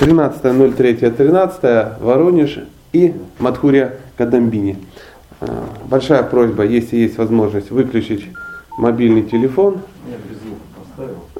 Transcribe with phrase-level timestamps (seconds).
[0.00, 2.60] 13.03.13 Воронеж
[2.94, 4.78] и Матхурия Кадамбини.
[5.42, 5.46] Э,
[5.90, 8.26] большая просьба, если есть возможность, выключить
[8.78, 9.80] мобильный телефон.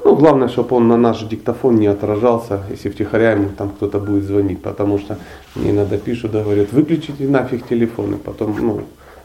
[0.05, 4.25] Ну, главное, чтобы он на наш диктофон не отражался, если втихаря ему там кто-то будет
[4.25, 5.17] звонить, потому что
[5.55, 8.83] мне иногда пишут, да, говорят, выключите нафиг телефоны, потом, ну,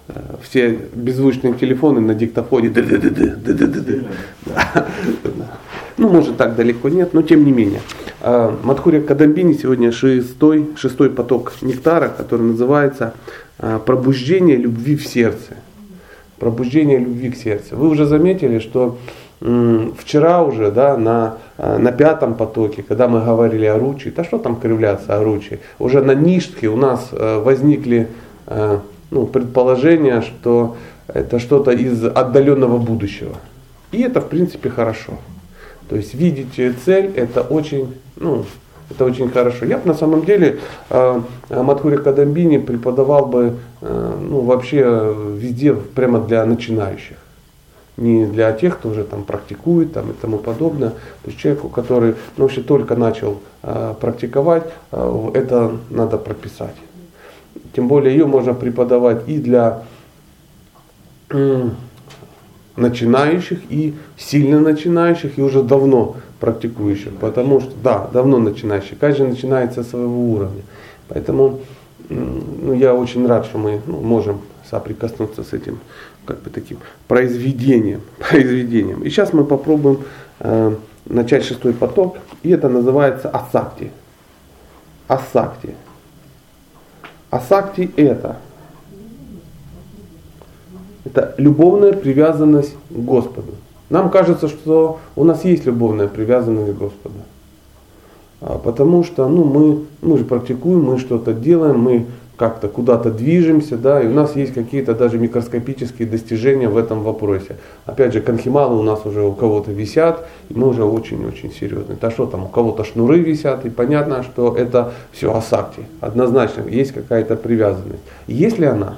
[0.08, 0.14] э,
[0.44, 2.70] все беззвучные телефоны на диктофоне.
[5.98, 7.80] Ну, может, так далеко нет, но тем не менее.
[8.20, 13.14] Э, Мадхурия Кадамбини сегодня шестой, шестой поток нектара, который называется
[13.60, 15.56] э, «Пробуждение любви в сердце».
[16.38, 17.78] Пробуждение любви к сердцу.
[17.78, 18.98] Вы уже заметили, что
[19.40, 24.38] вчера уже да, на, э, на пятом потоке, когда мы говорили о ручи, да что
[24.38, 28.10] там кривляться о ручи, уже на ништхе у нас возникли
[29.12, 30.76] ну, предположения, что
[31.08, 33.36] это что-то из отдаленного будущего.
[33.92, 35.14] И это в принципе хорошо.
[35.90, 38.46] То есть видеть цель это очень, ну,
[38.90, 39.66] это очень хорошо.
[39.66, 46.20] Я бы на самом деле э, Матхури Кадамбини преподавал бы э, ну, вообще везде прямо
[46.20, 47.18] для начинающих.
[47.98, 50.90] Не для тех, кто уже там практикует там, и тому подобное.
[50.90, 56.76] То есть человеку, который ну, вообще только начал э, практиковать, э, это надо прописать.
[57.74, 59.84] Тем более ее можно преподавать и для
[62.76, 69.74] начинающих и сильно начинающих и уже давно практикующих, потому что, да, давно начинающих, каждый начинает
[69.74, 70.62] со своего уровня.
[71.08, 71.62] Поэтому
[72.10, 75.80] ну, я очень рад, что мы ну, можем соприкоснуться с этим
[76.26, 78.02] как бы таким произведением.
[78.30, 79.04] произведением.
[79.04, 80.00] И сейчас мы попробуем
[80.40, 83.92] э, начать шестой поток, и это называется асакти.
[85.08, 85.76] Асакти.
[87.30, 88.38] Асакти это
[91.06, 93.54] это любовная привязанность к Господу.
[93.90, 97.16] Нам кажется, что у нас есть любовная привязанность к Господу.
[98.42, 102.06] А, потому что ну, мы, мы же практикуем, мы что-то делаем, мы
[102.38, 107.56] как-то куда-то движемся, да, и у нас есть какие-то даже микроскопические достижения в этом вопросе.
[107.86, 111.98] Опять же, конхималы у нас уже у кого-то висят, и мы уже очень-очень серьезные.
[112.00, 115.86] Да что там, у кого-то шнуры висят, и понятно, что это все асакти.
[116.02, 118.04] Однозначно, есть какая-то привязанность.
[118.28, 118.98] Есть ли она?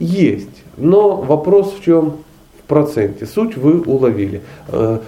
[0.00, 0.64] Есть.
[0.78, 2.16] Но вопрос в чем?
[2.58, 3.26] В проценте.
[3.26, 4.40] Суть вы уловили.
[4.68, 4.98] Э,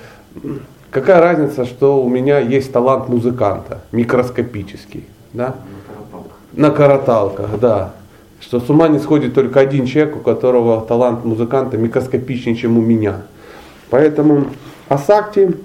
[0.91, 5.57] какая разница, что у меня есть талант музыканта, микроскопический, да?
[6.53, 7.95] На караталках, да.
[8.39, 12.83] Что с ума не сходит только один человек, у которого талант музыканта микроскопичнее, чем у
[12.83, 13.23] меня.
[13.89, 14.47] Поэтому
[14.89, 15.57] асакти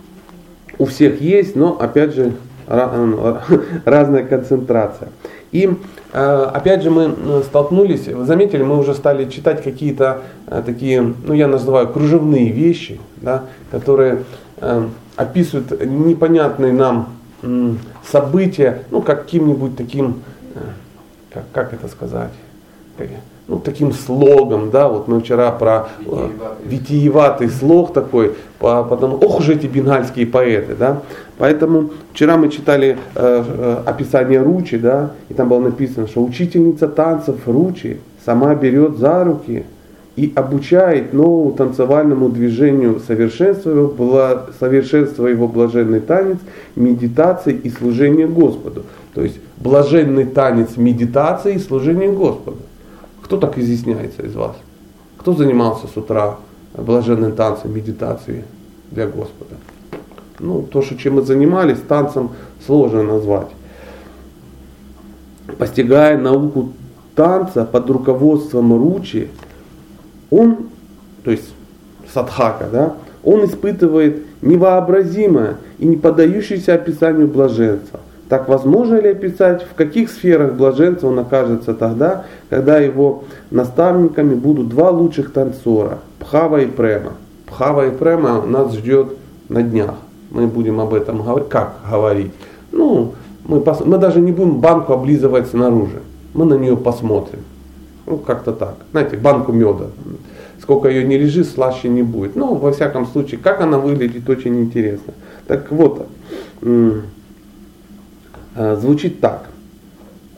[0.78, 2.34] у всех есть, но опять же
[2.68, 5.10] разная концентрация.
[5.52, 5.70] И
[6.14, 11.34] э, опять же мы э, столкнулись, заметили, мы уже стали читать какие-то э, такие, ну
[11.34, 14.24] я называю кружевные вещи, да, которые
[15.16, 17.10] описывают непонятные нам
[18.04, 20.24] события, ну каким-нибудь таким,
[21.32, 22.32] как, как это сказать,
[23.48, 26.28] ну, таким слогом, да, вот мы вчера про э,
[26.66, 31.02] витиеватый слог такой, по, потому, ох уж эти бенгальские поэты, да,
[31.38, 36.90] поэтому вчера мы читали э, э, описание Ручи, да, и там было написано, что учительница
[36.90, 39.64] танцев Ручи сама берет за руки
[40.18, 46.38] и обучает новому танцевальному движению совершенствуя его, совершенствуя его блаженный танец,
[46.76, 48.84] медитации и служение Господу.
[49.14, 52.58] То есть блаженный танец медитации и служение Господу.
[53.28, 54.56] Кто так изъясняется из вас?
[55.18, 56.38] Кто занимался с утра
[56.74, 58.46] блаженным танцем, медитацией
[58.90, 59.56] для Господа?
[60.40, 62.30] Ну, то, что чем мы занимались, танцем
[62.66, 63.50] сложно назвать.
[65.58, 66.72] Постигая науку
[67.16, 69.28] танца под руководством Ручи,
[70.30, 70.70] он,
[71.26, 71.54] то есть
[72.14, 72.96] садхака, да,
[73.26, 78.00] он испытывает невообразимое и не поддающееся описанию блаженства.
[78.30, 84.68] Так возможно ли описать, в каких сферах блаженства он окажется тогда, когда его наставниками будут
[84.68, 87.14] два лучших танцора, Пхава и Према.
[87.46, 89.14] Пхава и Према нас ждет
[89.48, 89.96] на днях.
[90.30, 91.48] Мы будем об этом говорить.
[91.48, 92.32] Как говорить?
[92.74, 93.14] Ну,
[93.46, 93.86] мы, пос...
[93.86, 96.02] мы даже не будем банку облизывать снаружи.
[96.34, 97.40] Мы на нее посмотрим.
[98.06, 98.76] Ну, как-то так.
[98.92, 99.86] Знаете, банку меда.
[100.62, 102.36] Сколько ее не лежит, слаще не будет.
[102.36, 105.14] Ну, во всяком случае, как она выглядит, очень интересно.
[105.48, 106.08] Так вот,
[108.58, 109.50] звучит так.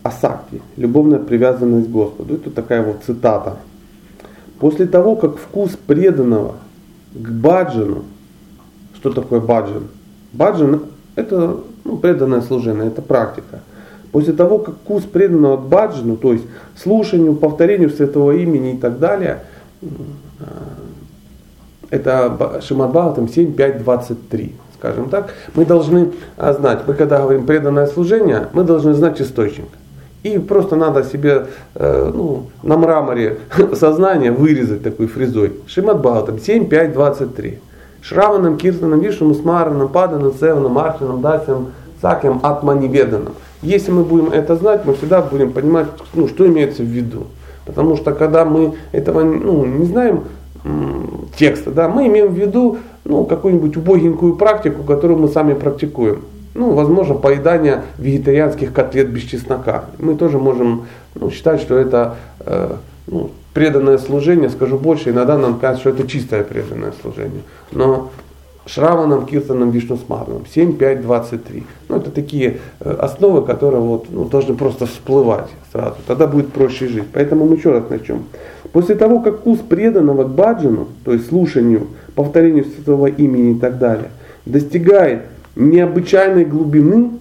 [0.03, 2.35] Асакти, любовная привязанность к Господу.
[2.35, 3.57] Это такая вот цитата.
[4.59, 6.55] После того, как вкус преданного
[7.13, 8.03] к баджану,
[8.95, 9.83] что такое баджан?
[10.33, 10.83] Баджан
[11.15, 13.61] это ну, преданное служение, это практика.
[14.11, 16.45] После того, как вкус преданного к баджану, то есть
[16.75, 19.43] слушанию, повторению святого имени и так далее,
[19.81, 19.87] э,
[21.89, 24.51] это Шимадбхагатам 7.5.23.
[24.79, 29.67] скажем так, мы должны а, знать, мы когда говорим преданное служение, мы должны знать источник.
[30.23, 33.39] И просто надо себе э, ну, на мраморе
[33.73, 35.53] сознания вырезать такой фрезой.
[35.67, 37.59] Шимат Бхагаватам 7, 5, 23.
[38.01, 41.67] Шраванам, Киртанам, Вишнам, Смаранам, Паданам, Севанам, Арчанам, Дасям,
[42.01, 43.33] Сакем, Атманиведанам.
[43.61, 47.27] Если мы будем это знать, мы всегда будем понимать, ну, что имеется в виду.
[47.65, 50.23] Потому что когда мы этого ну, не знаем
[51.37, 52.77] текста, да, мы имеем в виду
[53.09, 56.21] ну, какую-нибудь убогенькую практику, которую мы сами практикуем.
[56.53, 59.85] Ну, возможно, поедание вегетарианских котлет без чеснока.
[59.97, 60.85] Мы тоже можем
[61.15, 62.75] ну, считать, что это э,
[63.07, 67.41] ну, преданное служение, скажу больше, иногда нам кажется, что это чистое преданное служение.
[67.71, 68.11] Но
[68.67, 71.63] Шраванам, Киртанам, Вишнусмарнам, 7, 5, 23.
[71.87, 75.95] Ну, это такие э, основы, которые вот, ну, должны просто всплывать сразу.
[76.05, 77.05] Тогда будет проще жить.
[77.11, 78.25] Поэтому мы еще раз начнем.
[78.71, 83.77] После того, как вкус преданного к баджану, то есть слушанию, повторению святого имени и так
[83.77, 84.09] далее,
[84.45, 85.25] достигает
[85.55, 87.11] необычайной глубины,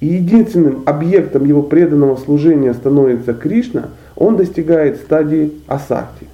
[0.00, 6.28] и единственным объектом его преданного служения становится Кришна, он достигает стадии асакти.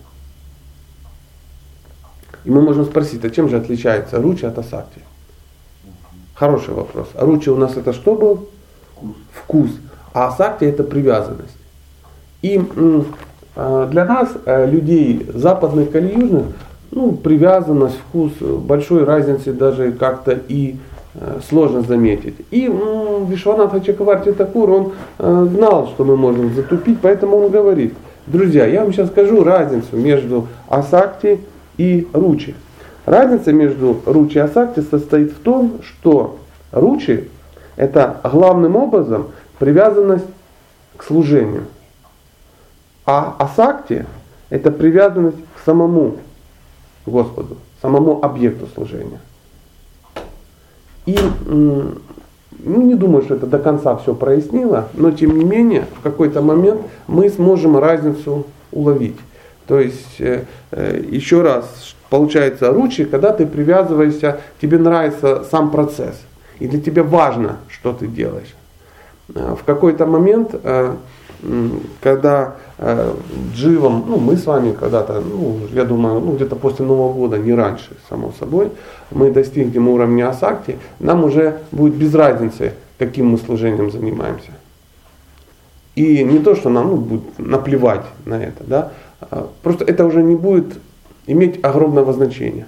[2.44, 5.00] И мы можем спросить, а чем же отличается ручи от асакти?
[6.34, 7.08] Хороший вопрос.
[7.14, 8.48] А ручи у нас это что был?
[9.32, 9.70] Вкус.
[10.12, 11.56] А асакти это привязанность.
[12.42, 12.60] И
[13.56, 16.46] а, для нас, э, людей западных или южных,
[16.90, 20.76] ну, привязанность, вкус, большой разницы даже как-то и
[21.14, 22.34] э, сложно заметить.
[22.50, 22.70] И
[23.28, 27.94] Вишванатха Чакаварти Такур, он э, знал, что мы можем затупить, поэтому он говорит,
[28.26, 31.40] друзья, я вам сейчас скажу разницу между асакти
[31.76, 32.54] и ручи.
[33.06, 36.38] Разница между ручи и асакти состоит в том, что
[36.72, 37.28] ручи
[37.76, 39.28] это главным образом
[39.58, 40.26] привязанность
[40.96, 41.64] к служению.
[43.06, 44.06] А асакти
[44.50, 46.16] это привязанность к самому
[47.06, 49.20] Господу, самому объекту служения.
[51.06, 51.18] И
[52.64, 56.40] ну, не думаю, что это до конца все прояснило, но тем не менее в какой-то
[56.40, 59.18] момент мы сможем разницу уловить.
[59.66, 66.20] То есть, э, э, еще раз, получается, ручи, когда ты привязываешься, тебе нравится сам процесс.
[66.58, 68.54] И для тебя важно, что ты делаешь.
[69.34, 70.54] Э, в какой-то момент,
[72.00, 72.54] когда
[73.54, 77.52] дживом, ну мы с вами когда-то, ну я думаю, ну где-то после Нового года, не
[77.52, 78.72] раньше, само собой,
[79.10, 84.50] мы достигнем уровня асакти, нам уже будет без разницы, каким мы служением занимаемся.
[85.94, 90.22] И не то, что нам ну, будет наплевать на это, да, а, просто это уже
[90.22, 90.78] не будет
[91.26, 92.66] иметь огромного значения.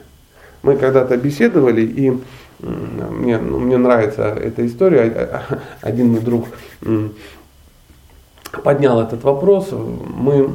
[0.62, 2.18] Мы когда-то беседовали, и
[2.60, 5.42] мне, ну, мне нравится эта история.
[5.82, 6.46] Один мой друг
[8.62, 9.70] поднял этот вопрос.
[9.72, 10.50] Мы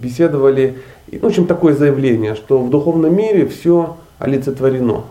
[0.00, 0.78] беседовали,
[1.10, 5.04] в общем, такое заявление, что в духовном мире все олицетворено.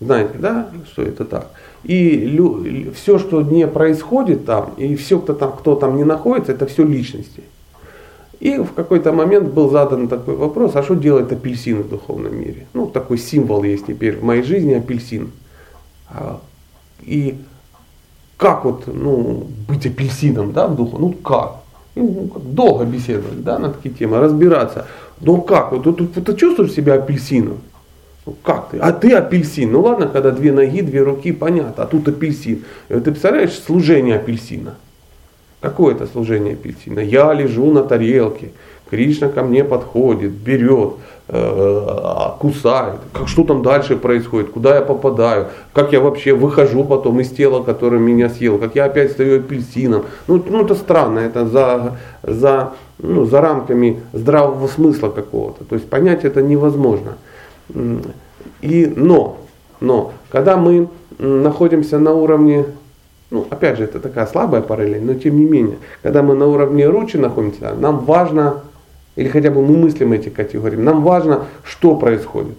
[0.00, 1.50] Знаете, да, что это так?
[1.82, 6.66] И все, что не происходит там, и все, кто там, кто там не находится, это
[6.66, 7.42] все личности.
[8.40, 12.66] И в какой-то момент был задан такой вопрос, а что делает апельсин в духовном мире?
[12.74, 15.30] Ну, такой символ есть теперь в моей жизни апельсин.
[16.10, 16.40] А,
[17.02, 17.36] и
[18.44, 20.98] как вот ну, быть апельсином да, в духу?
[20.98, 21.62] Ну как?
[21.94, 24.84] Ну, долго беседовать да, на такие темы, разбираться.
[25.22, 25.72] Ну как?
[25.72, 27.60] Вот, вот, вот, ты чувствуешь себя апельсином?
[28.26, 28.76] Ну как ты?
[28.80, 29.72] А ты апельсин.
[29.72, 31.84] Ну ладно, когда две ноги, две руки, понятно.
[31.84, 32.64] А тут апельсин.
[32.90, 34.74] И ты представляешь служение апельсина?
[35.62, 37.00] Какое это служение апельсина?
[37.00, 38.52] Я лежу на тарелке,
[38.90, 40.94] Кришна ко мне подходит, берет,
[41.28, 41.88] э,
[42.38, 43.00] кусает.
[43.12, 44.50] Как, что там дальше происходит?
[44.50, 45.48] Куда я попадаю?
[45.72, 48.58] Как я вообще выхожу потом из тела, которое меня съел?
[48.58, 50.04] Как я опять стою апельсином?
[50.26, 55.64] Ну, ну это странно, это за, за, ну, за рамками здравого смысла какого-то.
[55.64, 57.16] То есть понять это невозможно.
[58.60, 59.38] И, но,
[59.80, 60.88] но, когда мы
[61.18, 62.66] находимся на уровне
[63.30, 66.86] ну, опять же, это такая слабая параллель, но тем не менее, когда мы на уровне
[66.86, 68.62] ручи находимся, нам важно,
[69.16, 72.56] или хотя бы мы мыслим эти категории, нам важно, что происходит.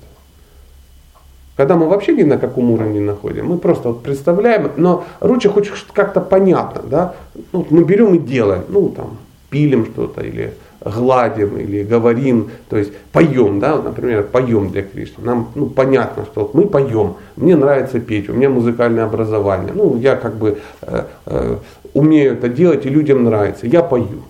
[1.55, 5.69] Когда мы вообще ни на каком уровне находим, мы просто вот представляем, но руча хоть
[5.93, 7.15] как-то понятно, да,
[7.53, 9.17] ну, мы берем и делаем, ну там,
[9.49, 15.23] пилим что-то или гладим или говорим, то есть поем, да, например, поем для Кришны.
[15.23, 19.97] Нам ну, понятно, что вот мы поем, мне нравится петь, у меня музыкальное образование, ну
[19.97, 21.57] я как бы э, э,
[21.93, 24.23] умею это делать и людям нравится, я пою.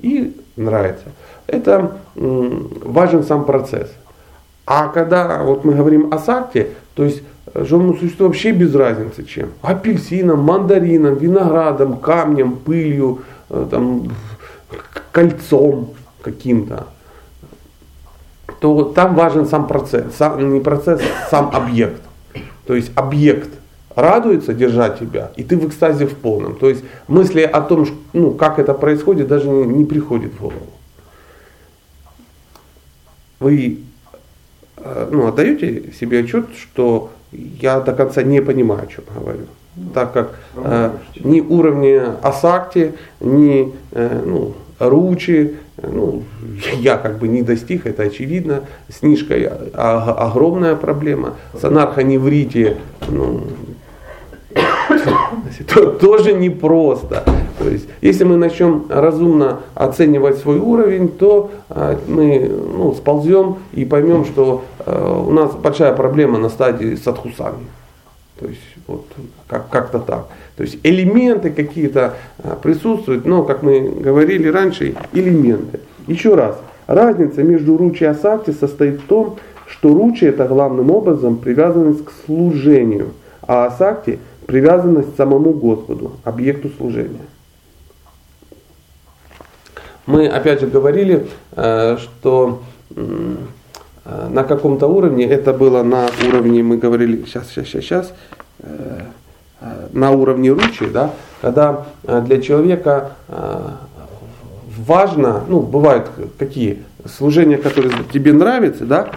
[0.00, 1.06] И нравится.
[1.46, 2.50] Это э,
[2.82, 3.90] важен сам процесс.
[4.66, 7.22] А когда вот мы говорим о сакте, то есть
[7.54, 9.50] живому существу вообще без разницы чем.
[9.62, 14.10] Апельсином, мандарином, виноградом, камнем, пылью, э, там,
[15.12, 16.88] кольцом каким-то,
[18.60, 22.02] то там важен сам процесс, сам, не процесс, а сам объект.
[22.66, 23.50] То есть объект
[23.94, 26.56] радуется держать тебя, и ты в экстазе в полном.
[26.56, 30.75] То есть мысли о том, ну, как это происходит, даже не приходит в голову.
[33.40, 33.78] Вы
[34.78, 39.46] э, ну, отдаете себе отчет, что я до конца не понимаю, о чем говорю.
[39.94, 40.90] Так как э,
[41.22, 46.22] ни уровня Асакти, ни э, ну, Ручи, ну,
[46.78, 48.64] я как бы не достиг, это очевидно.
[48.88, 51.34] С Нишкой огромная проблема.
[51.52, 52.78] С анархоневрите,
[53.08, 53.44] ну,
[56.00, 57.22] тоже непросто.
[57.66, 63.84] То есть, если мы начнем разумно оценивать свой уровень, то а, мы ну, сползем и
[63.84, 67.66] поймем, что а, у нас большая проблема на стадии садхусами.
[68.38, 69.04] То есть вот
[69.48, 70.28] как- как-то так.
[70.56, 75.80] То есть элементы какие-то а, присутствуют, но, как мы говорили раньше, элементы.
[76.06, 81.36] Еще раз, разница между ручи и асакти состоит в том, что ручи это главным образом
[81.36, 83.08] привязанность к служению,
[83.42, 87.26] а асакти привязанность к самому Господу, объекту служения.
[90.06, 92.62] Мы опять же говорили, э, что
[92.94, 93.36] э,
[94.30, 98.12] на каком-то уровне, это было на уровне, мы говорили, сейчас, сейчас, сейчас, сейчас,
[98.60, 99.00] э,
[99.92, 103.12] на уровне ручи, да, когда для человека
[104.78, 109.10] важно, ну, бывают какие служения, которые тебе нравятся, да,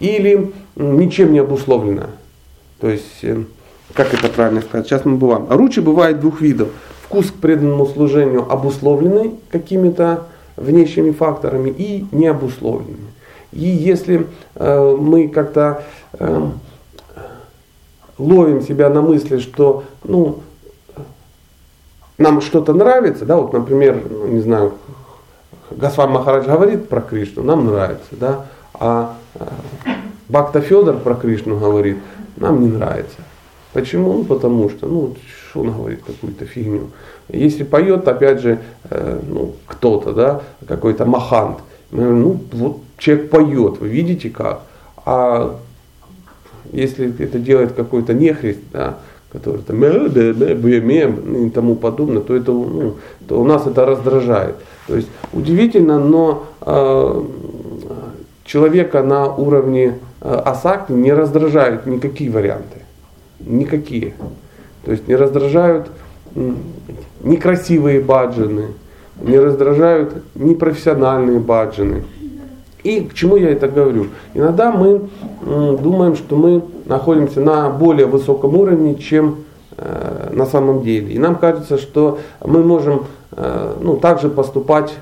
[0.00, 2.06] или ничем не обусловлено.
[2.80, 3.24] То есть
[3.94, 5.46] как это правильно сказать, сейчас мы бываем.
[5.50, 6.68] Ручи бывает двух видов.
[7.12, 13.10] Вкус к преданному служению обусловленный какими-то внешними факторами и не обусловленный.
[13.52, 15.82] И если э, мы как-то
[16.14, 16.48] э,
[18.16, 20.38] ловим себя на мысли, что ну,
[22.16, 24.72] нам что-то нравится, да, вот, например, ну, не знаю,
[25.70, 29.44] Госвам Махарадж говорит про Кришну, нам нравится, да, а э,
[30.30, 31.98] Бхакта Федор про Кришну говорит,
[32.38, 33.18] нам не нравится.
[33.72, 34.12] Почему?
[34.12, 35.14] Ну, потому что, ну,
[35.50, 36.90] что он говорит какую-то фигню.
[37.28, 38.58] Если поет, опять же,
[38.90, 41.58] э, ну, кто-то, да, какой-то махант,
[41.90, 44.62] говорим, ну, вот человек поет, вы видите как.
[45.04, 45.58] А
[46.72, 48.98] если это делает какой-то нехрист, да,
[49.32, 54.56] который там и тому подобное, то это ну, то у нас это раздражает.
[54.86, 57.24] То есть удивительно, но э,
[58.44, 62.81] человека на уровне э, асакти не раздражают никакие варианты.
[63.46, 64.14] Никакие.
[64.84, 65.90] То есть не раздражают
[67.22, 68.68] некрасивые баджины,
[69.20, 72.04] не раздражают непрофессиональные баджины.
[72.82, 74.08] И к чему я это говорю?
[74.34, 75.08] Иногда мы
[75.40, 79.44] думаем, что мы находимся на более высоком уровне, чем
[79.76, 81.14] э, на самом деле.
[81.14, 84.92] И нам кажется, что мы можем э, ну, также поступать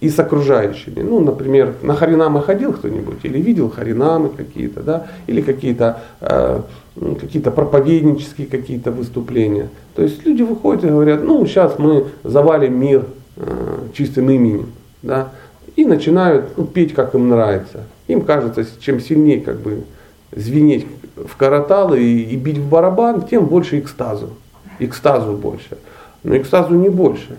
[0.00, 1.02] и с окружающими.
[1.02, 6.60] Ну, например, на харинамы ходил кто-нибудь, или видел харинамы какие-то, да, или какие-то э,
[7.00, 9.68] какие-то проповеднические какие-то выступления.
[9.94, 14.72] То есть люди выходят и говорят, ну, сейчас мы завалим мир э, чистым именем,
[15.02, 15.30] да,
[15.76, 17.84] и начинают ну, петь, как им нравится.
[18.06, 19.84] Им кажется, чем сильнее как бы
[20.32, 20.86] звенеть
[21.16, 24.30] в караталы и, и бить в барабан, тем больше экстазу.
[24.78, 25.78] Экстазу больше.
[26.22, 27.36] Но экстазу не больше.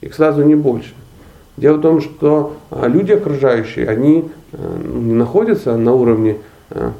[0.00, 0.92] Экстазу не больше.
[1.56, 6.36] Дело в том, что а, люди окружающие, они э, находятся на уровне,
[6.70, 6.92] э,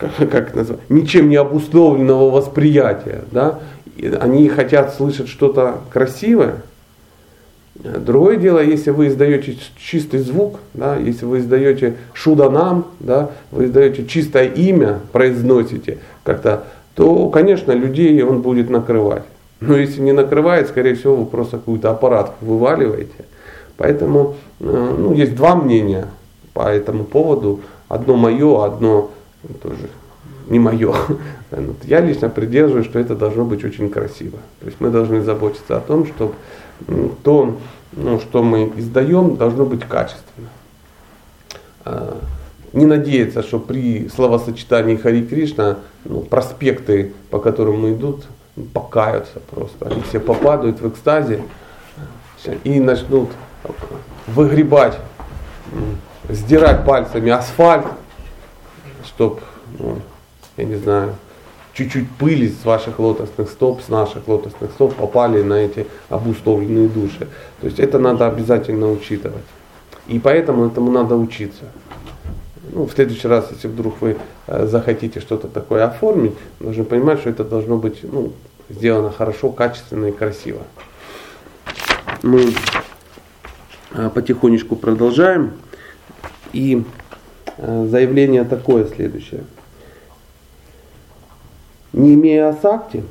[0.00, 3.24] как, как назвать, ничем не обусловленного восприятия.
[3.30, 3.60] Да?
[4.18, 6.62] Они хотят слышать что-то красивое.
[7.74, 14.04] Другое дело, если вы издаете чистый звук, да, если вы издаете шуданам, да, вы издаете
[14.06, 16.64] чистое имя, произносите как-то,
[16.94, 19.22] то, конечно, людей он будет накрывать.
[19.60, 23.24] Но если не накрывает, скорее всего, вы просто какой-то аппарат вываливаете.
[23.76, 26.08] Поэтому э, ну, есть два мнения
[26.52, 27.60] по этому поводу.
[27.88, 29.10] Одно мое, одно
[29.62, 29.88] тоже
[30.48, 30.94] не мое.
[31.84, 34.38] Я лично придерживаюсь, что это должно быть очень красиво.
[34.60, 36.34] То есть мы должны заботиться о том, чтобы
[37.22, 37.58] то,
[37.92, 40.48] ну, что мы издаем, должно быть качественно.
[41.84, 42.18] А,
[42.72, 48.24] не надеяться, что при словосочетании Хари Кришна ну, проспекты, по которым мы идут,
[48.72, 49.88] покаются просто.
[49.88, 51.42] Они все попадают в экстазе
[52.64, 53.30] и начнут
[54.26, 54.98] выгребать,
[56.28, 57.86] сдирать пальцами асфальт,
[59.20, 59.40] чтобы,
[59.78, 59.98] ну,
[60.56, 61.14] я не знаю,
[61.74, 67.28] чуть-чуть пыли с ваших лотосных стоп, с наших лотосных стоп попали на эти обусловленные души.
[67.60, 69.44] То есть это надо обязательно учитывать.
[70.08, 71.64] И поэтому этому надо учиться.
[72.72, 77.30] Ну, в следующий раз, если вдруг вы э, захотите что-то такое оформить, нужно понимать, что
[77.30, 78.32] это должно быть ну,
[78.68, 80.62] сделано хорошо, качественно и красиво.
[82.22, 82.52] Мы
[83.92, 85.52] Э, потихонечку продолжаем.
[86.52, 86.84] И
[87.60, 89.42] заявление такое следующее.
[91.92, 93.02] Не имея асакти,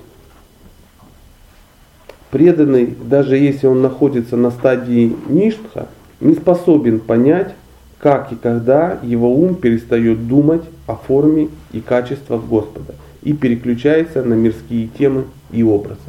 [2.32, 5.88] преданный, даже если он находится на стадии ништха,
[6.20, 7.54] не способен понять,
[8.00, 14.34] как и когда его ум перестает думать о форме и качествах Господа и переключается на
[14.34, 16.00] мирские темы и образы.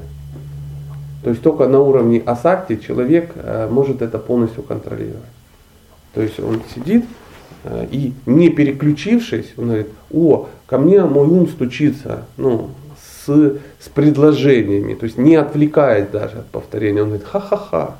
[1.25, 5.20] То есть только на уровне асакти человек э, может это полностью контролировать.
[6.14, 7.20] То есть он сидит э,
[7.90, 12.71] и не переключившись, он говорит, о, ко мне мой ум стучится, ну,
[13.26, 17.97] с, с предложениями, то есть не отвлекаясь даже от повторения, он говорит, ха-ха-ха,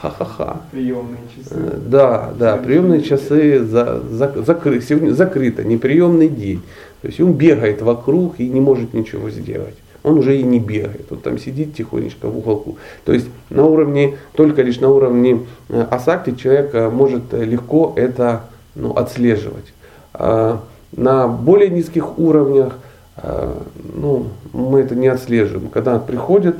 [0.00, 0.60] ха-ха-ха.
[0.70, 1.54] Приемные часы.
[1.54, 6.62] Э, да, да, приемные часы за, за, закры, сегодня закрыто, неприемный день.
[7.02, 9.74] То есть он бегает вокруг и не может ничего сделать
[10.04, 12.76] он уже и не бегает, он там сидит тихонечко в уголку.
[13.04, 18.44] То есть на уровне, только лишь на уровне э, асакти человек э, может легко это
[18.74, 19.72] ну, отслеживать.
[20.12, 20.62] А
[20.92, 22.78] на более низких уровнях
[23.16, 23.54] э,
[23.94, 25.68] ну, мы это не отслеживаем.
[25.68, 26.56] Когда приходит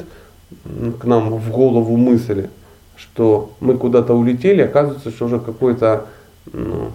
[1.00, 2.48] к нам в голову мысль,
[2.96, 6.06] что мы куда-то улетели, оказывается, что уже какой-то
[6.52, 6.90] ну,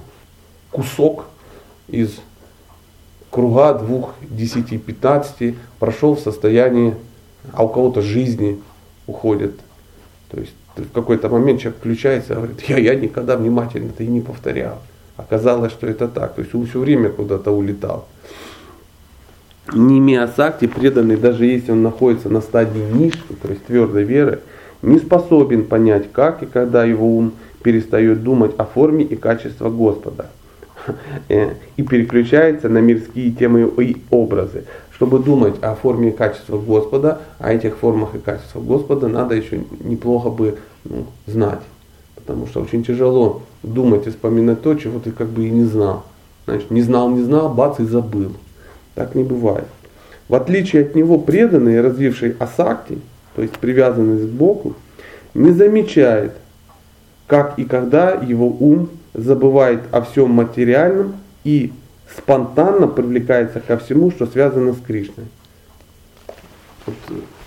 [0.71, 1.25] кусок
[1.87, 2.19] из
[3.29, 6.95] круга двух, десяти, пятнадцати прошел в состоянии,
[7.53, 8.59] а у кого-то жизни
[9.07, 9.59] уходит.
[10.29, 14.07] То есть в какой-то момент человек включается и говорит, я, я никогда внимательно это и
[14.07, 14.79] не повторял.
[15.19, 16.35] Оказалось, что это так.
[16.35, 18.07] То есть он все время куда-то улетал.
[19.73, 24.39] Не имея сакти, преданный, даже если он находится на стадии ниши, то есть твердой веры,
[24.81, 30.29] не способен понять, как и когда его ум перестает думать о форме и качестве Господа–
[31.27, 34.65] Э, и переключается на мирские темы и образы.
[34.93, 39.61] Чтобы думать о форме и качестве Господа, о этих формах и качествах Господа надо еще
[39.79, 41.61] неплохо бы ну, знать.
[42.29, 46.03] Потому что очень тяжело думать и вспоминать то, чего ты как бы и не знал.
[46.45, 48.33] Значит, не знал, не знал, бац и забыл.
[48.93, 49.65] Так не бывает.
[50.27, 52.99] В отличие от него преданный, развивший асакти,
[53.35, 54.75] то есть привязанность к Богу,
[55.33, 56.33] не замечает,
[57.25, 61.73] как и когда его ум забывает о всем материальном и
[62.15, 65.25] спонтанно привлекается ко всему, что связано с Кришной.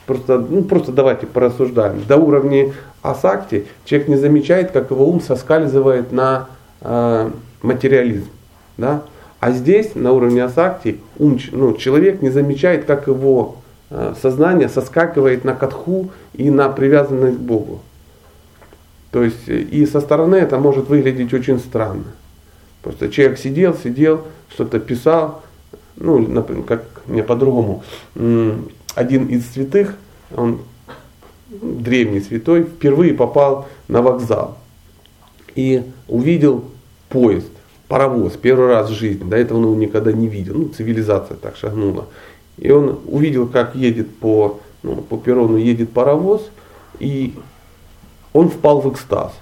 [0.06, 2.02] Просто, ну, просто давайте порассуждаем.
[2.06, 6.48] До уровня асакти человек не замечает, как его ум соскальзывает на
[6.80, 7.30] э,
[7.62, 8.28] материализм.
[8.76, 9.02] Да?
[9.38, 13.56] А здесь, на уровне асакти, ум, ну, человек не замечает, как его
[13.90, 17.80] э, сознание соскакивает на катху и на привязанность к Богу.
[19.12, 22.04] То есть и со стороны это может выглядеть очень странно.
[22.82, 25.42] Просто человек сидел, сидел, что-то писал,
[25.96, 27.84] ну, например, как мне по-другому.
[28.94, 29.96] Один из святых,
[30.34, 30.60] он
[31.48, 34.58] древний святой, впервые попал на вокзал
[35.54, 36.64] и увидел
[37.08, 37.50] поезд,
[37.88, 39.28] паровоз, первый раз в жизни.
[39.28, 40.54] До этого он его никогда не видел.
[40.54, 42.06] Ну, цивилизация так шагнула.
[42.56, 46.50] И он увидел, как едет по, ну, по перрону едет паровоз,
[46.98, 47.34] и
[48.32, 49.32] он впал в экстаз.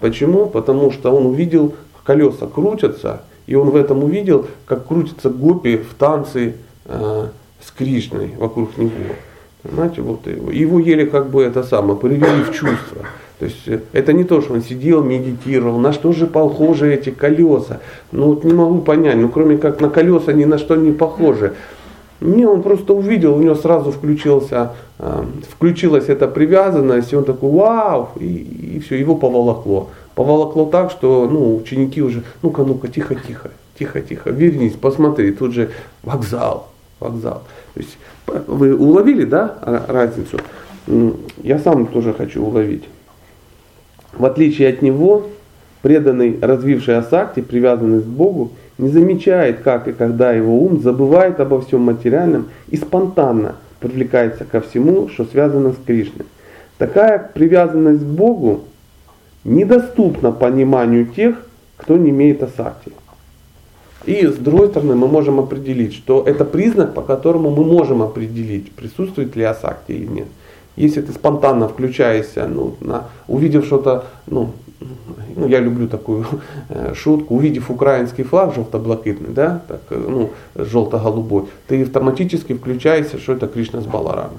[0.00, 0.46] Почему?
[0.46, 5.94] Потому что он увидел, колеса крутятся, и он в этом увидел, как крутятся гопи в
[5.94, 7.28] танце э,
[7.64, 9.14] с Кришной вокруг него.
[9.62, 10.50] Понимаете, вот его.
[10.50, 13.06] Его еле как бы это самое, привели в чувство.
[13.38, 17.10] То есть э, это не то, что он сидел, медитировал, на что же похожи эти
[17.10, 17.80] колеса.
[18.12, 21.54] Ну вот не могу понять, ну кроме как на колеса ни на что не похожи.
[22.20, 27.50] Не, он просто увидел, у него сразу включился, э, включилась эта привязанность, и он такой,
[27.50, 29.90] вау, и, и все, его поволокло.
[30.16, 35.52] Поволокло так, что ну, ученики уже, ну-ка, ну-ка, тихо, тихо, тихо, тихо, вернись, посмотри, тут
[35.52, 35.70] же
[36.02, 36.68] вокзал,
[37.00, 37.42] вокзал.
[37.74, 40.38] То есть вы уловили, да, разницу?
[41.42, 42.84] Я сам тоже хочу уловить.
[44.12, 45.28] В отличие от него,
[45.82, 51.60] преданный, развивший асакти, привязанный к Богу, не замечает, как и когда его ум забывает обо
[51.60, 56.26] всем материальном и спонтанно привлекается ко всему, что связано с Кришной.
[56.78, 58.64] Такая привязанность к Богу
[59.44, 61.36] недоступна пониманию тех,
[61.76, 62.92] кто не имеет асакти.
[64.04, 68.72] И с другой стороны мы можем определить, что это признак, по которому мы можем определить,
[68.72, 70.28] присутствует ли асакти или нет.
[70.76, 74.52] Если ты спонтанно включаешься, ну, на, увидев что-то, ну,
[75.34, 76.24] ну, я люблю такую
[76.68, 83.32] э, шутку, увидев украинский флаг желто-блакитный, да, так, э, ну, желто-голубой, ты автоматически включаешься, что
[83.32, 84.38] это Кришна с Баларамой.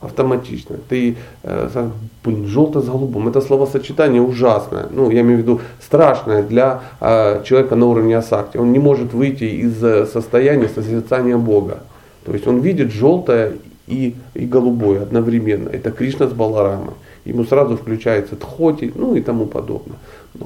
[0.00, 0.76] Автоматично.
[0.88, 1.88] Ты, э,
[2.24, 3.28] блин, желто с голубым.
[3.28, 4.86] Это словосочетание ужасное.
[4.90, 8.56] Ну, я имею в виду страшное для э, человека на уровне асакти.
[8.56, 11.80] Он не может выйти из э, состояния созерцания Бога.
[12.24, 15.68] То есть он видит желтое и, и голубое одновременно.
[15.68, 19.98] Это Кришна с Баларамой ему сразу включается тхоти, ну и тому подобное.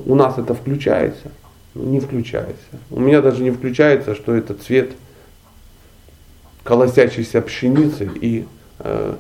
[0.06, 1.30] У нас это включается?
[1.74, 2.64] Ну, не включается.
[2.90, 4.92] У меня даже не включается, что это цвет
[6.62, 8.46] колосящейся пшеницы и
[8.78, 9.14] э,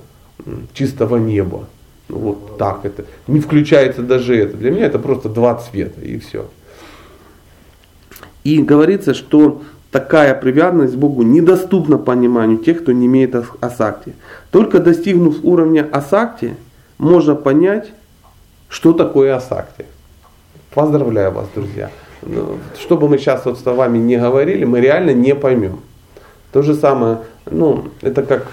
[0.72, 1.66] чистого неба.
[2.08, 3.04] Ну, вот так это.
[3.26, 4.56] Не включается даже это.
[4.56, 6.48] Для меня это просто два цвета и все.
[8.42, 14.14] И говорится, что такая привязанность к Богу недоступна пониманию тех, кто не имеет асакти.
[14.50, 16.56] Только достигнув уровня асакти,
[16.98, 17.92] можно понять,
[18.68, 19.86] что такое асакти.
[20.74, 21.90] Поздравляю вас, друзья.
[22.22, 25.80] Ну, что бы мы сейчас вот с вами не говорили, мы реально не поймем.
[26.52, 27.18] То же самое,
[27.50, 28.46] ну, это как,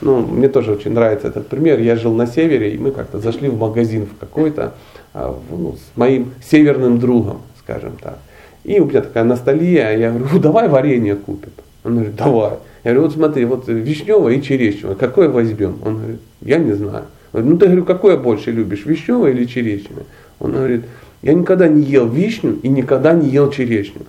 [0.00, 1.80] ну, мне тоже очень нравится этот пример.
[1.80, 4.74] Я жил на севере, и мы как-то зашли в магазин в какой-то,
[5.12, 8.18] а, ну, с моим северным другом, скажем так.
[8.62, 11.50] И у меня такая ностальгия, я говорю, давай варенье купим.
[11.82, 12.52] Он говорит, давай.
[12.84, 15.78] Я говорю, вот смотри, вот вишневое и черешневое, какое возьмем?
[15.84, 17.04] Он говорит, я не знаю.
[17.32, 20.04] Говорю, ну ты говорю, какое больше любишь, вишневое или черешневое?
[20.38, 20.84] Он говорит,
[21.22, 24.02] я никогда не ел вишню и никогда не ел черешню.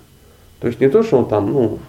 [0.59, 1.79] То есть не то, что он там, ну,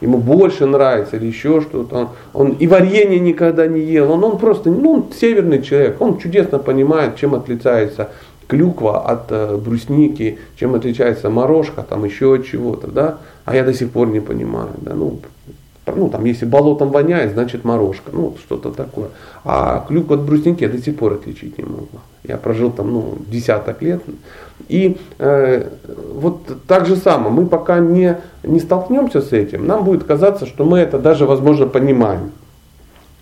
[0.00, 1.96] ему больше нравится или еще что-то.
[1.96, 4.12] Он, он и варенье никогда не ел.
[4.12, 6.00] Он, он просто, ну, он северный человек.
[6.00, 8.10] Он чудесно понимает, чем отличается
[8.48, 13.18] клюква от э, брусники, чем отличается морожка, там еще от чего-то, да.
[13.44, 14.94] А я до сих пор не понимаю, да.
[14.94, 15.20] Ну,
[15.86, 19.08] ну, там, если болотом воняет, значит морожка, ну, что-то такое.
[19.44, 21.88] А клюкву от брусники я до сих пор отличить не могу.
[22.26, 24.02] Я прожил там, ну, десяток лет.
[24.68, 25.68] И э,
[26.14, 30.64] вот так же самое, мы пока не, не столкнемся с этим, нам будет казаться, что
[30.64, 32.32] мы это даже, возможно, понимаем.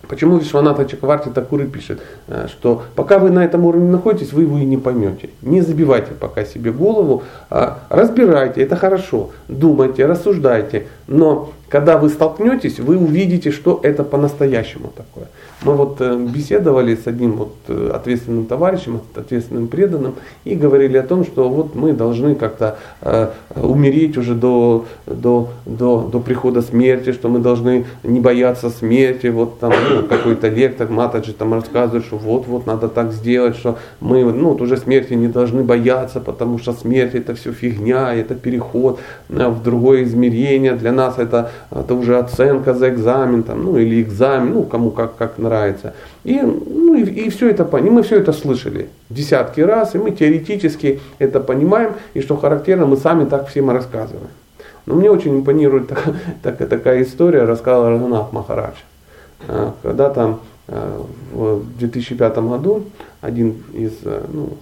[0.07, 4.57] Почему Вишваната Чакварти Такуры пишет, э, что пока вы на этом уровне находитесь, вы его
[4.57, 5.29] и не поймете.
[5.41, 12.79] Не забивайте пока себе голову, а разбирайте, это хорошо, думайте, рассуждайте, но когда вы столкнетесь,
[12.79, 15.27] вы увидите, что это по-настоящему такое.
[15.65, 21.01] Мы вот э, беседовали с одним вот э, ответственным товарищем, ответственным преданным, и говорили о
[21.01, 27.13] том, что вот мы должны как-то э, умереть уже до, до, до, до прихода смерти,
[27.13, 29.25] что мы должны не бояться смерти.
[29.25, 34.23] Вот там ну, какой-то лектор Матаджи там рассказывает, что вот-вот надо так сделать, что мы
[34.23, 38.99] ну, вот уже смерти не должны бояться, потому что смерть это все фигня, это переход
[39.29, 40.73] в другое измерение.
[40.73, 45.15] Для нас это, это уже оценка за экзамен, там, ну или экзамен, ну кому как,
[45.15, 45.54] как нравится.
[46.23, 50.11] И, ну, и, и все это, и мы все это слышали десятки раз, и мы
[50.11, 54.29] теоретически это понимаем, и что характерно, мы сами так всем рассказываем.
[54.85, 56.03] Но мне очень импонирует так,
[56.43, 58.75] так, такая история, рассказал Рагунат Махарадж.
[59.47, 62.83] А, когда там а, в 2005 году
[63.21, 64.57] один из ну,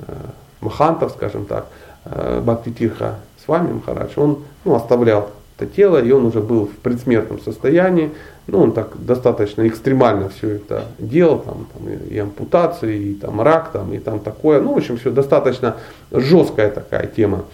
[0.00, 1.66] а, махантов, скажем так,
[2.04, 6.76] Бхакти Тирха с вами Махарадж, он ну, оставлял это тело, и он уже был в
[6.76, 8.10] предсмертном состоянии,
[8.46, 13.40] ну, он так достаточно экстремально все это делал, там, там и, и ампутации, и там
[13.40, 14.60] рак, там, и там такое.
[14.60, 15.76] Ну, в общем, все достаточно
[16.10, 17.44] жесткая такая тема.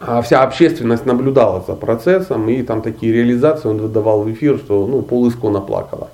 [0.00, 4.86] А вся общественность наблюдала за процессом, и там такие реализации он выдавал в эфир, что
[4.86, 6.10] ну, пол искона плакала.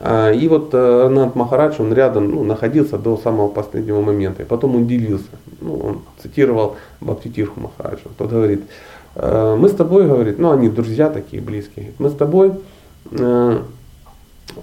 [0.00, 4.42] А, и вот э, Нант Махарадж, он рядом ну, находился до самого последнего момента.
[4.42, 5.28] И потом он делился.
[5.60, 8.08] Ну, он цитировал Бхактитирху Махараджа.
[8.18, 8.64] Тот говорит, «Э,
[9.16, 12.52] мы с тобой, говорит, ну они друзья такие близкие, мы с тобой
[13.12, 13.62] Э,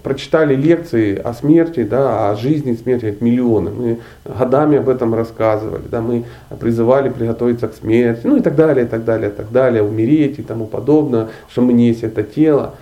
[0.01, 3.69] прочитали лекции о смерти, да, о жизни смерти, это миллионы.
[3.69, 6.23] Мы годами об этом рассказывали, да, мы
[6.59, 10.39] призывали приготовиться к смерти, ну и так далее, и так далее, и так далее, умереть
[10.39, 12.75] и тому подобное, что мы не есть это тело.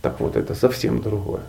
[0.00, 1.42] Так вот, это совсем другое.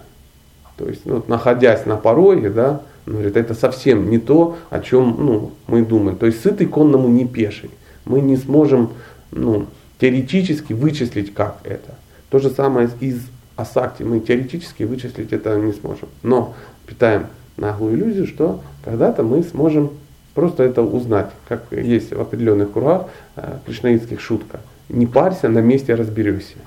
[0.75, 5.51] То есть, ну, находясь на пороге, да, говорит, это совсем не то, о чем ну,
[5.67, 6.17] мы думаем.
[6.17, 7.69] То есть сытый конному не пеший.
[8.05, 8.89] Мы не сможем
[9.35, 9.67] ну,
[9.99, 11.95] теоретически вычислить, как это.
[12.29, 13.21] То же самое из
[13.55, 16.09] асакти мы теоретически вычислить это не сможем.
[16.23, 16.55] Но
[16.87, 19.91] питаем наглую иллюзию, что когда-то мы сможем
[20.33, 24.59] просто это узнать, как есть в определенных кругах э, кришнаитских шутка.
[24.89, 26.57] Не парься, на месте разберешься.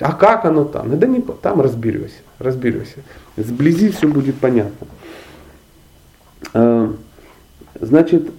[0.00, 0.98] А как оно там?
[0.98, 2.98] Да не там разберешься, разберешься.
[3.36, 4.86] Сблизи все будет понятно.
[6.54, 6.92] Э,
[7.80, 8.30] значит,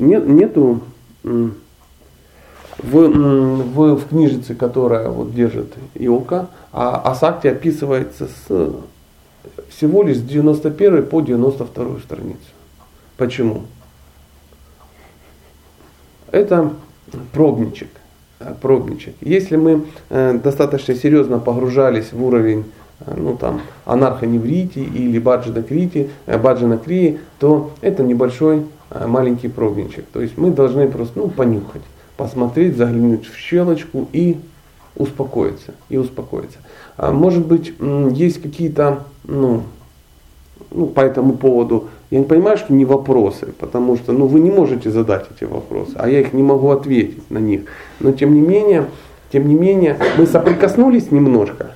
[0.00, 0.80] нет, нету
[1.22, 1.52] в,
[2.82, 8.74] в, в книжице, которая вот держит Иока, а Асакти описывается с
[9.68, 12.38] всего лишь с 91 по 92 страницу.
[13.16, 13.62] Почему?
[16.30, 16.72] Это
[17.32, 17.88] пробничек.
[18.60, 19.14] пробничек.
[19.20, 22.64] Если мы э, достаточно серьезно погружались в уровень
[23.00, 30.04] э, ну, там, анархоневрити или баджанакрити, э, баджанакрии, то это небольшой Э, маленький пробничек.
[30.12, 31.82] То есть мы должны просто ну, понюхать,
[32.16, 34.36] посмотреть, заглянуть в щелочку и
[34.96, 35.74] успокоиться.
[35.88, 36.58] И успокоиться.
[36.96, 37.72] А может быть,
[38.12, 39.62] есть какие-то ну,
[40.70, 44.50] ну, по этому поводу Я не понимаю, что не вопросы, потому что ну, вы не
[44.50, 47.62] можете задать эти вопросы, а я их не могу ответить на них.
[48.00, 48.86] Но тем не менее,
[49.32, 51.70] тем не менее, мы соприкоснулись немножко.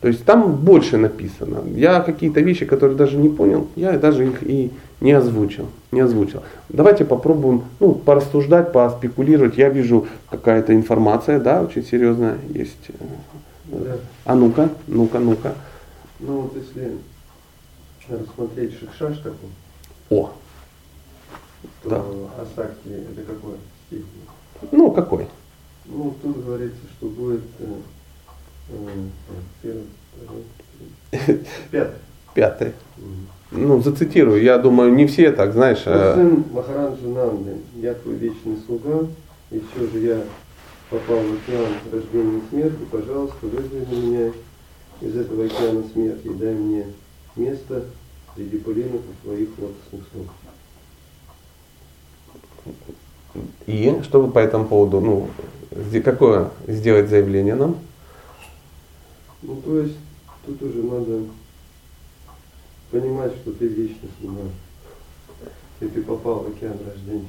[0.00, 1.58] То есть там больше написано.
[1.74, 5.68] Я какие-то вещи, которые даже не понял, я даже их и не озвучил.
[5.92, 6.42] Не озвучил.
[6.68, 9.56] Давайте попробуем ну, порассуждать, поспекулировать.
[9.56, 12.90] Я вижу какая-то информация, да, очень серьезная есть.
[13.66, 13.96] Да.
[14.24, 15.54] А ну-ка, ну-ка, ну-ка.
[16.20, 16.98] Ну вот если
[18.08, 19.46] рассмотреть Шикшаштаку,
[20.10, 20.32] О.
[21.82, 22.04] то Да.
[22.42, 23.56] Асакти это какой
[23.86, 24.04] стих?
[24.72, 25.28] Ну, какой?
[25.84, 27.74] Ну, тут говорится, что будет э,
[28.70, 29.06] э,
[29.62, 29.84] первый,
[31.10, 31.98] второй, пятый.
[32.34, 32.72] Пятый.
[33.50, 34.42] Ну, зацитирую.
[34.42, 35.82] Я думаю, не все так, знаешь.
[35.86, 39.06] «О э, сын Махараджа Нанды, я твой вечный слуга,
[39.50, 40.22] и все же я
[40.90, 44.32] попал в океан рождения и смерти, пожалуйста, вызвали меня
[45.00, 46.86] из этого океана смерти и дай мне
[47.36, 47.84] место
[48.34, 50.26] среди пуленов твоих лотосных стоп.
[53.66, 55.28] И что вы по этому поводу, ну,
[56.04, 57.76] какое сделать заявление нам?
[59.42, 59.96] Ну, то есть,
[60.44, 61.20] тут уже надо
[62.90, 64.42] понимать, что ты вечный слуга.
[65.80, 67.28] И ты попал в океан рождения.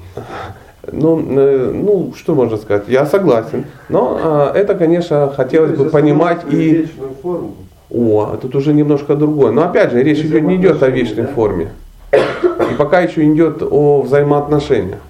[0.90, 2.84] Ну, э, ну, что можно сказать?
[2.88, 3.64] Я согласен.
[3.88, 6.56] Но э, это, конечно, хотелось То бы понимать и...
[6.56, 7.54] вечную форму.
[7.90, 9.52] О, а тут уже немножко другое.
[9.52, 11.32] Но опять же, речь идет, не идет о вечной да?
[11.32, 11.72] форме.
[12.12, 15.00] И пока еще идет о взаимоотношениях.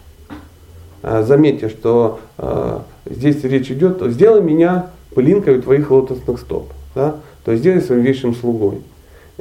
[1.02, 6.68] А, Заметьте, что э, здесь речь идет, сделай меня пылинкой твоих лотосных стоп.
[6.94, 7.16] Да?
[7.44, 8.80] То есть сделай своим вечным слугой.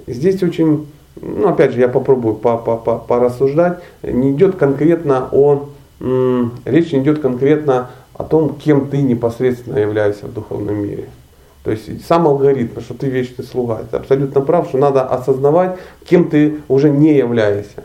[0.08, 0.88] Здесь очень,
[1.22, 5.70] ну опять же, я попробую по- по- по- порассуждать, не идет конкретно о,
[6.66, 11.06] речь не идет конкретно о том, кем ты непосредственно являешься в духовном мире.
[11.64, 16.30] То есть сам алгоритм, что ты вечный слуга, это абсолютно прав, что надо осознавать, кем
[16.30, 17.84] ты уже не являешься.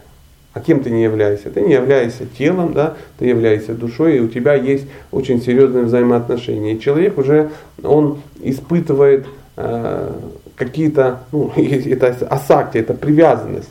[0.52, 1.50] А кем ты не являешься?
[1.50, 6.74] Ты не являешься телом, да, ты являешься душой, и у тебя есть очень серьезные взаимоотношения.
[6.74, 7.50] И человек уже,
[7.82, 10.12] он испытывает э,
[10.56, 13.70] какие-то, ну, это асакти, это привязанность.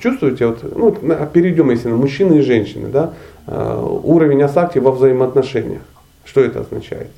[0.00, 3.14] Чувствуете, вот, ну, перейдем, если на мужчины и женщины, да,
[3.46, 5.82] э, уровень асакти во взаимоотношениях.
[6.24, 7.08] Что это означает?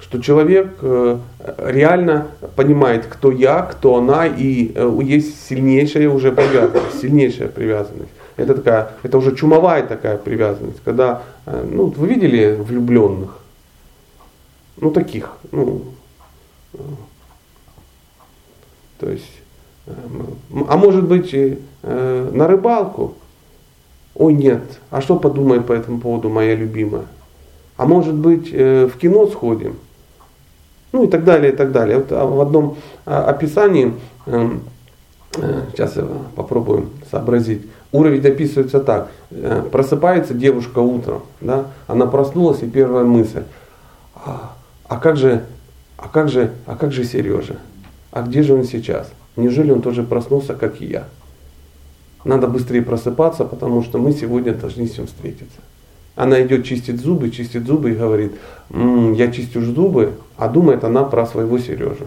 [0.00, 1.18] что человек э,
[1.58, 8.10] реально понимает, кто я, кто она, и э, есть сильнейшая уже привязанность, сильнейшая привязанность.
[8.36, 13.38] Это такая, это уже чумовая такая привязанность, когда, ну, вы видели влюбленных,
[14.80, 15.82] ну таких, ну,
[19.00, 19.32] то есть,
[19.86, 19.92] э,
[20.68, 21.56] а может быть э,
[22.32, 23.14] на рыбалку?
[24.14, 27.06] Ой, нет, а что подумает по этому поводу моя любимая?
[27.76, 29.76] А может быть э, в кино сходим?
[30.92, 31.98] Ну и так далее, и так далее.
[31.98, 33.94] Вот а, в одном а, описании,
[34.26, 34.62] эм,
[35.70, 36.04] сейчас я
[36.34, 39.08] попробую сообразить, уровень описывается так.
[39.70, 43.44] Просыпается девушка утром, да, она проснулась и первая мысль,
[44.16, 44.56] а,
[44.88, 45.44] а как же,
[46.00, 47.56] а как же, а как же Сережа?
[48.10, 49.10] А где же он сейчас?
[49.36, 51.04] Неужели он тоже проснулся, как и я?
[52.24, 55.60] Надо быстрее просыпаться, потому что мы сегодня должны с ним встретиться.
[56.16, 58.32] Она идет чистить зубы, чистит зубы и говорит,
[58.70, 62.06] «М, я чистю зубы, а думает она про своего Сережу.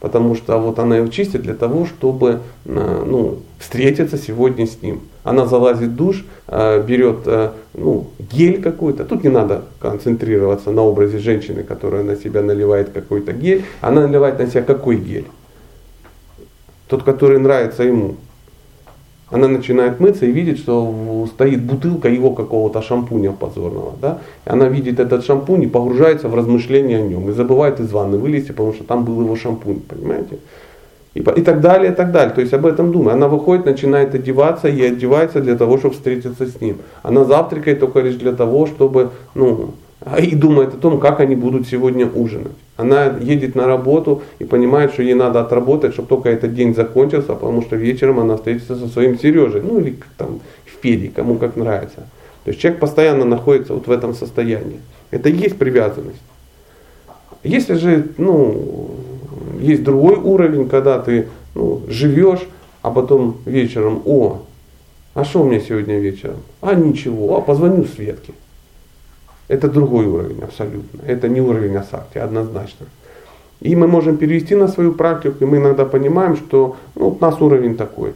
[0.00, 5.00] Потому что вот она его чистит для того, чтобы э, ну, встретиться сегодня с ним.
[5.24, 9.04] Она залазит в душ, э, берет э, ну, гель какой-то.
[9.04, 13.64] Тут не надо концентрироваться на образе женщины, которая на себя наливает какой-то гель.
[13.80, 15.26] Она наливает на себя какой гель?
[16.88, 18.14] Тот, который нравится ему.
[19.30, 23.92] Она начинает мыться и видит, что стоит бутылка его какого-то шампуня позорного.
[24.00, 24.20] Да?
[24.46, 27.28] Она видит этот шампунь и погружается в размышления о нем.
[27.28, 29.80] И забывает из ванны вылезти, потому что там был его шампунь.
[29.80, 30.38] Понимаете?
[31.18, 32.32] И, и так далее, и так далее.
[32.32, 33.16] То есть об этом думает.
[33.16, 36.76] Она выходит, начинает одеваться и одевается для того, чтобы встретиться с ним.
[37.02, 41.34] Она завтракает только лишь для того, чтобы, ну, а и думает о том, как они
[41.34, 42.52] будут сегодня ужинать.
[42.76, 47.34] Она едет на работу и понимает, что ей надо отработать, чтобы только этот день закончился,
[47.34, 51.56] потому что вечером она встретится со своим Сережей, ну или там в Феде, кому как
[51.56, 52.06] нравится.
[52.44, 54.78] То есть человек постоянно находится вот в этом состоянии.
[55.10, 56.22] Это и есть привязанность.
[57.42, 58.90] Если же, ну,
[59.60, 62.46] есть другой уровень, когда ты ну, живешь,
[62.82, 64.42] а потом вечером, о,
[65.14, 66.36] а что у меня сегодня вечером?
[66.60, 68.32] А ничего, а позвоню Светке.
[69.48, 71.00] Это другой уровень абсолютно.
[71.06, 72.86] Это не уровень асакти, однозначно.
[73.60, 77.40] И мы можем перевести на свою практику, и мы иногда понимаем, что ну, у нас
[77.40, 78.12] уровень такой.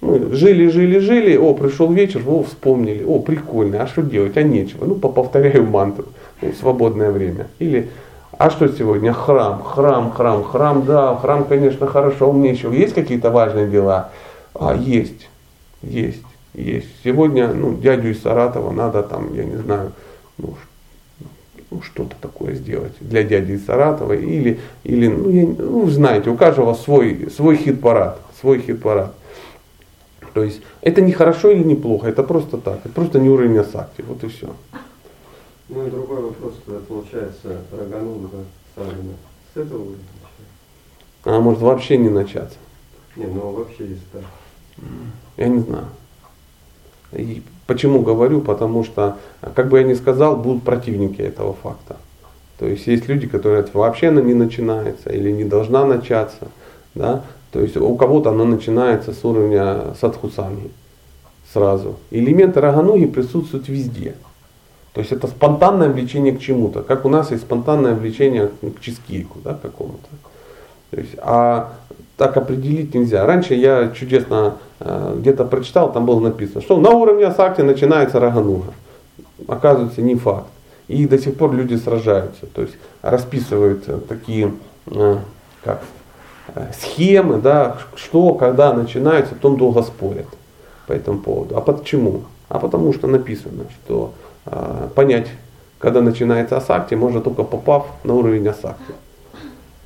[0.00, 4.42] Мы жили, жили, жили, о, пришел вечер, о, вспомнили, о, прикольно, а что делать, а
[4.42, 4.84] нечего.
[4.84, 6.04] Ну, поповторяю мантру,
[6.42, 7.48] ну, свободное время.
[7.58, 7.88] Или
[8.38, 9.12] А что сегодня?
[9.12, 14.10] Храм, храм, храм, храм, да, храм, конечно, хорошо, мне еще есть какие-то важные дела?
[14.54, 15.28] А, есть,
[15.82, 16.22] есть,
[16.54, 16.88] есть.
[17.04, 19.92] Сегодня, ну, дядю из Саратова надо там, я не знаю,
[20.38, 20.54] ну,
[21.70, 26.36] ну, что-то такое сделать для дяди из Саратова или, или ну, я, ну, знаете, у
[26.36, 29.12] каждого свой, свой хит-парад, свой хит-парад.
[30.34, 33.58] То есть это не хорошо или не плохо, это просто так, это просто не уровень
[33.58, 34.48] асакти, вот и все.
[35.68, 39.14] Ну и другой вопрос, когда получается Раганунга Савина.
[39.54, 39.98] С этого будет
[41.24, 42.56] А может вообще не начаться?
[43.16, 44.22] Не, ну вообще есть так.
[45.36, 45.86] Я не знаю.
[47.12, 48.40] И почему говорю?
[48.40, 49.18] Потому что,
[49.54, 51.96] как бы я ни сказал, будут противники этого факта.
[52.58, 56.48] То есть есть люди, которые говорят, вообще она не начинается или не должна начаться.
[56.94, 57.24] Да?
[57.52, 60.70] То есть у кого-то она начинается с уровня садхусанги
[61.52, 61.96] сразу.
[62.10, 64.14] Элементы рагануги присутствуют везде.
[64.94, 69.40] То есть это спонтанное влечение к чему-то, как у нас есть спонтанное влечение к чизкейку,
[69.42, 70.08] да, какому-то.
[70.90, 71.72] То есть, а
[72.16, 73.26] так определить нельзя.
[73.26, 78.72] Раньше я чудесно э, где-то прочитал, там было написано, что на уровне асакти начинается рагануга.
[79.48, 80.46] Оказывается, не факт.
[80.86, 84.52] И до сих пор люди сражаются, то есть расписывают такие
[84.86, 85.16] э,
[85.64, 85.82] как,
[86.54, 90.28] э, схемы, да, что, когда начинается, потом долго спорят
[90.86, 91.56] по этому поводу.
[91.56, 92.22] А почему?
[92.48, 94.12] А потому что написано, что
[94.94, 95.28] понять,
[95.78, 98.94] когда начинается асакти, можно только попав на уровень асакти.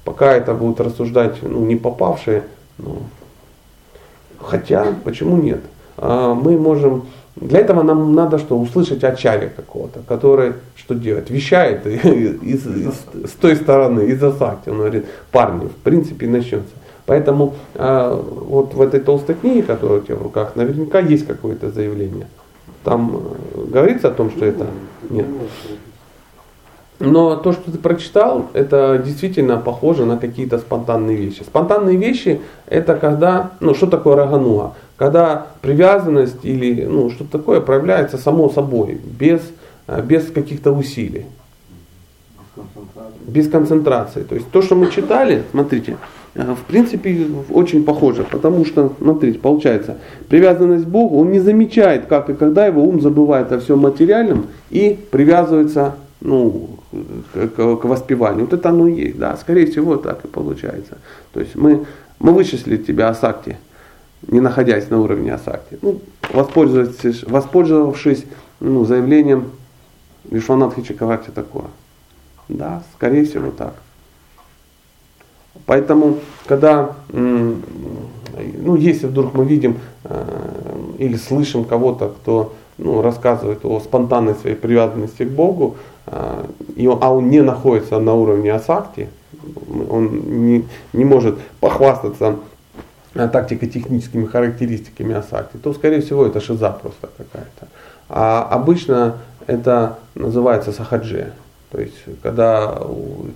[0.04, 2.44] Пока это будут рассуждать ну, не попавшие,
[2.78, 2.98] ну,
[4.40, 5.60] хотя, почему нет?
[5.96, 11.30] А, мы можем, для этого нам надо что, услышать ачаря какого-то, который что делает?
[11.30, 12.94] Вещает из, из,
[13.28, 14.70] с той стороны, из асакти.
[14.70, 16.72] Он говорит, парни, в принципе начнется.
[17.04, 21.70] Поэтому э, вот в этой толстой книге, которая у тебя в руках, наверняка есть какое-то
[21.70, 22.26] заявление.
[22.84, 23.16] Там
[23.54, 24.66] э, говорится о том, что это
[25.10, 25.26] нет.
[27.00, 31.42] Но то, что ты прочитал, это действительно похоже на какие-то спонтанные вещи.
[31.42, 34.74] Спонтанные вещи это когда, ну что такое рагануа?
[34.96, 39.40] Когда привязанность или ну, что-то такое проявляется само собой, без,
[39.86, 41.26] э, без каких-то усилий.
[43.24, 44.24] Без концентрации.
[44.24, 45.98] То есть то, что мы читали, смотрите,
[46.34, 52.30] в принципе, очень похоже, потому что, смотрите, получается, привязанность к Богу, он не замечает, как
[52.30, 56.70] и когда его ум забывает о всем материальном и привязывается ну,
[57.32, 58.42] к, к, воспеванию.
[58.42, 60.98] Вот это оно и есть, да, скорее всего, так и получается.
[61.32, 61.86] То есть мы,
[62.18, 63.58] мы вычислили тебя асакти,
[64.26, 65.78] не находясь на уровне асакти.
[65.82, 66.00] Ну,
[66.32, 68.24] воспользовавшись, воспользовавшись
[68.60, 69.52] ну, заявлением
[70.24, 71.66] Вишванатхи Чакаварти такое.
[72.48, 73.74] Да, скорее всего так.
[75.68, 77.56] Поэтому, когда, ну,
[78.74, 80.24] если вдруг мы видим э,
[80.96, 85.76] или слышим кого-то, кто ну, рассказывает о спонтанной своей привязанности к Богу,
[86.06, 89.10] э, и он, а он не находится на уровне асакти,
[89.90, 92.36] он не, не может похвастаться
[93.12, 97.68] тактико-техническими характеристиками асакти, то, скорее всего, это шиза просто какая-то.
[98.08, 101.34] А обычно это называется сахаджи.
[101.70, 102.80] То есть, когда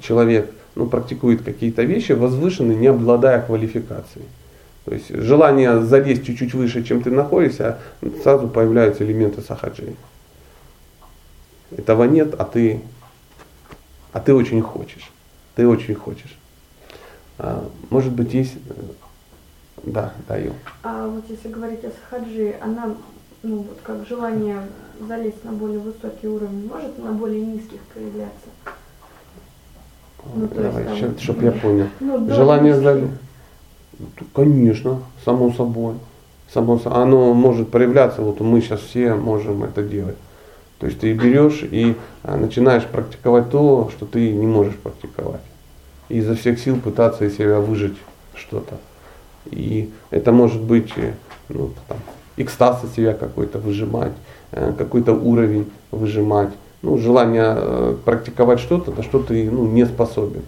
[0.01, 4.26] человек ну, практикует какие-то вещи возвышенные, не обладая квалификацией.
[4.85, 7.78] То есть желание залезть чуть-чуть выше, чем ты находишься,
[8.22, 9.94] сразу появляются элементы сахаджи.
[11.76, 12.80] Этого нет, а ты,
[14.12, 15.11] а ты очень хочешь.
[15.54, 16.37] Ты очень хочешь.
[17.38, 18.54] А, может быть, есть...
[19.85, 20.52] Да, даю.
[20.85, 22.94] А вот если говорить о сахаджи, она,
[23.42, 24.68] ну вот как желание
[25.00, 28.46] залезть на более высокий уровень, может на более низких проявляться?
[30.35, 31.87] Ну, Давай, есть, чтобы я понял.
[32.00, 33.08] Ну, Желание сдали.
[34.35, 35.94] Конечно, само собой.
[36.52, 40.16] Само, оно может проявляться, вот мы сейчас все можем это делать.
[40.78, 45.40] То есть ты берешь и а, начинаешь практиковать то, что ты не можешь практиковать.
[46.08, 47.96] И изо всех сил пытаться из себя выжить
[48.35, 48.74] что-то.
[49.46, 51.14] И это может быть э,
[51.48, 51.98] ну, там,
[52.37, 54.12] экстаз из себя какой-то выжимать,
[54.50, 56.50] э, какой-то уровень выжимать
[56.83, 60.42] ну, желание э, практиковать что-то, на что ты ну, не способен.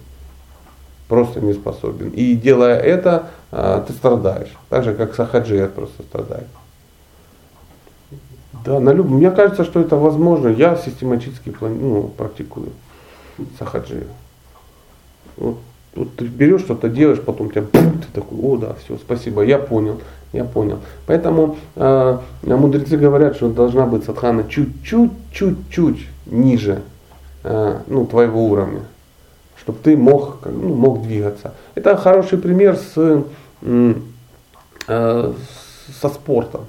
[1.07, 2.09] Просто не способен.
[2.09, 4.53] И делая это, э, ты страдаешь.
[4.69, 6.47] Так же, как сахаджият просто страдает.
[8.65, 9.07] Да, на люб...
[9.07, 10.49] Мне кажется, что это возможно.
[10.49, 11.77] Я систематически плани...
[11.79, 12.69] ну, практикую
[13.59, 14.07] сахаджи.
[15.37, 15.57] Вот,
[15.95, 20.01] вот ты берешь что-то, делаешь, потом тебя ты такой, о да, все, спасибо, я понял.
[20.35, 20.79] Я понял.
[21.05, 26.81] Поэтому э, мудрецы говорят, что должна быть садхана чуть-чуть, чуть-чуть ниже
[27.45, 28.81] э, ну, твоего уровня,
[29.61, 31.53] чтобы ты мог, ну, мог двигаться.
[31.75, 33.23] Это хороший пример с,
[33.61, 33.93] э,
[36.01, 36.65] со спортом.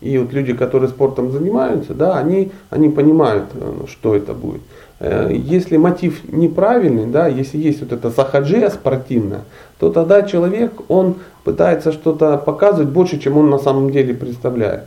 [0.00, 4.62] И вот люди, которые спортом занимаются, да, они, они понимают, э, что это будет.
[5.06, 9.42] Э, если мотив неправильный, да, если есть вот эта сахаджия спортивная,
[9.78, 14.84] то тогда человек, он пытается что-то показывать больше, чем он на самом деле представляет.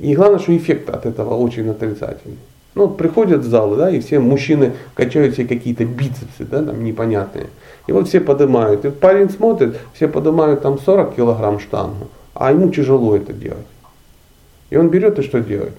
[0.00, 2.38] И главное, что эффект от этого очень отрицательный.
[2.74, 6.82] Ну, вот приходят в зал, да, и все мужчины качают себе какие-то бицепсы, да, там
[6.82, 7.46] непонятные.
[7.86, 8.84] И вот все поднимают.
[8.84, 13.66] И парень смотрит, все поднимают там 40 килограмм штангу, а ему тяжело это делать.
[14.70, 15.74] И он берет и что делает?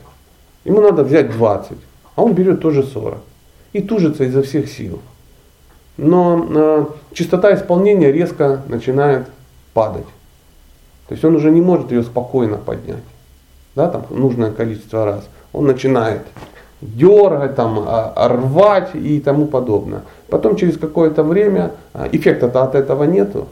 [0.63, 1.77] Ему надо взять 20,
[2.15, 3.17] а он берет тоже 40.
[3.75, 5.01] И тужится изо всех сил.
[5.97, 9.27] Но э, частота исполнения резко начинает
[9.73, 10.05] падать.
[11.09, 13.03] То есть он уже не может ее спокойно поднять.
[13.75, 15.27] Да, там нужное количество раз.
[15.51, 16.21] Он начинает
[16.79, 20.03] дергать, там, а, рвать и тому подобное.
[20.29, 23.49] Потом через какое-то время а, эффекта от этого нету.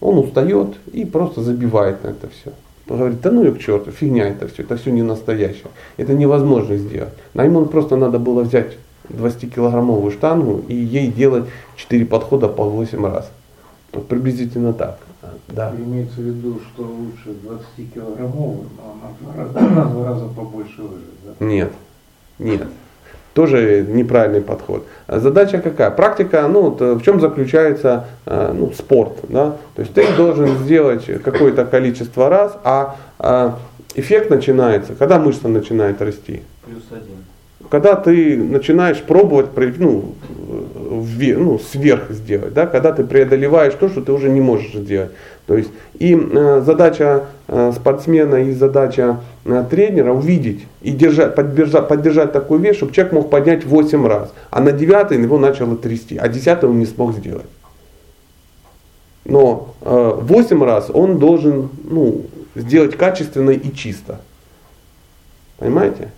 [0.00, 2.52] Он устает и просто забивает на это все.
[2.88, 5.72] Он говорит, да ну и к черту, фигня это все, это все не настоящее.
[5.96, 7.14] Это невозможно сделать.
[7.34, 8.76] На ему просто надо было взять
[9.08, 11.44] 20-килограммовую штангу и ей делать
[11.76, 13.30] 4 подхода по 8 раз.
[13.92, 14.98] Вот приблизительно так.
[15.48, 15.72] Да.
[15.76, 21.44] Имеется в виду, что лучше 20-килограммовую, но на два раза, два раза побольше выжить, да?
[21.44, 21.72] Нет.
[22.38, 22.68] Нет.
[23.34, 24.86] Тоже неправильный подход.
[25.08, 25.90] Задача какая?
[25.90, 29.18] Практика, ну, вот, в чем заключается э, ну, спорт.
[29.28, 29.56] Да?
[29.74, 33.58] То есть ты должен сделать какое-то количество раз, а, а
[33.96, 36.42] эффект начинается, когда мышца начинает расти.
[36.64, 37.24] Плюс один.
[37.70, 39.48] Когда ты начинаешь пробовать
[39.78, 40.14] ну,
[41.00, 42.66] вверх, ну, сверх сделать, да?
[42.66, 45.10] когда ты преодолеваешь то, что ты уже не можешь сделать.
[45.46, 51.88] То есть и э, задача э, спортсмена и задача э, тренера увидеть и держать, поддержать,
[51.88, 56.16] поддержать такой вес, чтобы человек мог поднять 8 раз, а на 9 его начало трясти,
[56.16, 57.46] а 10 он не смог сделать.
[59.26, 62.22] Но э, 8 раз он должен ну,
[62.54, 64.20] сделать качественно и чисто.
[65.58, 66.10] Понимаете?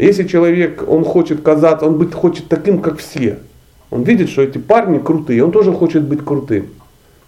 [0.00, 3.38] Если человек, он хочет казаться, он быть хочет таким, как все.
[3.90, 6.68] Он видит, что эти парни крутые, он тоже хочет быть крутым.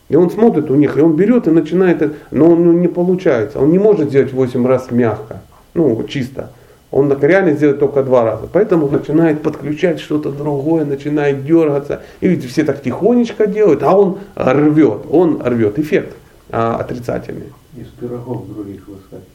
[0.08, 3.58] И он смотрит у них, и он берет и начинает, но он не получается.
[3.58, 5.42] Он не может сделать 8 раз мягко,
[5.74, 6.50] ну, чисто.
[6.90, 8.48] Он реально сделает только два раза.
[8.50, 12.02] Поэтому начинает подключать что-то другое, начинает дергаться.
[12.20, 15.78] И видите, все так тихонечко делают, а он рвет, он рвет.
[15.78, 16.14] Эффект
[16.50, 17.52] а, отрицательный.
[17.76, 19.31] Из пирогов других выскакивает.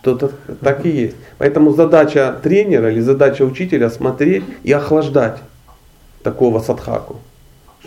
[0.00, 1.16] Что-то так и есть.
[1.38, 5.38] Поэтому задача тренера или задача учителя смотреть и охлаждать
[6.22, 7.16] такого садхаку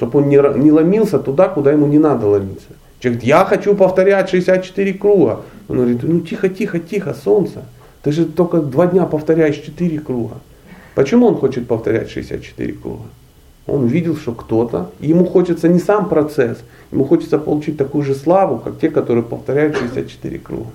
[0.01, 2.69] чтобы он не, не ломился туда, куда ему не надо ломиться.
[2.99, 5.41] Человек говорит, я хочу повторять 64 круга.
[5.67, 7.63] Он говорит, ну тихо, тихо, тихо, солнце.
[8.01, 10.35] Ты же только два дня повторяешь 4 круга.
[10.95, 13.03] Почему он хочет повторять 64 круга?
[13.67, 16.57] Он видел, что кто-то, ему хочется не сам процесс,
[16.91, 20.71] ему хочется получить такую же славу, как те, которые повторяют 64 круга.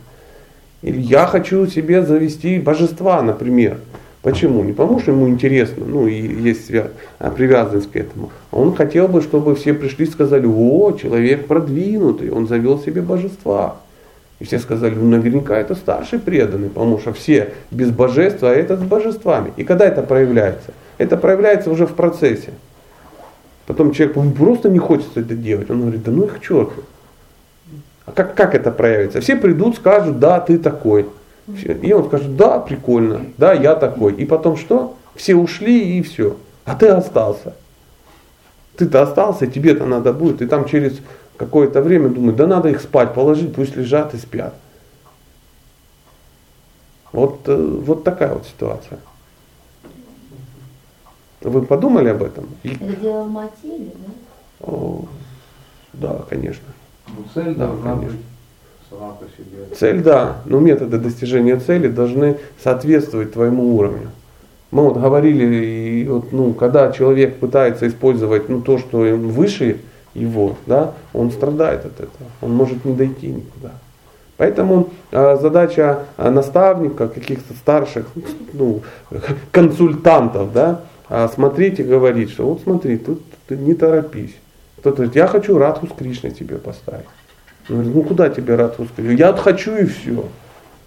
[0.87, 3.79] Или я хочу себе завести божества, например.
[4.23, 4.63] Почему?
[4.63, 6.71] Не потому, что ему интересно, ну и есть
[7.19, 8.31] а, привязанность к этому.
[8.53, 13.79] Он хотел бы, чтобы все пришли и сказали, о, человек продвинутый, он завел себе божества.
[14.39, 18.79] И все сказали, ну наверняка это старший преданный, потому что все без божества, а этот
[18.79, 19.53] с божествами.
[19.57, 20.73] И когда это проявляется?
[20.99, 22.53] Это проявляется уже в процессе.
[23.67, 25.69] Потом человек просто не хочется это делать.
[25.69, 26.85] Он говорит, да ну их к черту.
[28.17, 29.21] Как, как это проявится?
[29.21, 31.07] Все придут, скажут, да, ты такой.
[31.47, 34.15] И он скажет, да, прикольно, да, я такой.
[34.15, 34.97] И потом что?
[35.15, 36.39] Все ушли и все.
[36.65, 37.55] А ты остался.
[38.77, 40.41] Ты-то остался, тебе-то надо будет.
[40.41, 40.99] И там через
[41.37, 44.55] какое-то время думают, да надо их спать положить, пусть лежат и спят.
[47.13, 48.99] Вот, э, вот такая вот ситуация.
[51.43, 52.49] Вы подумали об этом?
[52.65, 54.67] Это дело мотиве, да?
[54.67, 55.05] О,
[55.93, 56.65] да, конечно.
[57.09, 58.11] Ну, цель Да, должна конечно.
[58.11, 58.21] быть
[58.91, 59.77] сама по себе.
[59.77, 64.11] Цель, да, но методы достижения цели должны соответствовать твоему уровню.
[64.71, 69.79] Мы вот говорили, и вот, ну, когда человек пытается использовать ну, то, что им выше
[70.15, 73.73] его, да, он страдает от этого, он может не дойти никуда.
[74.37, 78.07] Поэтому э, задача э, наставника, каких-то старших
[78.53, 78.83] ну,
[79.51, 84.35] консультантов, да, э, смотреть и говорить, что вот смотри, тут ты не торопись.
[84.87, 87.07] Кто-то говорит, я хочу Радху с Кришной тебе поставить.
[87.69, 89.19] Он говорит, ну куда тебе Радху сказать?
[89.19, 90.27] Я вот хочу и все.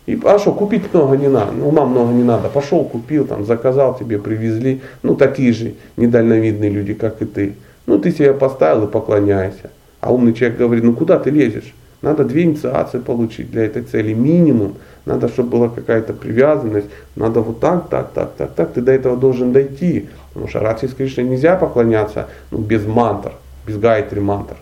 [0.06, 2.48] И, а что, купить много не надо, ну, ума много не надо.
[2.48, 4.80] Пошел, купил, там, заказал, тебе привезли.
[5.04, 7.56] Ну, такие же недальновидные люди, как и ты.
[7.88, 9.70] Ну, ты себя поставил и поклоняйся.
[10.00, 11.74] А умный человек говорит, ну, куда ты лезешь?
[12.02, 14.76] Надо две инициации получить для этой цели, минимум.
[15.06, 16.88] Надо, чтобы была какая-то привязанность.
[17.18, 18.72] Надо вот так, так, так, так, так.
[18.72, 20.08] Ты до этого должен дойти.
[20.30, 23.34] Потому что Радхи с Кришной нельзя поклоняться ну, без мантр,
[23.70, 24.58] без гайтри мантр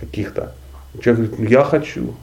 [0.00, 0.54] каких-то.
[1.02, 2.14] Человек говорит, я хочу.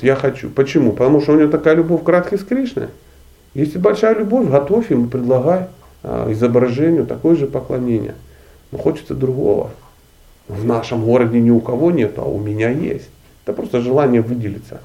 [0.00, 0.50] Я хочу.
[0.50, 0.92] Почему?
[0.92, 2.88] Потому что у него такая любовь к Радхе с Кришной.
[3.54, 5.68] Если большая любовь, готовь ему, предлагай
[6.02, 8.14] а, изображению такое же поклонение.
[8.72, 9.70] Но хочется другого.
[10.48, 13.08] В нашем городе ни у кого нет, а у меня есть.
[13.44, 14.80] Это просто желание выделиться.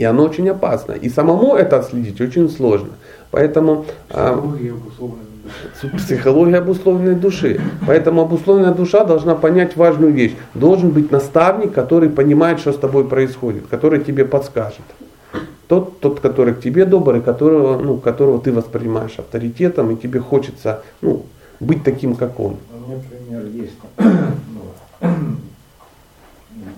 [0.00, 0.92] И оно очень опасно.
[0.92, 2.88] И самому это отследить очень сложно.
[3.30, 4.42] Поэтому а,
[5.98, 7.60] Психология обусловленной души.
[7.86, 10.34] Поэтому обусловленная душа должна понять важную вещь.
[10.54, 14.86] Должен быть наставник, который понимает, что с тобой происходит, который тебе подскажет.
[15.68, 20.82] Тот, тот, который к тебе добрый, которого, ну, которого ты воспринимаешь авторитетом, и тебе хочется
[21.02, 21.26] ну,
[21.60, 22.56] быть таким, как он.
[22.72, 23.76] У меня пример есть.
[23.98, 25.08] Ну,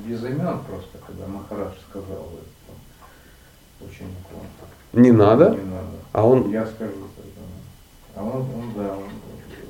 [0.08, 2.26] без имен просто, когда Махарадж сказал.
[4.92, 5.96] Не надо, Не надо.
[6.12, 6.92] а он Я скажу.
[8.14, 9.04] А он, он да, он,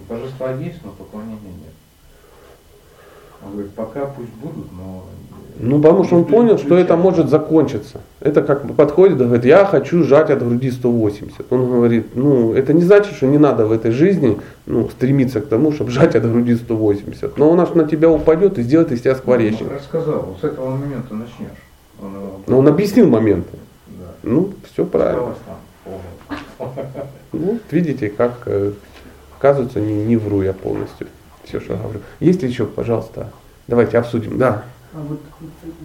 [0.09, 1.73] божества есть, но поклонения нет.
[3.45, 5.05] Он говорит, пока пусть будут, но...
[5.59, 8.01] Ну, потому что он понял, что это может закончиться.
[8.21, 11.53] Это как подходит и говорит, я хочу сжать от груди 180.
[11.53, 15.47] Он говорит, ну, это не значит, что не надо в этой жизни ну, стремиться к
[15.49, 17.37] тому, чтобы сжать от груди 180.
[17.39, 19.69] Но он аж на тебя упадет и сделает из тебя скворечник.
[19.71, 21.51] Он рассказал, вот с этого момента начнешь.
[22.03, 23.59] Он, его- Но он объяснил моменты.
[23.89, 24.15] Да.
[24.23, 25.35] Ну, все правильно.
[27.33, 28.73] Ну, вот видите, как, э,
[29.39, 31.09] оказывается, не, не вру я полностью.
[31.45, 32.01] Все, что говорю.
[32.21, 33.31] Есть ли еще, пожалуйста,
[33.67, 34.39] давайте обсудим.
[34.39, 34.65] Да.
[34.95, 35.21] А вот,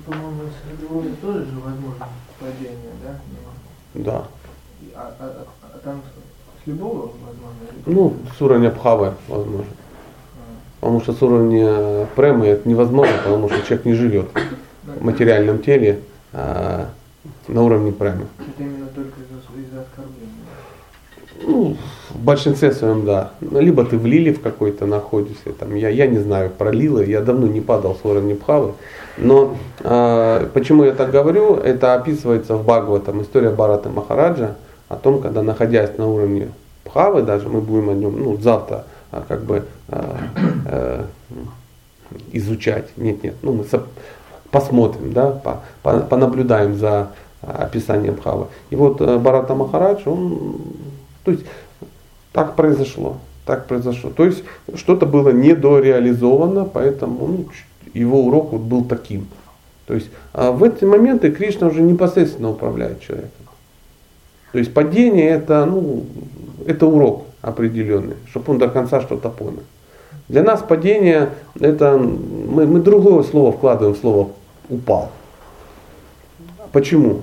[0.05, 2.07] по-моему, с любовью тоже же возможно
[2.39, 3.15] падение, да?
[3.95, 4.23] Ну, Да.
[4.95, 6.01] А, а- а- там
[6.63, 7.57] с, любовью возможно?
[7.85, 9.65] или- Ну, с уровня Бхавы, возможно.
[9.71, 10.45] А,
[10.81, 14.27] Потому что с уровня премы это невозможно, потому что человек не живет
[14.83, 16.01] в материальном теле
[16.33, 16.89] а,
[17.47, 18.27] на уровне премы.
[18.37, 20.47] Это именно только из-за из оскорбления.
[21.45, 21.77] Ну,
[22.09, 23.31] в большинстве своем, да.
[23.41, 27.05] Ну, Либо ты в лиле в какой-то находишься, там, я, я не знаю про лилы,
[27.05, 28.73] я давно не падал с уровня Бхавы.
[29.17, 34.55] Но а, почему я так говорю, это описывается в Бхагаватам, история Барата Махараджа,
[34.89, 36.49] о том, когда находясь на уровне
[36.85, 40.17] Бхавы, даже мы будем о нем, ну, завтра, а, как бы а,
[40.65, 41.03] э,
[42.31, 42.89] изучать.
[42.97, 43.63] Нет, нет, ну, мы
[44.57, 47.09] посмотрим, да, по- по- понаблюдаем за
[47.41, 48.47] а, описанием Бхавы.
[48.71, 50.55] И вот э, Барата Махарадж, он,
[51.23, 51.43] то есть
[52.31, 54.09] так произошло, так произошло.
[54.09, 54.43] То есть
[54.75, 57.45] что-то было недореализовано, поэтому ну,
[57.93, 59.27] его урок вот был таким.
[59.85, 63.29] То есть а в эти моменты Кришна уже непосредственно управляет человеком.
[64.53, 66.03] То есть падение это, ну,
[66.65, 69.63] это урок определенный, чтобы он до конца что-то понял.
[70.29, 71.29] Для нас падение
[71.59, 74.29] это мы, мы другое слово вкладываем в слово
[74.69, 75.11] упал.
[76.71, 77.21] Почему?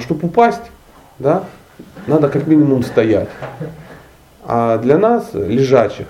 [0.00, 0.70] Чтобы упасть,
[1.18, 1.44] да,
[2.06, 3.28] надо как минимум стоять.
[4.46, 6.06] А для нас, лежачих,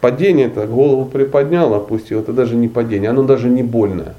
[0.00, 4.14] падение это голову приподнял, опустил, это даже не падение, оно даже не больное.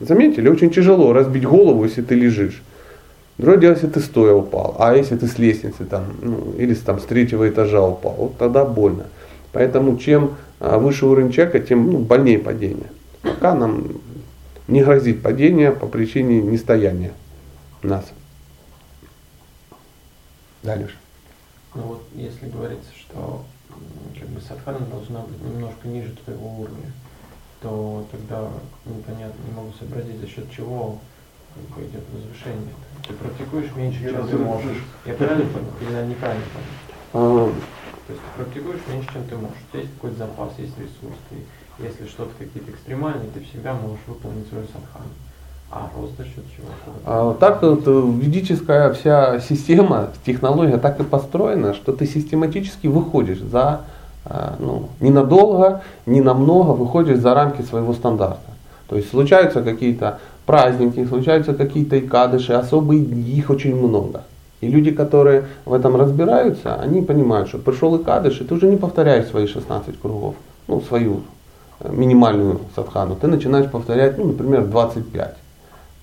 [0.00, 2.62] Заметили, очень тяжело разбить голову, если ты лежишь.
[3.38, 7.00] Другое дело, если ты стоя упал, а если ты с лестницы там, ну, или там,
[7.00, 9.04] с третьего этажа упал, вот тогда больно.
[9.52, 12.90] Поэтому чем а, выше уровень человека, тем ну, больнее падение.
[13.22, 13.88] Пока нам
[14.68, 17.12] не грозит падение по причине нестояния
[17.82, 18.12] нас.
[20.62, 20.94] Дальше.
[21.74, 23.44] Ну вот если говорится, что
[24.18, 26.92] как бы садхана должна быть немножко ниже твоего уровня,
[27.60, 28.48] то тогда
[28.84, 30.98] непонятно, не могу сообразить, за счет чего
[31.54, 32.74] как бы, идет возвышение.
[33.08, 34.78] Ты практикуешь меньше, чем ты можешь.
[35.06, 36.44] Я правильно понял или неправильно
[37.12, 37.52] понял?
[38.06, 39.56] То есть ты практикуешь меньше, чем ты можешь.
[39.68, 41.16] У тебя есть какой-то запас, есть ресурс.
[41.30, 41.36] Ты,
[41.82, 45.12] если что-то какие-то экстремальные, ты всегда можешь выполнить свою садхану.
[45.70, 46.68] А рост за счет чего?
[47.06, 53.40] А так вот э, ведическая вся система, технология так и построена, что ты систематически выходишь
[53.40, 53.80] за,
[54.26, 58.50] а, ну, ненадолго, не намного, выходишь за рамки своего стандарта.
[58.86, 64.24] То есть случаются какие-то праздники, случаются какие-то икадыши, особые дни, их очень много.
[64.62, 68.76] И люди, которые в этом разбираются, они понимают, что пришел икадыш, и ты уже не
[68.76, 70.36] повторяешь свои 16 кругов,
[70.68, 71.22] ну, свою
[71.80, 75.36] э, минимальную садхану, ты начинаешь повторять, ну, например, 25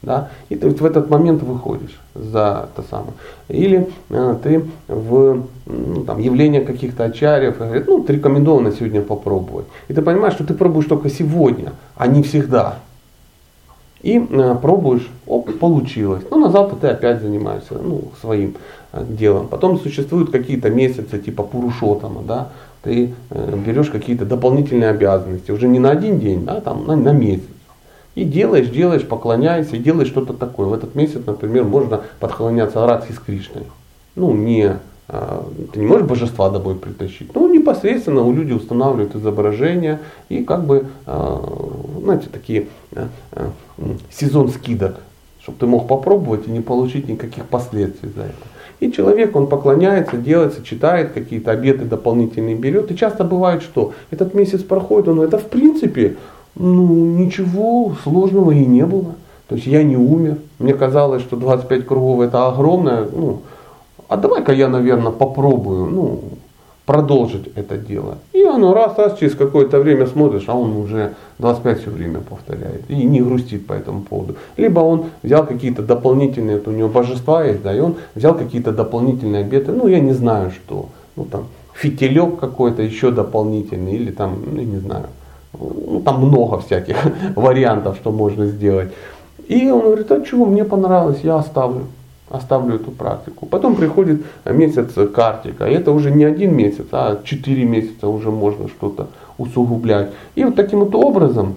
[0.01, 3.13] да, и ты в этот момент выходишь за то самое.
[3.49, 9.01] Или э, ты в ну, там, явление каких-то ачарьев, и говорит, ну, ты рекомендовано сегодня
[9.01, 9.65] попробовать.
[9.89, 12.79] И ты понимаешь, что ты пробуешь только сегодня, а не всегда.
[14.01, 16.23] И э, пробуешь, оп, получилось.
[16.31, 18.55] Ну, на завтра ты опять занимаешься ну, своим
[18.93, 19.47] э, делом.
[19.47, 22.49] Потом существуют какие-то месяцы, типа пурушотама, да,
[22.81, 27.11] ты э, берешь какие-то дополнительные обязанности, уже не на один день, да, там на, на
[27.11, 27.43] месяц.
[28.15, 30.67] И делаешь, делаешь, поклоняешься, и делаешь что-то такое.
[30.67, 33.63] В этот месяц, например, можно подклоняться Радхи с Кришной.
[34.15, 34.77] Ну, не
[35.73, 37.33] ты не можешь божества домой притащить.
[37.33, 39.99] Ну, непосредственно у людей устанавливают изображения
[40.29, 41.41] и как бы, а,
[42.03, 43.07] знаете, такие а,
[44.11, 44.97] сезон скидок,
[45.41, 48.47] чтобы ты мог попробовать и не получить никаких последствий за это.
[48.79, 52.91] И человек, он поклоняется, делается, читает какие-то обеты дополнительные берет.
[52.91, 56.17] И часто бывает, что этот месяц проходит, он это в принципе,
[56.55, 59.15] ну, ничего сложного и не было.
[59.47, 60.37] То есть я не умер.
[60.59, 63.41] Мне казалось, что 25 кругов это огромное, ну,
[64.09, 66.19] а давай-ка я, наверное, попробую, ну,
[66.85, 68.17] продолжить это дело.
[68.33, 72.89] И оно раз, раз, через какое-то время смотришь, а он уже 25 все время повторяет
[72.89, 74.35] и не грустит по этому поводу.
[74.57, 78.71] Либо он взял какие-то дополнительные, это у него божества есть, да, и он взял какие-то
[78.71, 81.45] дополнительные обеты, ну, я не знаю что, ну, там,
[81.75, 85.05] фитилек какой-то еще дополнительный, или там, ну, не знаю,
[85.53, 86.97] ну, там много всяких
[87.35, 88.89] вариантов, что можно сделать.
[89.47, 91.81] И он говорит, а чего, мне понравилось, я оставлю
[92.29, 93.45] оставлю эту практику.
[93.45, 98.67] Потом приходит месяц картика, и это уже не один месяц, а четыре месяца уже можно
[98.67, 99.07] что-то
[99.37, 100.11] усугублять.
[100.35, 101.55] И вот таким вот образом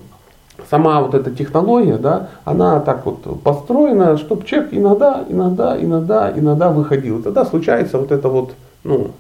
[0.70, 6.70] сама вот эта технология, да, она так вот построена, чтобы человек иногда, иногда, иногда, иногда
[6.70, 7.23] выходил.
[7.23, 8.53] Тогда случается вот это вот,
[8.85, 9.11] ну,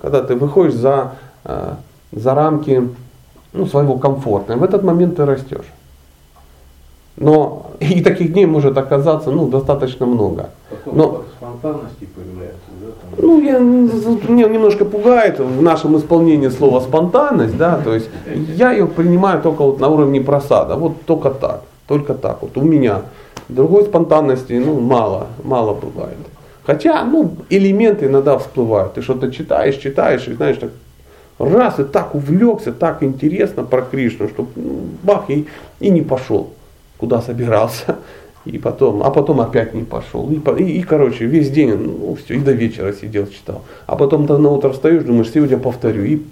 [0.00, 1.12] когда ты выходишь за,
[1.44, 1.74] э,
[2.12, 2.88] за рамки
[3.52, 4.54] ну, своего комфорта.
[4.54, 5.66] И в этот момент ты растешь.
[7.16, 10.50] Но и таких дней может оказаться ну, достаточно много.
[10.70, 12.86] Потом Но, спонтанности появляется, да?
[12.86, 13.26] Там...
[13.26, 18.08] Ну, я, меня немножко пугает в нашем исполнении слова спонтанность, да, то есть
[18.56, 22.62] я ее принимаю только вот на уровне просада, вот только так, только так, вот у
[22.62, 23.02] меня.
[23.48, 26.16] Другой спонтанности, ну, мало, мало бывает.
[26.64, 28.94] Хотя, ну, элементы иногда всплывают.
[28.94, 30.70] Ты что-то читаешь, читаешь, и знаешь, так
[31.38, 35.46] раз и так увлекся, так интересно про Кришну, что ну, бах, и,
[35.78, 36.50] и не пошел
[36.98, 37.96] куда собирался,
[38.44, 40.30] и потом, а потом опять не пошел.
[40.30, 43.62] И, и, и короче, весь день, ну все, и до вечера сидел, читал.
[43.86, 46.22] А потом ты на утро встаешь, думаешь, сегодня повторю, и,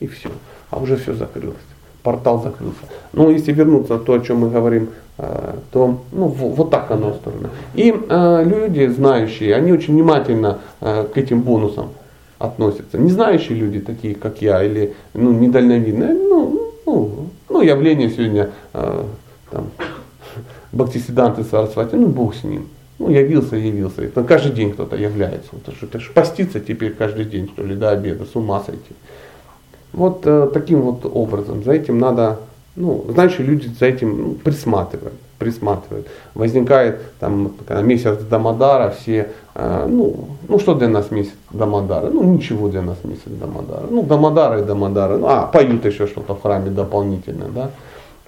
[0.00, 0.30] и все.
[0.70, 1.56] А уже все закрылось.
[2.02, 2.78] Портал закрылся.
[3.12, 7.50] Но если вернуться то, о чем мы говорим, э, то ну, вот так оно устроено.
[7.74, 11.88] И э, люди, знающие, они очень внимательно э, к этим бонусам
[12.38, 12.98] относятся.
[12.98, 19.04] Не знающие люди, такие как я, или ну, недальновидные, ну, ну, ну явление сегодня э,
[19.50, 19.66] там,
[20.72, 22.68] Бхактисиданты Сарасвати, ну Бог с ним.
[22.98, 24.02] Ну, явился, явился.
[24.02, 25.50] Это каждый день кто-то является.
[25.52, 28.94] Это что, это ж поститься теперь каждый день, что ли, до обеда, с ума сойти.
[29.92, 31.62] Вот э, таким вот образом.
[31.62, 32.40] За этим надо,
[32.74, 36.08] ну, знающие люди за этим ну, присматривают, присматривают.
[36.34, 37.52] Возникает там
[37.82, 42.10] месяц Дамадара, все, э, ну, ну, что для нас месяц Дамадара?
[42.10, 43.86] Ну, ничего для нас месяц Дамадара.
[43.88, 45.16] Ну, Дамадара и Дамадара.
[45.18, 47.70] Ну, а, поют еще что-то в храме дополнительно, да.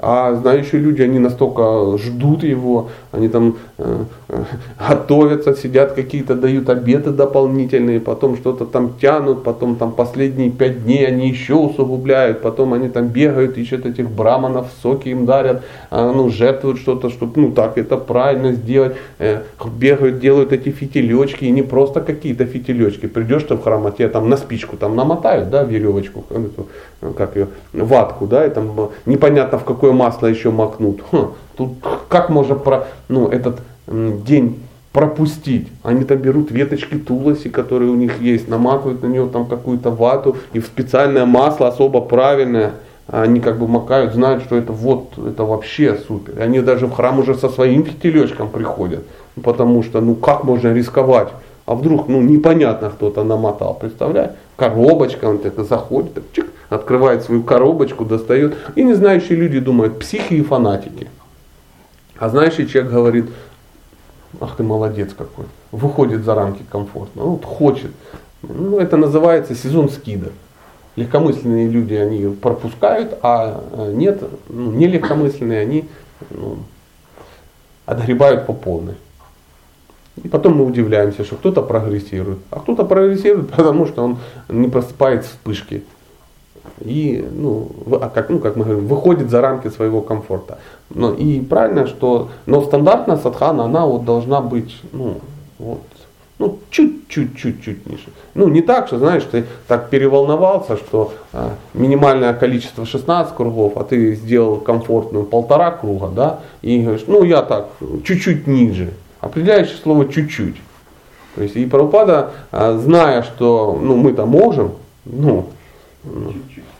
[0.03, 4.45] А знающие люди, они настолько ждут его, они там э, э,
[4.89, 11.07] готовятся, сидят какие-то, дают обеты дополнительные, потом что-то там тянут, потом там последние пять дней
[11.07, 16.31] они еще усугубляют, потом они там бегают, ищут этих браманов, соки им дарят, э, ну,
[16.31, 19.43] жертвуют что-то, чтобы ну так это правильно сделать, э,
[19.79, 24.09] бегают, делают эти фитилечки, и не просто какие-то фитилечки, придешь ты в храм, а тебе
[24.09, 26.69] там на спичку там намотают, да, веревочку, эту,
[27.15, 31.03] как ее, ватку, да, и там непонятно в какое масло еще макнут.
[31.13, 31.71] Хм, тут
[32.09, 34.61] как можно про, ну, этот день
[34.93, 35.69] пропустить.
[35.83, 40.37] Они там берут веточки тулоси, которые у них есть, наматывают на нее там какую-то вату
[40.53, 42.73] и в специальное масло особо правильное
[43.13, 46.41] они как бы макают, знают, что это вот, это вообще супер.
[46.41, 49.01] Они даже в храм уже со своим фитилечком приходят,
[49.43, 51.29] потому что, ну как можно рисковать?
[51.67, 54.31] А вдруг, ну непонятно кто-то намотал, представляешь?
[54.57, 58.57] Коробочка, он это заходит, так, чик, открывает свою коробочку, достает.
[58.77, 61.09] И не знающие люди думают, психи и фанатики.
[62.19, 63.27] А знающий человек говорит,
[64.41, 67.91] ах ты молодец какой, выходит за рамки комфорта, вот хочет.
[68.43, 70.33] Ну, это называется сезон скидок.
[70.97, 75.89] Легкомысленные люди, они пропускают, а э, нет, ну, не легкомысленные, они
[76.31, 76.59] ну,
[77.87, 78.95] отгребают по полной.
[80.23, 84.19] И потом мы удивляемся, что кто-то прогрессирует, а кто-то прогрессирует, потому что он
[84.49, 85.85] не просыпает вспышки
[86.81, 87.69] и, ну,
[88.01, 90.59] а как, ну, как мы говорим, выходит за рамки своего комфорта.
[90.89, 95.19] Но, и правильно, что, но стандартная садхана, она вот должна быть, ну,
[95.59, 95.81] вот,
[96.39, 98.09] ну, чуть-чуть, чуть-чуть ниже.
[98.35, 103.85] Ну, не так, что, знаешь, ты так переволновался, что э, минимальное количество 16 кругов, а
[103.85, 107.69] ты сделал комфортную полтора круга, да, и говоришь, ну, я так,
[108.05, 108.95] чуть-чуть ниже.
[109.21, 110.57] Определяющее слово чуть-чуть.
[111.35, 114.73] То есть и Прабхупада, э, зная, что, ну, мы-то можем,
[115.05, 115.47] ну,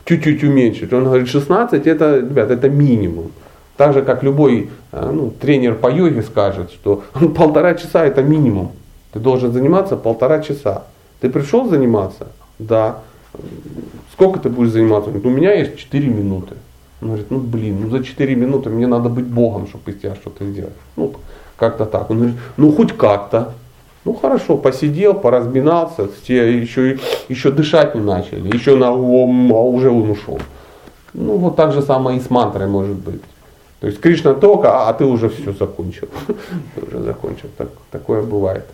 [0.05, 0.93] чуть-чуть уменьшить.
[0.93, 3.31] Он говорит, 16 это, ребят, это минимум.
[3.77, 7.03] Так же, как любой э, ну, тренер по йоге скажет, что
[7.35, 8.71] полтора часа это минимум.
[9.13, 10.83] Ты должен заниматься полтора часа.
[11.19, 12.27] Ты пришел заниматься?
[12.59, 12.99] Да.
[14.13, 15.09] Сколько ты будешь заниматься?
[15.09, 16.55] Он говорит, у меня есть 4 минуты.
[17.01, 20.15] Он говорит, ну блин, ну за 4 минуты мне надо быть Богом, чтобы из тебя
[20.15, 20.73] что-то сделать.
[20.95, 21.13] Ну,
[21.57, 22.09] как-то так.
[22.09, 23.53] Он говорит, ну хоть как-то.
[24.03, 26.97] Ну хорошо, посидел, поразминался, все еще,
[27.29, 30.39] еще дышать не начали, еще на а уже он ушел.
[31.13, 33.21] Ну вот так же самое и с мантрой может быть.
[33.79, 36.07] То есть Кришна только, а ты уже все закончил.
[36.75, 37.49] Ты уже закончил.
[37.57, 38.65] Так, такое бывает.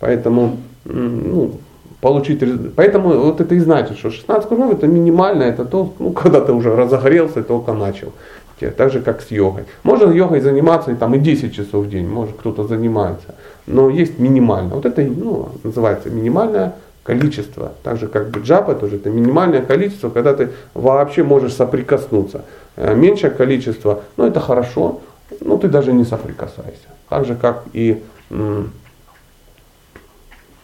[0.00, 1.52] Поэтому ну,
[2.00, 2.42] получить
[2.74, 6.52] Поэтому вот это и значит, что 16 кругов это минимально, это то, ну, когда ты
[6.52, 8.12] уже разогрелся только начал.
[8.58, 9.64] Так же, как с йогой.
[9.82, 13.34] Можно йогой заниматься и, там, и 10 часов в день, может кто-то занимается.
[13.66, 14.74] Но есть минимально.
[14.74, 17.72] Вот это ну, называется минимальное количество.
[17.82, 22.42] Так же, как бы джапа тоже, это минимальное количество, когда ты вообще можешь соприкоснуться.
[22.76, 25.00] Э, меньшее количество, ну это хорошо,
[25.40, 26.88] но ты даже не соприкасайся.
[27.08, 28.02] Так же, как и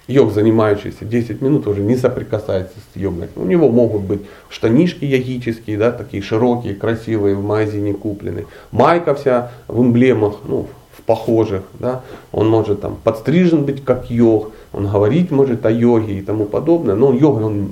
[0.06, 3.28] йог, занимающийся 10 минут, уже не соприкасается с йогой.
[3.36, 8.46] У него могут быть штанишки йогические, да, такие широкие, красивые, в магазине купленные.
[8.70, 11.62] Майка вся в эмблемах, ну, в похожих.
[11.78, 12.02] Да.
[12.32, 16.94] Он может там подстрижен быть как йог, он говорить может о йоге и тому подобное,
[16.94, 17.68] но йогой он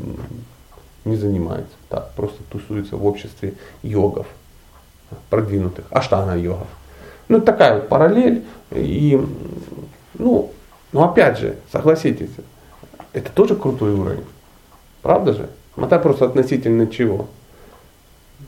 [1.05, 1.75] не занимается.
[1.89, 4.27] Так, просто тусуется в обществе йогов,
[5.29, 6.69] продвинутых, аштана йогов.
[7.29, 8.43] Ну, такая вот параллель.
[8.71, 9.21] И,
[10.19, 10.51] ну,
[10.93, 12.31] но опять же, согласитесь,
[13.13, 14.25] это тоже крутой уровень.
[15.03, 15.49] Правда же?
[15.77, 17.27] Это просто относительно чего?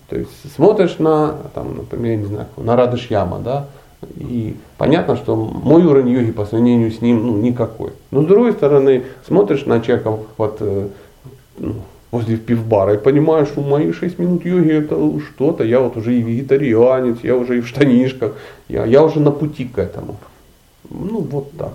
[0.08, 3.66] То есть смотришь на, там, например, я не знаю, на Радышьяма, да,
[4.16, 7.92] и понятно, что мой уровень йоги по сравнению с ним ну, никакой.
[8.10, 10.88] Но с другой стороны, смотришь на человека вот, э,
[11.58, 11.74] ну,
[12.10, 16.22] возле пивбара и понимаешь, что мои 6 минут йоги это что-то, я вот уже и
[16.22, 18.34] вегетарианец, я уже и в штанишках,
[18.68, 20.16] я, я уже на пути к этому.
[20.90, 21.74] Ну вот так.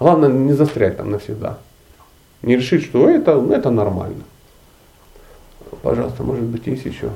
[0.00, 1.58] Главное не застрять там навсегда.
[2.40, 4.24] Не решить, что это, ну, это нормально.
[5.82, 7.10] Пожалуйста, может быть, есть еще.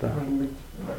[0.00, 0.12] Да.
[0.14, 0.50] Может быть,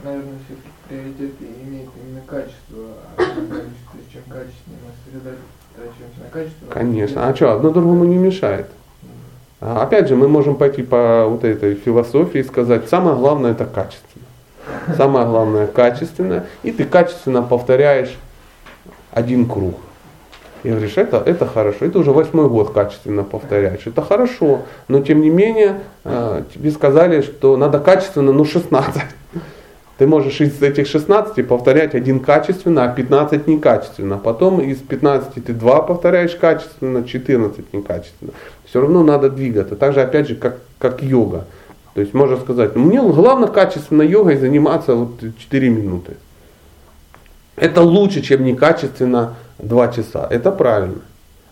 [0.03, 0.57] наверное, все
[0.89, 2.83] приоритет имеет именно качество,
[3.15, 6.67] а количество, чем качественнее мы сосредотачиваемся на качестве.
[6.69, 7.27] Конечно.
[7.27, 8.67] А что, одно другому не мешает.
[9.61, 13.65] А опять же, мы можем пойти по вот этой философии и сказать, самое главное это
[13.65, 14.25] качественно.
[14.97, 16.45] Самое главное качественно.
[16.63, 18.17] И ты качественно повторяешь
[19.17, 19.75] один круг.
[20.63, 25.21] И говоришь, это, это хорошо, это уже восьмой год качественно повторяешь, это хорошо, но тем
[25.21, 29.01] не менее э, тебе сказали, что надо качественно, ну 16.
[29.97, 34.17] Ты можешь из этих 16 повторять один качественно, а 15 некачественно.
[34.17, 38.31] Потом из 15 ты 2 повторяешь качественно, 14 некачественно.
[38.65, 39.75] Все равно надо двигаться.
[39.75, 41.45] Так же опять же, как, как йога.
[41.95, 46.13] То есть можно сказать, ну, мне главное качественно йогой заниматься вот 4 минуты.
[47.57, 50.27] Это лучше, чем некачественно 2 часа.
[50.29, 51.01] Это правильно.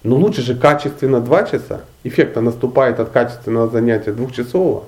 [0.04, 1.82] Но лучше же качественно 2 часа.
[2.04, 4.84] Эффект наступает от качественного занятия двухчасового.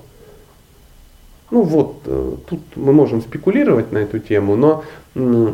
[1.50, 4.84] Ну вот, э, тут мы можем спекулировать на эту тему, но
[5.16, 5.52] э,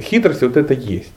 [0.00, 1.12] хитрость вот это есть.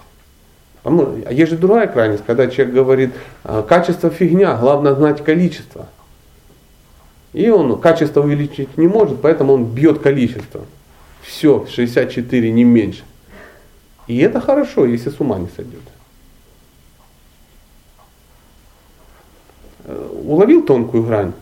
[0.83, 3.11] А есть же другая крайность, когда человек говорит,
[3.43, 5.87] «А, качество фигня, главное знать количество.
[7.33, 10.61] И он качество увеличить не может, поэтому он бьет количество.
[11.21, 13.03] Все, 64, не меньше.
[14.09, 15.81] И это хорошо, если с ума не сойдет.
[19.85, 21.33] Э, уловил тонкую грань?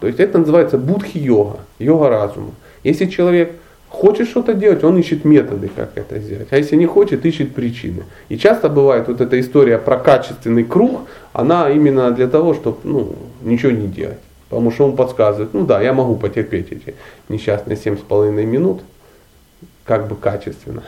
[0.00, 2.50] То есть это называется будхи-йога, йога разума.
[2.82, 3.52] Если человек
[3.88, 6.48] хочет что-то делать, он ищет методы, как это сделать.
[6.50, 8.02] А если не хочет, ищет причины.
[8.28, 11.02] И часто бывает вот эта история про качественный круг,
[11.32, 14.18] она именно для того, чтобы ну, ничего не делать.
[14.48, 16.96] Потому что он подсказывает, ну да, я могу потерпеть эти
[17.28, 18.80] несчастные 7,5 минут,
[19.84, 20.82] как бы качественно.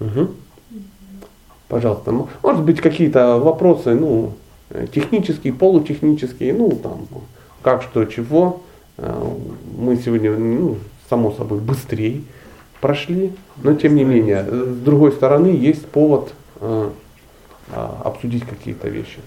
[0.00, 0.28] Угу.
[1.68, 4.32] Пожалуйста, может быть какие-то вопросы, ну,
[4.92, 7.06] технические, полутехнические, ну, там,
[7.62, 8.62] как, что, чего.
[8.96, 9.36] Э,
[9.76, 10.78] мы сегодня, ну,
[11.08, 12.22] само собой, быстрее
[12.80, 13.32] прошли,
[13.62, 16.90] но тем не менее, с другой стороны, есть повод э,
[17.72, 19.20] а, обсудить какие-то вещи.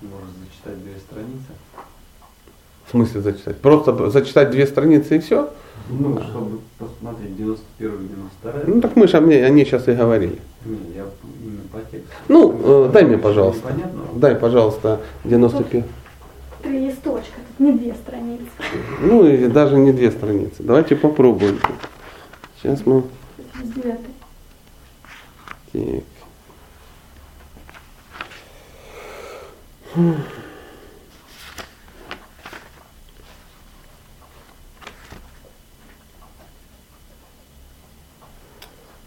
[0.00, 1.52] Можно зачитать две страницы.
[2.86, 3.60] В смысле зачитать?
[3.60, 5.50] Просто зачитать две страницы и все?
[5.88, 10.38] Ну, чтобы посмотреть 91 92 Ну так мы же о они сейчас и говорили.
[10.64, 11.04] Не, я
[11.42, 12.10] именно по тексту.
[12.28, 13.72] Ну, э, дай мне, пожалуйста.
[13.72, 14.02] Непонятно.
[14.14, 15.84] Дай, пожалалуйста, 91.
[16.62, 18.46] Три листочка, тут не две страницы.
[19.00, 20.62] Ну, и даже не две страницы.
[20.62, 21.58] Давайте попробуем.
[22.60, 23.02] Сейчас мы...
[25.72, 25.92] Так.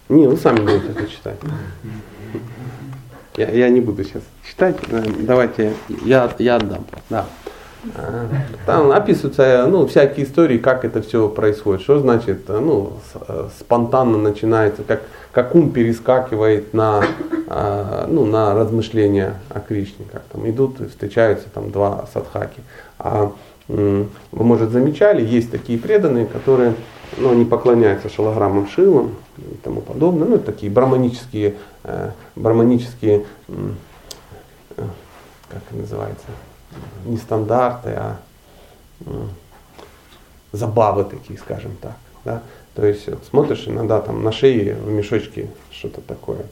[0.08, 1.38] Не, вы сами будете это читать.
[3.38, 4.78] Я, я не буду сейчас читать.
[4.90, 5.74] Э, давайте
[6.06, 6.86] я, я отдам.
[7.10, 7.26] Да.
[7.96, 8.28] Э,
[8.68, 11.82] Там описываются ну, всякие истории, как это все происходит.
[11.82, 12.94] Что значит, э, ну,
[13.60, 15.02] спонтанно начинается, как,
[15.32, 17.04] как ум перескакивает на,
[18.08, 20.06] ну, на размышления о Кришне.
[20.12, 22.62] Как там идут, встречаются там два садхаки.
[23.00, 23.32] А
[23.68, 26.76] вы, может, замечали, есть такие преданные, которые
[27.18, 30.28] ну, они поклоняются шалограммам Шилам и тому подобное.
[30.28, 33.54] Ну, это такие браманические, э, браманические э,
[35.50, 36.26] как это называется,
[37.06, 38.20] не стандарты, а
[39.02, 39.12] э,
[40.52, 41.96] забавы такие, скажем так.
[42.24, 42.42] Да?
[42.76, 46.46] То есть вот, смотришь иногда там на шее в мешочке что-то такое.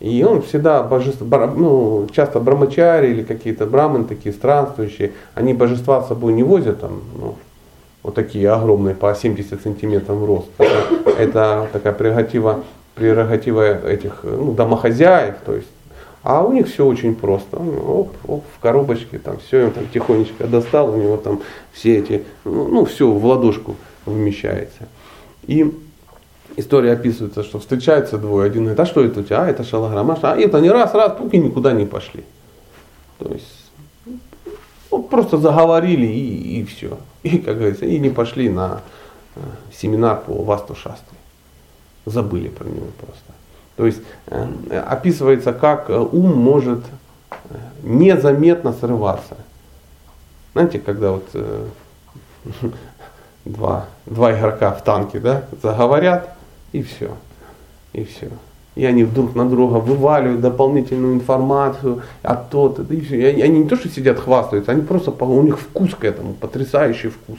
[0.00, 6.08] И он всегда божество, ну, часто брамачари или какие-то браманы такие странствующие, они божества с
[6.08, 7.34] собой не возят там, ну,
[8.08, 10.48] вот такие огромные, по 70 сантиметров в рост.
[10.58, 10.88] Это,
[11.18, 15.68] это такая прерогатива, прерогатива этих ну, домохозяев, то есть
[16.22, 17.58] а у них все очень просто.
[17.58, 21.42] Оп, оп, в коробочке там все, он там тихонечко достал, у него там
[21.72, 24.88] все эти, ну, ну все в ладошку вмещается.
[25.46, 25.70] И
[26.56, 29.44] история описывается, что встречаются двое, один говорит, а что это у тебя?
[29.44, 32.24] А, это шалограмма, а это не раз, раз, пуки никуда не пошли.
[33.18, 33.57] То есть
[34.90, 36.98] ну, просто заговорили и, и все.
[37.22, 38.80] И, как говорится, и не пошли на
[39.34, 39.40] э,
[39.72, 41.18] семинар по Васту Шастре.
[42.06, 43.32] Забыли про него просто.
[43.76, 46.84] То есть э, описывается, как э, ум может
[47.82, 49.36] незаметно срываться.
[50.52, 51.28] Знаете, когда вот
[53.44, 56.34] два, два игрока в танке да, заговорят,
[56.72, 57.16] и все.
[57.92, 58.30] И все.
[58.78, 63.32] И они друг на друга вываливают дополнительную информацию, а то-то, и все.
[63.32, 67.08] И они не то, что сидят хвастаются, они просто, у них вкус к этому, потрясающий
[67.08, 67.38] вкус.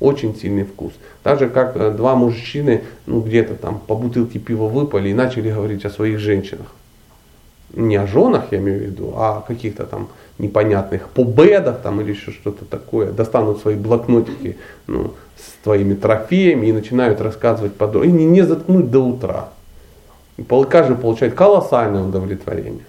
[0.00, 0.94] Очень сильный вкус.
[1.22, 5.50] Так же, как э, два мужчины, ну где-то там по бутылке пива выпали и начали
[5.52, 6.68] говорить о своих женщинах.
[7.74, 10.08] Не о женах, я имею в виду, а о каких-то там
[10.38, 13.12] непонятных победах там или еще что-то такое.
[13.12, 14.56] Достанут свои блокнотики
[14.86, 18.08] ну, с твоими трофеями и начинают рассказывать подробно.
[18.08, 19.50] И не, не заткнуть до утра.
[20.68, 22.84] Каждый получает колоссальное удовлетворение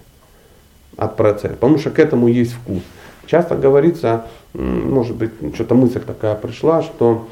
[0.97, 2.81] от процесса, потому что к этому есть вкус.
[3.25, 7.27] Часто говорится, может быть, что-то мысль такая пришла, что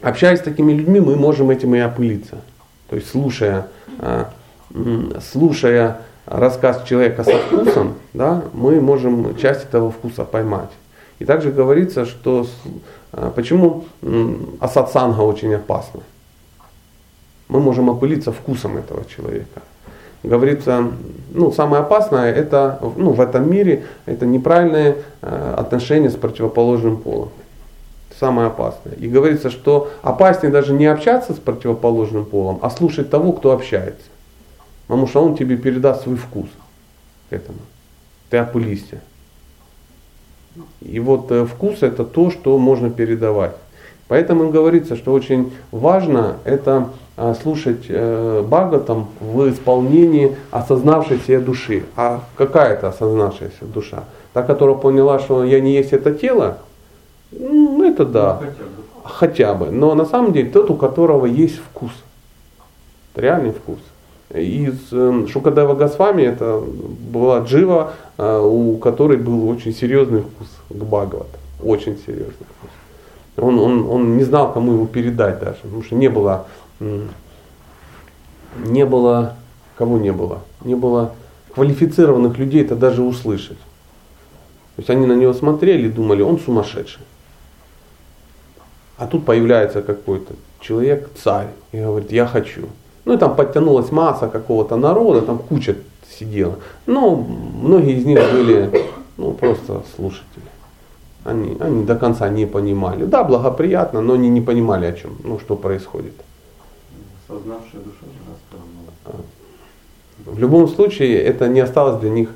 [0.00, 2.38] общаясь с такими людьми, мы можем этим и опылиться.
[2.88, 3.68] То есть слушая,
[3.98, 4.30] а,
[5.32, 10.70] слушая рассказ человека со вкусом, да, мы можем часть этого вкуса поймать.
[11.18, 12.46] И также говорится, что
[13.12, 13.84] а, почему
[14.60, 16.00] асатсанга очень опасна.
[17.50, 19.60] Мы можем опылиться вкусом этого человека
[20.22, 20.86] говорится,
[21.32, 27.30] ну, самое опасное это, ну, в этом мире, это неправильное э, отношение с противоположным полом.
[28.18, 28.94] Самое опасное.
[28.94, 34.04] И говорится, что опаснее даже не общаться с противоположным полом, а слушать того, кто общается.
[34.86, 36.48] Потому что он тебе передаст свой вкус
[37.30, 37.60] к этому.
[38.28, 39.00] Ты опылишься.
[40.82, 43.56] И вот э, вкус это то, что можно передавать.
[44.10, 51.84] Поэтому говорится, что очень важно это а, слушать э, Бхагаватам в исполнении осознавшей себе души.
[51.94, 54.02] А какая это осознавшаяся душа?
[54.32, 56.58] Та, которая поняла, что я не есть это тело?
[57.30, 58.40] Ну, это да.
[58.40, 59.04] Ну, хотя, бы.
[59.04, 59.70] хотя бы.
[59.70, 61.92] Но на самом деле тот, у которого есть вкус.
[63.14, 63.78] Реальный вкус.
[64.34, 66.60] Из э, Шукадева Госвами это
[67.12, 71.28] была Джива, э, у которой был очень серьезный вкус к Бхагават.
[71.62, 72.70] Очень серьезный вкус.
[73.40, 76.46] Он, он, он не знал, кому его передать даже, потому что не было
[78.56, 79.36] не было,
[79.76, 80.40] кого не было?
[80.64, 81.12] Не было
[81.54, 83.58] квалифицированных людей это даже услышать.
[84.76, 87.02] То есть они на него смотрели и думали, он сумасшедший.
[88.96, 92.68] А тут появляется какой-то человек, царь, и говорит, я хочу.
[93.04, 95.76] Ну и там подтянулась масса какого-то народа, там куча
[96.18, 96.56] сидела.
[96.86, 98.70] Но многие из них были
[99.16, 100.49] ну, просто слушатели.
[101.24, 103.04] Они, они до конца не понимали.
[103.04, 106.14] Да, благоприятно, но они не понимали, о чем, ну, что происходит.
[107.28, 108.06] Познавшая душа
[109.06, 109.12] же
[110.24, 112.30] В любом случае это не осталось для них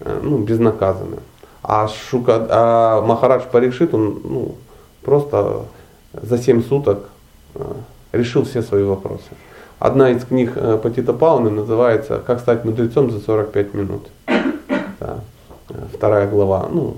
[0.00, 1.20] э, ну, безнаказанным.
[1.62, 4.54] А, Шука, а Махарадж Парикшит, он ну,
[5.02, 5.64] просто
[6.12, 7.08] за 7 суток
[7.54, 7.64] э,
[8.12, 9.30] решил все свои вопросы.
[9.78, 14.08] Одна из книг э, Патита Пауны называется «Как стать мудрецом за 45 минут».
[15.00, 15.20] Да.
[15.92, 16.94] Вторая глава, ну,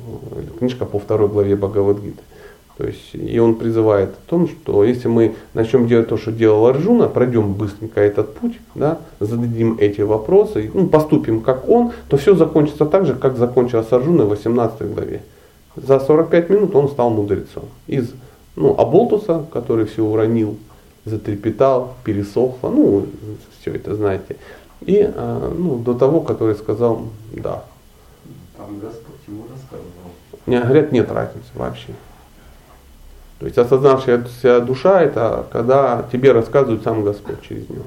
[0.59, 2.23] книжка по второй главе Бхагавадгиты.
[2.77, 6.67] То есть, и он призывает о том, что если мы начнем делать то, что делал
[6.67, 12.35] Арджуна, пройдем быстренько этот путь, да, зададим эти вопросы, ну, поступим как он, то все
[12.35, 15.21] закончится так же, как закончилось Арджуна в 18 главе.
[15.77, 17.65] За 45 минут он стал мудрецом.
[17.87, 18.13] Из
[18.57, 20.57] ну, Аболтуса, который все уронил,
[21.05, 23.05] затрепетал, пересохло, ну,
[23.61, 24.37] все это знаете.
[24.81, 27.03] и э, ну, до того, который сказал
[27.33, 27.65] да.
[28.61, 30.13] Там Господь ему рассказывал.
[30.45, 31.95] Мне говорят, нет разницы вообще.
[33.39, 34.23] То есть осознавшая
[34.61, 37.87] душа это когда тебе рассказывает сам Господь через него.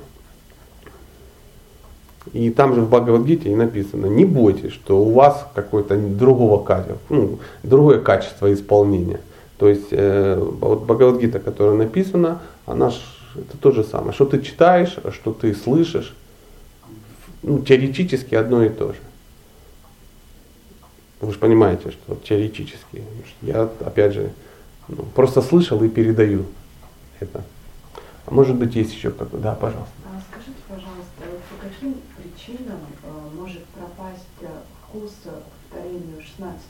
[2.32, 7.38] И там же в Бхагавадгите написано, не бойтесь, что у вас какое-то другого качества, ну,
[7.62, 9.20] другое качество исполнения.
[9.60, 12.96] То есть э, вот Бхагавадгита, которая написана, она ж,
[13.36, 14.14] это то же самое.
[14.14, 16.16] Что ты читаешь, что ты слышишь,
[17.44, 19.00] ну, теоретически одно и то же.
[21.24, 23.02] Вы же понимаете, что теоретически.
[23.42, 24.32] Я, опять же,
[24.90, 26.44] ну, просто слышал и передаю
[27.22, 27.46] это.
[28.26, 29.38] А может быть, есть еще как-то.
[29.38, 29.94] Да, пожалуйста.
[30.06, 34.48] А скажите, пожалуйста, по каким причинам э, может пропасть э,
[34.82, 36.62] вкус к повторению 16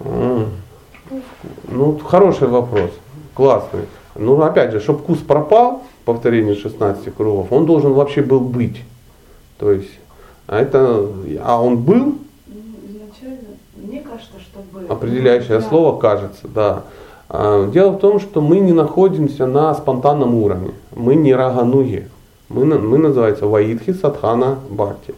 [0.00, 0.42] кругов?
[1.12, 1.22] М.
[1.68, 2.90] Ну, хороший вопрос.
[3.34, 3.84] Классный.
[4.16, 8.82] Ну, опять же, чтобы вкус пропал, повторение 16 кругов, он должен вообще был быть.
[9.58, 9.92] То есть,
[10.48, 11.06] а это,
[11.44, 12.18] а он был,
[13.90, 14.86] мне кажется, что бы...
[14.86, 15.68] определяющее Да.
[15.68, 16.84] слово кажется, да.
[17.28, 20.70] А, Дело в том, что мы не находимся на спонтанном уровне.
[20.94, 22.08] Мы не рагануги.
[22.48, 25.14] Мы, мы называется ваидхи садхана бхакти.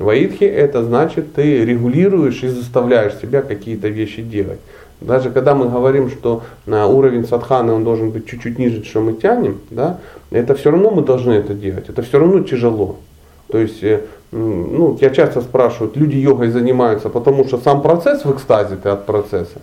[0.00, 4.58] Ваидхи это значит ты регулируешь и заставляешь себя какие-то вещи делать.
[5.00, 9.12] Даже когда мы говорим, что на уровень садханы он должен быть чуть-чуть ниже, что мы
[9.12, 9.98] тянем, да,
[10.32, 11.88] это все равно мы должны это делать.
[11.88, 12.96] Это все равно тяжело.
[13.48, 18.32] То есть, э, ну, я часто спрашиваю, люди йогой занимаются, потому что сам процесс в
[18.32, 19.60] экстазе ты от процесса,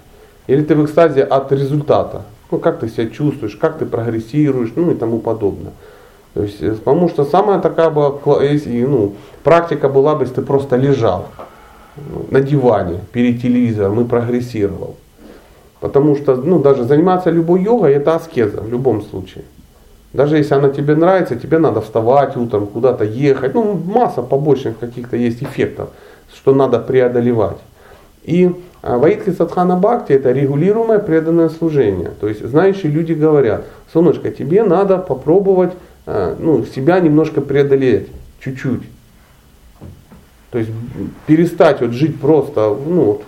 [0.47, 2.23] или ты в экстазе от результата.
[2.51, 5.73] Ну, как ты себя чувствуешь, как ты прогрессируешь, ну и тому подобное.
[6.33, 9.13] То есть, э, потому что самая такая была, ну,
[9.43, 11.27] практика была бы, если ты просто лежал
[11.95, 14.95] ну, на диване перед телевизором и прогрессировал.
[15.79, 19.43] Потому что, ну, даже заниматься любой йогой это аскеза в любом случае.
[20.15, 23.53] Даже если она тебе нравится, тебе надо вставать утром, куда-то ехать.
[23.53, 25.89] Ну, масса побочных каких-то есть эффектов,
[26.33, 27.57] что надо преодолевать.
[28.23, 28.49] И
[28.81, 32.11] а, Ваидхи Садхана Бхакти это регулируемое преданное служение.
[32.21, 35.73] То есть знающие люди говорят, солнышко, тебе надо попробовать
[36.05, 38.07] а, ну, себя немножко преодолеть,
[38.39, 38.83] чуть-чуть.
[40.51, 40.71] То есть
[41.27, 43.23] перестать вот жить просто ну, вот,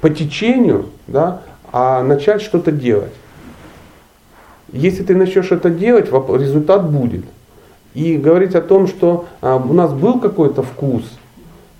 [0.00, 3.12] по течению, да, а начать что-то делать.
[4.72, 7.24] Если ты начнешь это делать, результат будет.
[7.94, 11.02] И говорить о том, что а, у нас был какой-то вкус,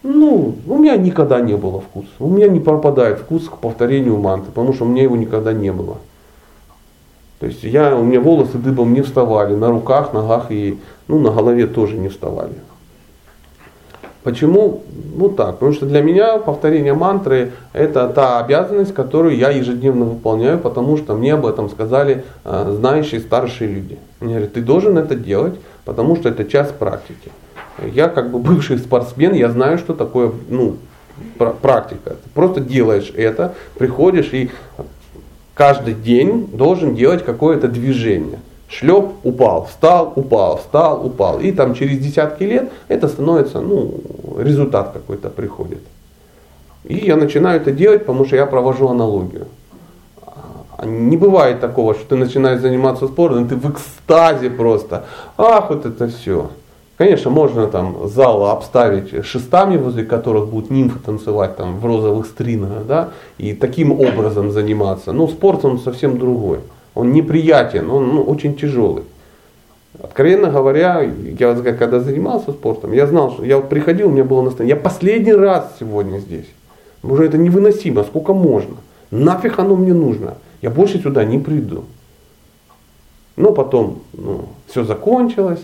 [0.03, 2.09] ну, у меня никогда не было вкуса.
[2.19, 5.73] У меня не пропадает вкус к повторению манты, потому что у меня его никогда не
[5.73, 5.99] было.
[7.39, 10.79] То есть я, у меня волосы дыбом не вставали, на руках, ногах и
[11.09, 12.55] ну, на голове тоже не вставали.
[14.23, 14.83] Почему?
[15.17, 20.59] Ну так, потому что для меня повторение мантры это та обязанность, которую я ежедневно выполняю,
[20.59, 23.99] потому что мне об этом сказали э, знающие старшие люди.
[24.21, 25.55] Они говорят, ты должен это делать,
[25.85, 27.33] потому что это часть практики.
[27.95, 30.77] Я как бы бывший спортсмен, я знаю, что такое ну,
[31.39, 32.11] пра- практика.
[32.11, 34.51] Ты просто делаешь это, приходишь и
[35.55, 38.41] каждый день должен делать какое-то движение.
[38.71, 41.41] Шлеп, упал, встал, упал, встал, упал.
[41.41, 43.95] И там через десятки лет это становится, ну,
[44.39, 45.81] результат какой-то приходит.
[46.85, 49.49] И я начинаю это делать, потому что я провожу аналогию.
[50.79, 55.05] А Не бывает такого, что ты начинаешь заниматься спортом, ты в экстазе просто.
[55.37, 56.51] Ах, вот это все.
[56.97, 62.87] Конечно, можно там зал обставить шестами, возле которых будут нимфы танцевать там в розовых стринах,
[62.87, 65.13] да, и таким образом заниматься.
[65.13, 66.61] Но спорт он совсем другой.
[67.01, 69.05] Он неприятен, он ну, очень тяжелый.
[70.03, 74.43] Откровенно говоря, я когда занимался спортом, я знал, что я вот приходил, у меня было
[74.43, 76.47] настроение, я последний раз сегодня здесь.
[77.03, 78.77] Уже это невыносимо, сколько можно.
[79.11, 80.35] Нафиг оно мне нужно.
[80.61, 81.85] Я больше сюда не приду.
[83.37, 85.63] Но потом ну, все закончилось,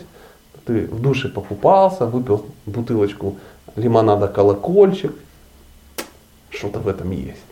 [0.65, 3.37] ты в душе покупался, выпил бутылочку
[3.77, 5.13] лимонада колокольчик.
[6.49, 7.45] Что-то в этом есть.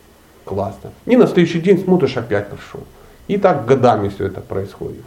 [0.43, 0.89] Классно.
[1.05, 2.81] И на следующий день смотришь, опять пришел.
[3.27, 5.03] И так годами все это происходит.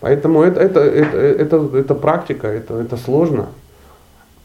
[0.00, 3.48] Поэтому это, это, это, это, это практика, это, это сложно.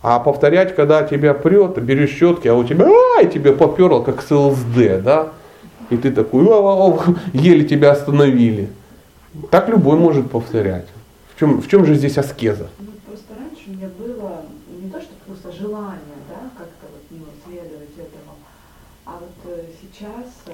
[0.01, 2.87] А повторять, когда тебя прет, берешь щетки, а у тебя,
[3.17, 5.29] ай, тебе поперло, как с ЛСД, да?
[5.89, 6.99] И ты такой, «Ау,
[7.33, 8.69] еле тебя остановили.
[9.49, 10.87] Так любой может повторять.
[11.35, 12.67] В чем, в чем же здесь аскеза?
[12.79, 14.41] Ну, просто раньше у меня было
[14.81, 18.35] не то, что просто желание, да, как-то вот, ну, следовать этому,
[19.05, 19.84] а вот э, сейчас...
[19.84, 19.84] э,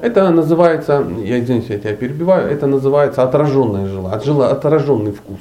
[0.02, 5.39] Это называется, я извините, я тебя перебиваю, это называется отраженное желание, отжела- отраженный вкус.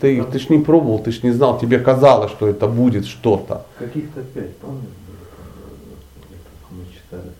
[0.00, 3.64] Ты, ты ж не пробовал, ты ж не знал, тебе казалось, что это будет что-то.
[3.78, 5.56] Каких-то пять, помнишь, э,
[6.70, 7.30] Мы читали.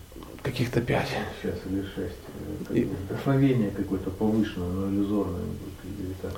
[0.41, 1.09] Каких-то пять.
[1.41, 2.15] Сейчас или шесть.
[2.27, 6.31] Э, как И- бы Вдохновение какое-то повышенное, но иллюзорное будет или так.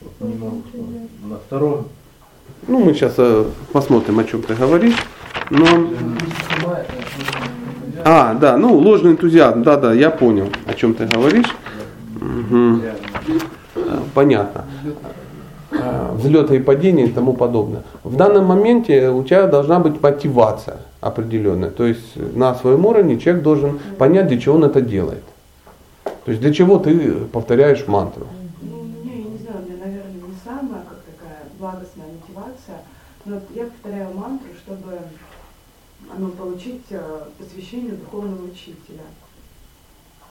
[0.00, 1.10] Вот не могу вспомнить.
[1.24, 1.86] На втором
[2.66, 4.96] Ну, мы сейчас э, посмотрим, о чем ты говоришь.
[5.50, 5.66] Но...
[8.04, 11.54] А, да, ну, ложный энтузиазм, да-да, я понял, о чем ты говоришь.
[12.16, 12.80] Угу.
[14.14, 14.64] Понятно.
[15.70, 17.82] Э, взлета и падения и тому подобное.
[18.04, 21.70] В данном моменте у тебя должна быть мотивация определенная.
[21.70, 25.22] То есть на своем уровне человек должен понять, для чего он это делает.
[26.04, 28.26] То есть для чего ты повторяешь мантру.
[28.60, 32.76] Ну, меня, я не знаю, меня, наверное, не самая как такая благостная мотивация,
[33.24, 34.98] но я повторяю мантру, чтобы
[36.18, 39.02] ну, получить э, посвящение духовного учителя.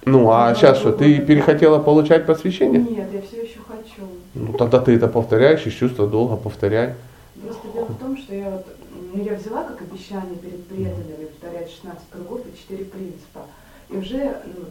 [0.06, 2.82] Ну, а сейчас что, ты перехотела получать посвящение?
[2.82, 4.08] Нет, я все еще хочу.
[4.34, 6.96] Ну, тогда ты это повторяешь, из чувства долго повторяй.
[7.44, 8.66] Просто дело в том, что я вот,
[9.14, 13.42] ну, я взяла как обещание перед преданными повторять 16 кругов и 4 принципа.
[13.90, 14.66] И уже ну,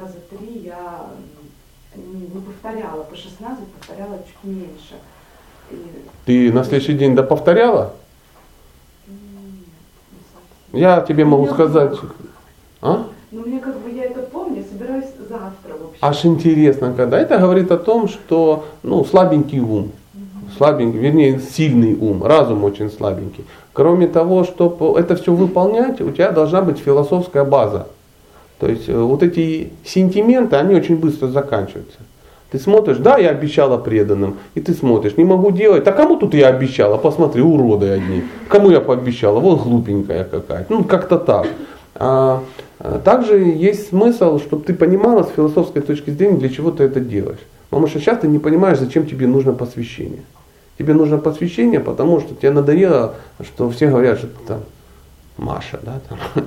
[0.00, 1.06] раза три я
[1.96, 4.94] не повторяла, по 16 повторяла чуть меньше.
[5.70, 5.76] И...
[6.24, 7.94] Ты на следующий день доповторяла?
[10.76, 11.96] Я тебе могу сказать.
[12.82, 13.06] А?
[13.32, 15.98] Ну, мне как бы я это помню, собираюсь завтра вообще.
[16.00, 19.92] Аж интересно, когда это говорит о том, что ну, слабенький ум.
[20.56, 23.44] Слабенький, вернее, сильный ум, разум очень слабенький.
[23.72, 27.88] Кроме того, чтобы это все выполнять, у тебя должна быть философская база.
[28.58, 31.98] То есть э, вот эти сентименты, они очень быстро заканчиваются.
[32.50, 36.34] Ты смотришь, да, я обещала преданным, и ты смотришь, не могу делать, а кому тут
[36.34, 41.46] я обещала, посмотри, уроды одни, кому я пообещала, вот глупенькая какая-то, ну как-то так.
[41.96, 42.42] А,
[42.78, 47.00] а, также есть смысл, чтобы ты понимала с философской точки зрения, для чего ты это
[47.00, 47.40] делаешь.
[47.70, 50.22] Потому что сейчас ты не понимаешь, зачем тебе нужно посвящение.
[50.78, 54.60] Тебе нужно посвящение, потому что тебе надоело, что все говорят, что ты там
[55.36, 56.44] Маша, да, там,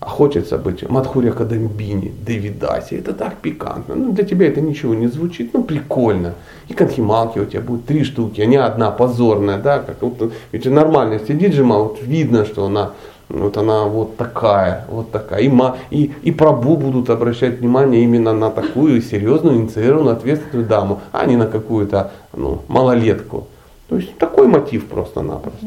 [0.00, 3.94] а хочется быть Мадхуря Кадамбини, Девидаси, это так пикантно.
[3.94, 6.34] Ну, для тебя это ничего не звучит, ну, прикольно.
[6.68, 10.64] И конхималки у тебя будет три штуки, а не одна позорная, да, как вот, ведь
[10.64, 12.92] нормально сидит же, вот видно, что она
[13.28, 15.42] вот она вот такая, вот такая.
[15.42, 21.00] И, ма, и, и прабу будут обращать внимание именно на такую серьезную, инициированную, ответственную даму,
[21.12, 23.46] а не на какую-то ну, малолетку.
[23.88, 25.66] То есть такой мотив просто-напросто.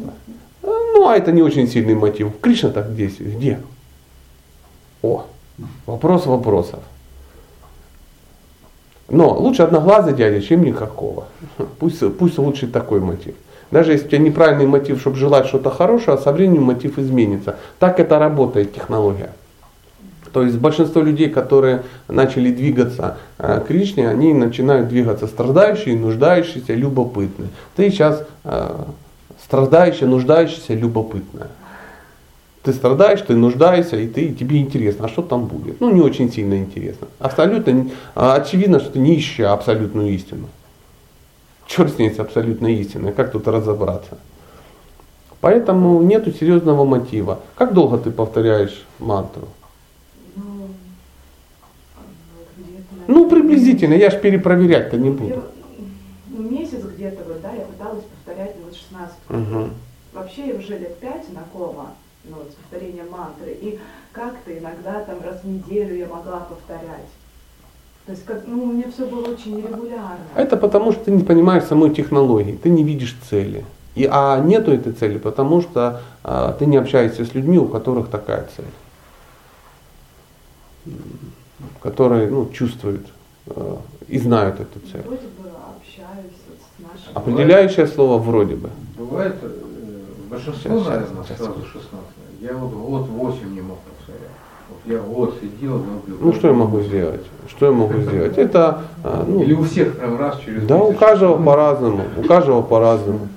[0.61, 2.31] Ну, а это не очень сильный мотив.
[2.41, 3.37] Кришна так действует.
[3.37, 3.59] Где?
[5.03, 5.25] О,
[5.85, 6.79] вопрос вопросов.
[9.09, 11.25] Но лучше одноглазый дядя, чем никакого.
[11.77, 13.35] Пусть, пусть лучше такой мотив.
[13.69, 17.57] Даже если у тебя неправильный мотив, чтобы желать что-то хорошего, со временем мотив изменится.
[17.79, 19.31] Так это работает технология.
[20.31, 26.73] То есть большинство людей, которые начали двигаться э, к Кришне, они начинают двигаться страдающие, нуждающиеся,
[26.73, 27.49] любопытные.
[27.75, 28.75] Ты сейчас э,
[29.43, 31.49] страдающая, нуждающаяся, любопытная.
[32.63, 35.81] Ты страдаешь, ты нуждаешься, и ты, тебе интересно, а что там будет?
[35.81, 37.07] Ну, не очень сильно интересно.
[37.19, 40.47] Абсолютно а, очевидно, что ты не ищешь абсолютную истину.
[41.67, 44.17] Черт с ней с абсолютной истиной, как тут разобраться?
[45.41, 47.41] Поэтому нету серьезного мотива.
[47.55, 49.49] Как долго ты повторяешь мантру?
[50.37, 50.69] Ну,
[53.07, 55.43] ну приблизительно, я ж перепроверять-то не буду.
[56.29, 59.69] Ну, месяц где-то, вот, да, я пыталась повторять вот 16 угу.
[60.13, 61.89] Вообще я уже лет 5 знакома
[62.25, 63.51] ну, с повторением мантры.
[63.51, 63.79] И
[64.11, 67.09] как-то иногда там раз в неделю я могла повторять.
[68.05, 70.17] То есть как, ну, у меня все было очень нерегулярно.
[70.35, 73.65] Это потому, что ты не понимаешь самой технологии, ты не видишь цели.
[73.95, 78.09] И, а нету этой цели, потому что а, ты не общаешься с людьми, у которых
[78.09, 78.65] такая цель.
[81.81, 83.05] Которые ну, чувствуют
[83.47, 85.01] а, и знают эту цель.
[85.01, 87.13] Вроде бы общаюсь вот с нашими.
[87.13, 88.69] Определяющее слово вроде бы.
[88.97, 89.49] Бывает э,
[90.29, 91.91] большинство, Сейчас, наверное, сейчас, сразу 16.
[92.43, 94.29] Я вот год 8 не мог повторять.
[94.69, 97.21] Вот я год сидел, ну, Ну что я могу сделать?
[97.47, 98.37] Что я могу сделать?
[98.37, 100.99] Это а, ну, Или у всех прям раз через Да, у месяц.
[100.99, 102.03] каждого по-разному.
[102.17, 103.29] У каждого по-разному.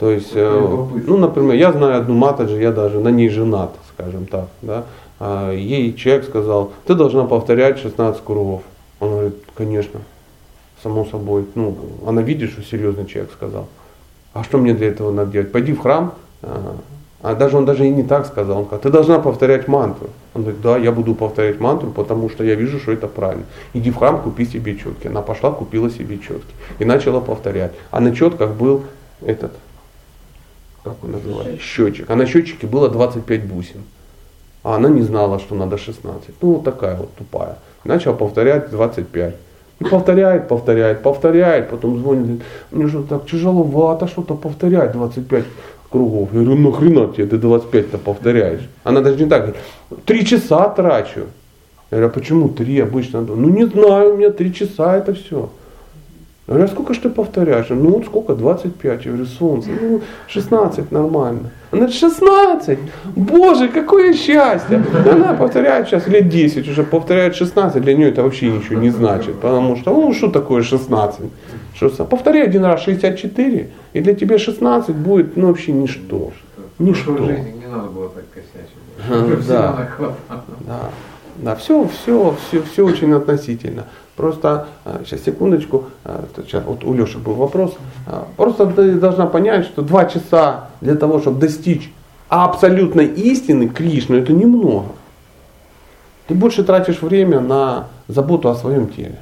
[0.00, 4.26] То есть, э, ну, например, я знаю одну матаджи, я даже на ней женат, скажем
[4.26, 4.48] так.
[4.62, 4.86] Да?
[5.20, 8.62] А ей человек сказал, ты должна повторять 16 кругов.
[8.98, 10.00] Она говорит, конечно,
[10.82, 11.46] само собой.
[11.54, 13.66] Ну, она видит, что серьезный человек сказал.
[14.32, 15.52] А что мне для этого надо делать?
[15.52, 16.14] Пойди в храм,
[17.20, 18.58] а, даже он даже и не так сказал.
[18.58, 20.08] Он сказал, ты должна повторять мантру.
[20.34, 23.44] Он говорит, да, я буду повторять мантру, потому что я вижу, что это правильно.
[23.74, 25.08] Иди в храм, купи себе четки.
[25.08, 26.54] Она пошла, купила себе четки.
[26.78, 27.72] И начала повторять.
[27.90, 28.84] А на четках был
[29.20, 29.52] этот,
[30.84, 32.08] как он называется, счетчик.
[32.08, 33.82] А на счетчике было 25 бусин.
[34.62, 36.28] А она не знала, что надо 16.
[36.40, 37.58] Ну, вот такая вот тупая.
[37.82, 39.34] Начала повторять 25.
[39.80, 42.42] И повторяет, повторяет, повторяет, потом звонит,
[42.72, 45.44] мне что так тяжеловато что-то повторять 25
[45.90, 46.28] кругов.
[46.32, 48.68] Я говорю, нахрена тебе ты 25-то повторяешь?
[48.84, 49.60] Она даже не так говорит,
[50.04, 51.20] три часа трачу.
[51.90, 53.20] Я говорю, а почему три обычно?
[53.20, 55.48] Ну не знаю, у меня три часа это все.
[56.48, 57.66] Я говорю, а сколько ж ты повторяешь?
[57.70, 59.04] Ну вот сколько, 25.
[59.04, 61.50] Я говорю, солнце, ну 16 нормально.
[61.72, 62.78] Она говорит, 16?
[63.16, 64.82] Боже, какое счастье!
[65.12, 69.34] Она повторяет сейчас лет 10, уже повторяет 16, для нее это вообще ничего не значит.
[69.34, 71.20] Потому что, ну что такое 16?
[71.78, 76.32] Что, повторяй один раз 64, и для тебя 16 будет ну, вообще ничто.
[76.80, 77.12] Ничто.
[77.12, 79.46] В жизни не надо было так косячить.
[79.46, 79.88] Да.
[80.66, 80.90] Да.
[81.36, 83.84] Да, все, все, все, все очень относительно.
[84.16, 84.66] Просто,
[85.04, 85.84] сейчас секундочку,
[86.36, 87.76] сейчас вот у Леши был вопрос.
[88.36, 91.92] Просто ты должна понять, что два часа для того, чтобы достичь
[92.28, 94.86] абсолютной истины Кришны, это немного.
[96.26, 99.20] Ты больше тратишь время на заботу о своем теле.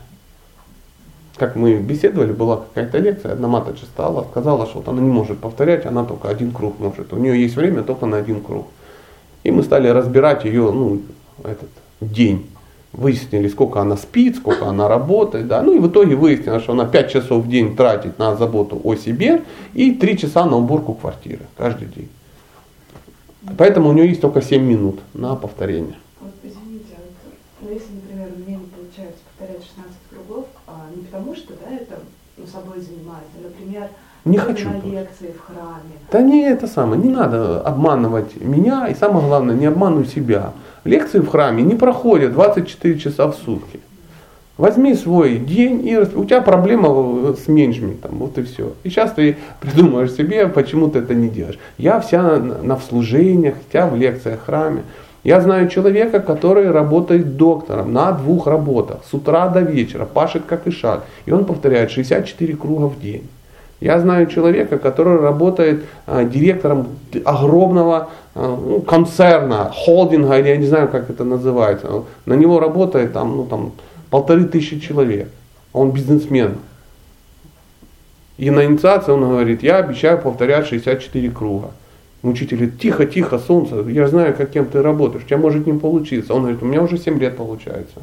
[1.37, 5.39] Как мы беседовали, была какая-то лекция, одна маточка стала, сказала, что вот она не может
[5.39, 7.13] повторять, она только один круг может.
[7.13, 8.67] У нее есть время только на один круг.
[9.45, 11.03] И мы стали разбирать ее, ну,
[11.45, 11.69] этот
[12.01, 12.47] день
[12.97, 16.87] выяснили, сколько она спит, сколько она работает, да, ну и в итоге выяснилось, что она
[16.87, 19.43] 5 часов в день тратит на заботу о себе
[19.75, 22.09] и 3 часа на уборку квартиры каждый день.
[23.59, 25.97] Поэтому у нее есть только 7 минут на повторение.
[26.21, 31.05] Вот извините, вот, ну, если, например, у меня не получается повторять 16 кругов, а, не
[31.17, 31.99] потому что, да, это
[32.37, 33.89] ну, собой занимаюсь, а, например,
[34.25, 34.69] не хочу.
[34.69, 35.97] на лекции в храме.
[36.11, 40.53] Да не это самое, не надо обманывать меня и самое главное, не обманывай себя.
[40.85, 43.81] Лекции в храме не проходят 24 часа в сутки.
[44.59, 48.73] Возьми свой день и у тебя проблема с менеджментом, вот и все.
[48.85, 51.59] И сейчас ты придумаешь себе, почему ты это не делаешь.
[51.77, 54.83] Я вся на, на служениях, вся в лекциях в храме.
[55.27, 60.69] Я знаю человека, который работает доктором на двух работах, с утра до вечера, пашет как
[60.69, 61.03] и шаг.
[61.25, 63.27] И он повторяет 64 круга в день.
[63.81, 66.87] Я знаю человека, который работает а, директором
[67.25, 72.05] огромного а, ну, концерна, холдинга, или я не знаю, как это называется.
[72.25, 73.73] На него работает там, ну, там,
[74.11, 75.29] полторы тысячи человек.
[75.73, 76.59] Он бизнесмен.
[78.39, 81.71] И на инициации он говорит, я обещаю повторять 64 круга.
[82.29, 86.35] Учитель тихо, тихо, солнце, я знаю, как кем ты работаешь, у тебя может не получиться.
[86.35, 88.03] Он говорит, у меня уже 7 лет получается.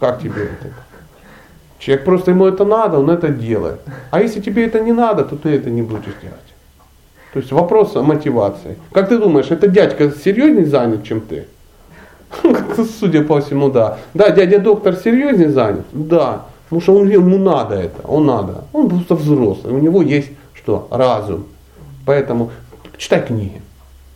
[0.00, 0.72] Как тебе это?
[1.78, 3.80] Человек просто ему это надо, он это делает.
[4.10, 6.40] А если тебе это не надо, то ты это не будешь делать.
[7.32, 8.76] То есть вопрос о мотивации.
[8.92, 11.46] Как ты думаешь, это дядька серьезнее занят, чем ты?
[12.98, 13.98] Судя по всему, да.
[14.14, 15.86] Да, дядя доктор серьезнее занят?
[15.92, 16.46] Да.
[16.64, 18.64] Потому что он, ему надо это, он надо.
[18.72, 20.88] Он просто взрослый, у него есть что?
[20.90, 21.46] Разум.
[22.10, 22.50] Поэтому
[22.98, 23.62] читай книги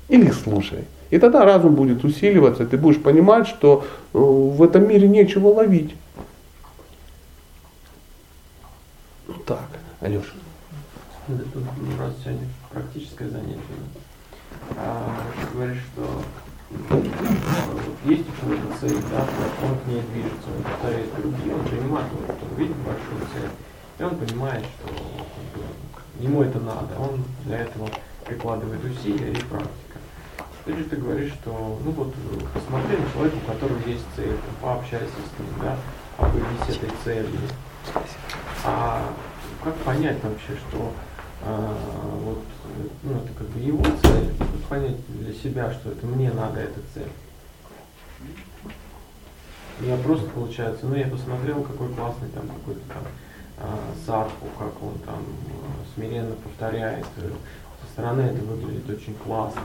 [0.08, 0.84] или слушай.
[1.10, 5.94] И тогда разум будет усиливаться, ты будешь понимать, что э, в этом мире нечего ловить.
[9.28, 9.68] Ну так,
[10.00, 10.24] Алеша.
[11.28, 11.62] Это тут
[11.96, 13.62] нас сегодня практическое занятие.
[14.76, 15.14] А,
[15.52, 16.20] говоришь, что
[18.06, 19.24] есть у человека цель, да,
[19.62, 23.50] он к ней движется, он повторяет круги, он принимает, он видит большую цель,
[24.00, 24.92] и он понимает, что
[26.18, 27.88] ему это надо, он для этого
[28.24, 29.98] прикладывает усилия и практика.
[30.64, 32.14] Ты же ты говоришь, что, ну вот,
[32.54, 35.76] посмотри на человека, у которого есть цель, пообщайся с ним, да,
[36.16, 37.40] обойдись этой целью.
[38.64, 39.12] А
[39.62, 40.92] как понять вообще, что
[41.42, 41.76] а,
[42.22, 42.42] вот,
[43.02, 46.80] ну, это как бы его цель, как понять для себя, что это мне надо эта
[46.94, 47.10] цель.
[49.80, 53.02] Я просто, получается, ну я посмотрел, какой классный там какой-то там
[53.58, 57.04] а, садху, как он там а, смиренно повторяет.
[57.14, 59.62] Со стороны это выглядит очень классно.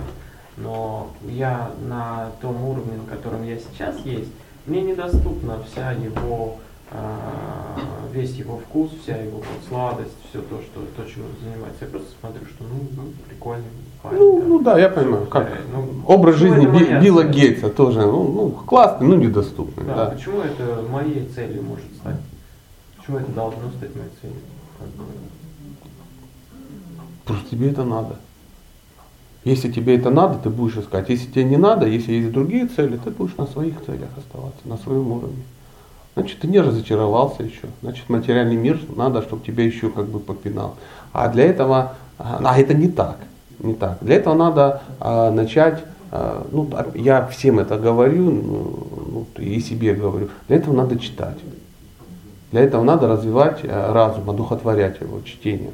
[0.57, 4.31] Но я на том уровне, на котором я сейчас есть,
[4.65, 6.57] мне недоступна вся его
[6.91, 7.77] а,
[8.11, 11.85] весь его вкус, вся его вот сладость, все то, что то, чем он занимается.
[11.85, 13.65] Я просто смотрю, что ну, ну прикольный
[14.01, 14.17] парень.
[14.17, 15.27] Ну, да, ну да, я понимаю.
[15.27, 19.85] Как ну, образ жизни Би, Билла Гейтса тоже, ну, ну классный, ну недоступный.
[19.85, 20.05] Да, да.
[20.07, 22.15] Почему это моей целью может стать?
[23.09, 24.37] Почему это должно стать моей целью?
[27.25, 28.17] Просто тебе это надо.
[29.43, 31.09] Если тебе это надо, ты будешь искать.
[31.09, 34.77] Если тебе не надо, если есть другие цели, ты будешь на своих целях оставаться, на
[34.77, 35.41] своем уровне.
[36.13, 37.67] Значит, ты не разочаровался еще.
[37.81, 40.75] Значит, материальный мир надо, чтобы тебя еще как бы попинал.
[41.11, 43.17] А для этого, а это не так,
[43.57, 43.97] не так.
[44.01, 50.29] Для этого надо а, начать, а, ну, я всем это говорю, ну, и себе говорю,
[50.47, 51.37] для этого надо читать.
[52.51, 55.73] Для этого надо развивать а, разум, одухотворять его чтением.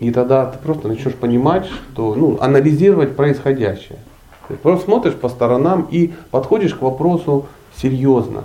[0.00, 3.98] И тогда ты просто начнешь понимать, что, ну, анализировать происходящее.
[4.48, 7.46] Ты просто смотришь по сторонам и подходишь к вопросу
[7.76, 8.44] серьезно.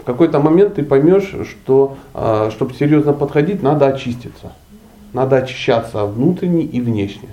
[0.00, 4.52] В какой-то момент ты поймешь, что а, чтобы серьезно подходить, надо очиститься.
[5.12, 7.28] Надо очищаться внутренне и внешне.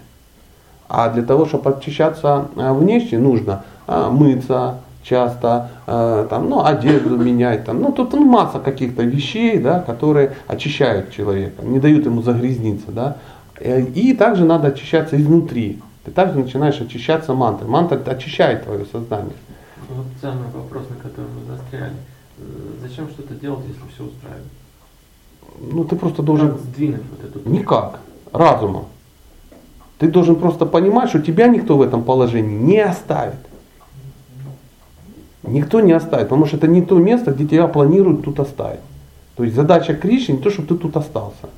[0.88, 7.66] А для того, чтобы очищаться а, внешне, нужно мыться, часто, э, там, ну, одежду менять,
[7.66, 12.92] там, ну, тут ну, масса каких-то вещей, да, которые очищают человека, не дают ему загрязниться,
[12.92, 13.18] да.
[13.60, 15.82] Э, и также надо очищаться изнутри.
[16.04, 17.70] Ты также начинаешь очищаться мантрой.
[17.70, 19.34] Мантра очищает твое сознание.
[19.90, 21.94] Вот самый вопрос, на который мы застряли.
[22.38, 22.44] Э,
[22.82, 24.48] Зачем что-то делать, если все устраивает?
[25.60, 26.52] Ну, ты просто должен...
[26.52, 27.50] Как сдвинуть вот эту...
[27.50, 28.00] Никак.
[28.32, 28.86] Разумом.
[30.00, 33.36] Ты должен просто понимать, что тебя никто в этом положении не оставит.
[35.52, 38.80] Никто не оставит, потому что это не то место, где тебя планируют тут оставить.
[39.36, 41.50] То есть задача Кришны не то, чтобы ты тут остался.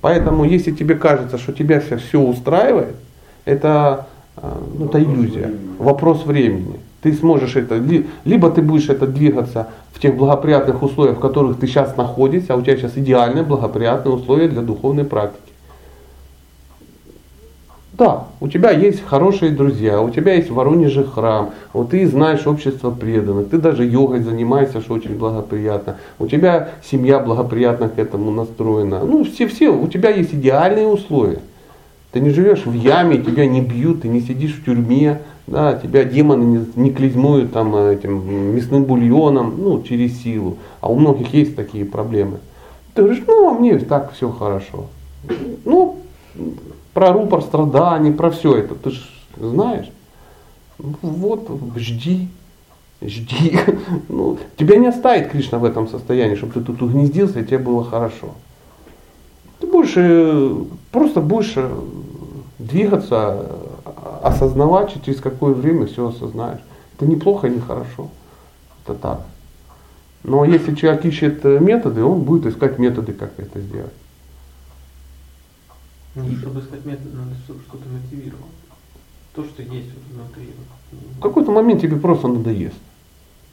[0.00, 2.96] Поэтому, если тебе кажется, что тебя все, все устраивает,
[3.44, 4.06] это,
[4.36, 4.42] э,
[4.78, 5.58] ну, это иллюзия, времени.
[5.78, 6.80] вопрос времени.
[7.02, 11.58] Ты сможешь это, ли- либо ты будешь это двигаться в тех благоприятных условиях, в которых
[11.58, 15.49] ты сейчас находишься, а у тебя сейчас идеальные благоприятные условия для духовной практики.
[18.00, 22.46] Да, у тебя есть хорошие друзья, у тебя есть в Воронеже храм, вот ты знаешь
[22.46, 25.98] общество преданных, ты даже йогой занимаешься, что очень благоприятно.
[26.18, 29.00] У тебя семья благоприятно к этому настроена.
[29.04, 31.40] Ну, все-все, у тебя есть идеальные условия.
[32.12, 36.04] Ты не живешь в яме, тебя не бьют, ты не сидишь в тюрьме, да, тебя
[36.04, 40.56] демоны не, не клизмуют там этим мясным бульоном, ну, через силу.
[40.80, 42.38] А у многих есть такие проблемы.
[42.94, 44.86] Ты говоришь, ну, а мне так все хорошо.
[45.66, 45.98] Ну,
[46.94, 49.02] про рупор страданий, про все это, ты же
[49.38, 49.90] знаешь.
[50.78, 52.28] Ну, Вот, жди,
[53.02, 53.58] жди.
[54.08, 57.84] Ну, тебя не оставит Кришна в этом состоянии, чтобы ты тут угнездился и тебе было
[57.84, 58.34] хорошо.
[59.60, 60.54] Ты будешь, э,
[60.90, 61.70] просто будешь э,
[62.58, 63.46] двигаться,
[63.84, 66.60] э, осознавать, через какое время все осознаешь.
[66.96, 68.08] Это неплохо и нехорошо.
[68.84, 69.20] Это так.
[70.22, 73.92] Но если человек ищет э, методы, он будет искать методы, как это сделать.
[76.28, 78.46] Ну, чтобы искать метод, надо чтобы что-то мотивировало.
[79.34, 80.52] То, что есть вот внутри.
[81.18, 82.76] В какой-то момент тебе просто надоест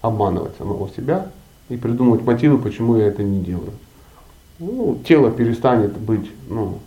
[0.01, 1.31] обманывать самого себя
[1.69, 3.73] и придумывать мотивы, почему я это не делаю.
[4.59, 6.79] Ну, тело перестанет быть ну,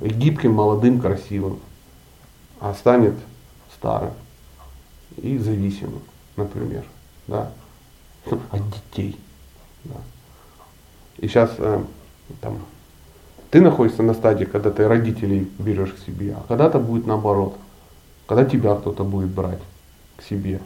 [0.00, 1.58] гибким, молодым, красивым,
[2.60, 3.14] а станет
[3.74, 4.12] старым
[5.16, 6.02] и зависимым,
[6.36, 6.84] например,
[7.26, 7.52] да,
[8.50, 9.16] от детей.
[9.84, 9.96] Да.
[11.18, 11.82] И сейчас э,
[12.40, 12.58] там,
[13.50, 17.56] ты находишься на стадии, когда ты родителей берешь к себе, а когда-то будет наоборот,
[18.26, 19.58] когда тебя кто-то будет брать
[20.16, 20.60] к себе.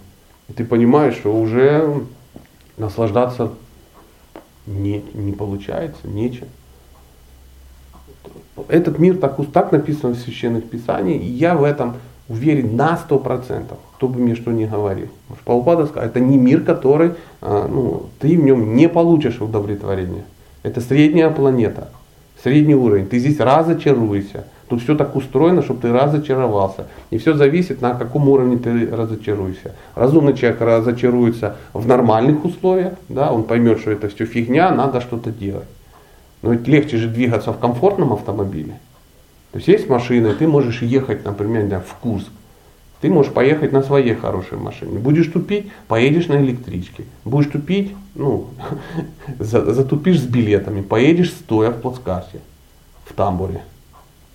[0.48, 2.05] И ты понимаешь, что уже
[2.77, 3.52] наслаждаться
[4.66, 6.48] не, не получается, нечем.
[8.69, 11.97] Этот мир так, так написан в священных писаниях, и я в этом
[12.28, 15.09] уверен на сто процентов, кто бы мне что ни говорил.
[15.28, 20.24] Потому Прабхупада сказал, это не мир, который, а, ну, ты в нем не получишь удовлетворения.
[20.62, 21.90] Это средняя планета,
[22.44, 23.06] средний уровень.
[23.06, 24.44] Ты здесь разочаруешься.
[24.68, 26.86] Тут все так устроено, чтобы ты разочаровался.
[27.10, 29.74] И все зависит, на каком уровне ты разочаруешься.
[29.94, 35.30] Разумный человек разочаруется в нормальных условиях, да, он поймет, что это все фигня, надо что-то
[35.30, 35.68] делать.
[36.42, 38.78] Но ведь легче же двигаться в комфортном автомобиле.
[39.52, 42.30] То есть есть машина, и ты можешь ехать, например, в Курск.
[43.05, 44.98] Ты можешь поехать на своей хорошей машине.
[44.98, 47.05] Будешь тупить, поедешь на электричке.
[47.26, 48.47] Будешь тупить, ну,
[49.39, 52.40] за- затупишь с билетами, поедешь стоя в плацкарте,
[53.05, 53.60] в тамбуре.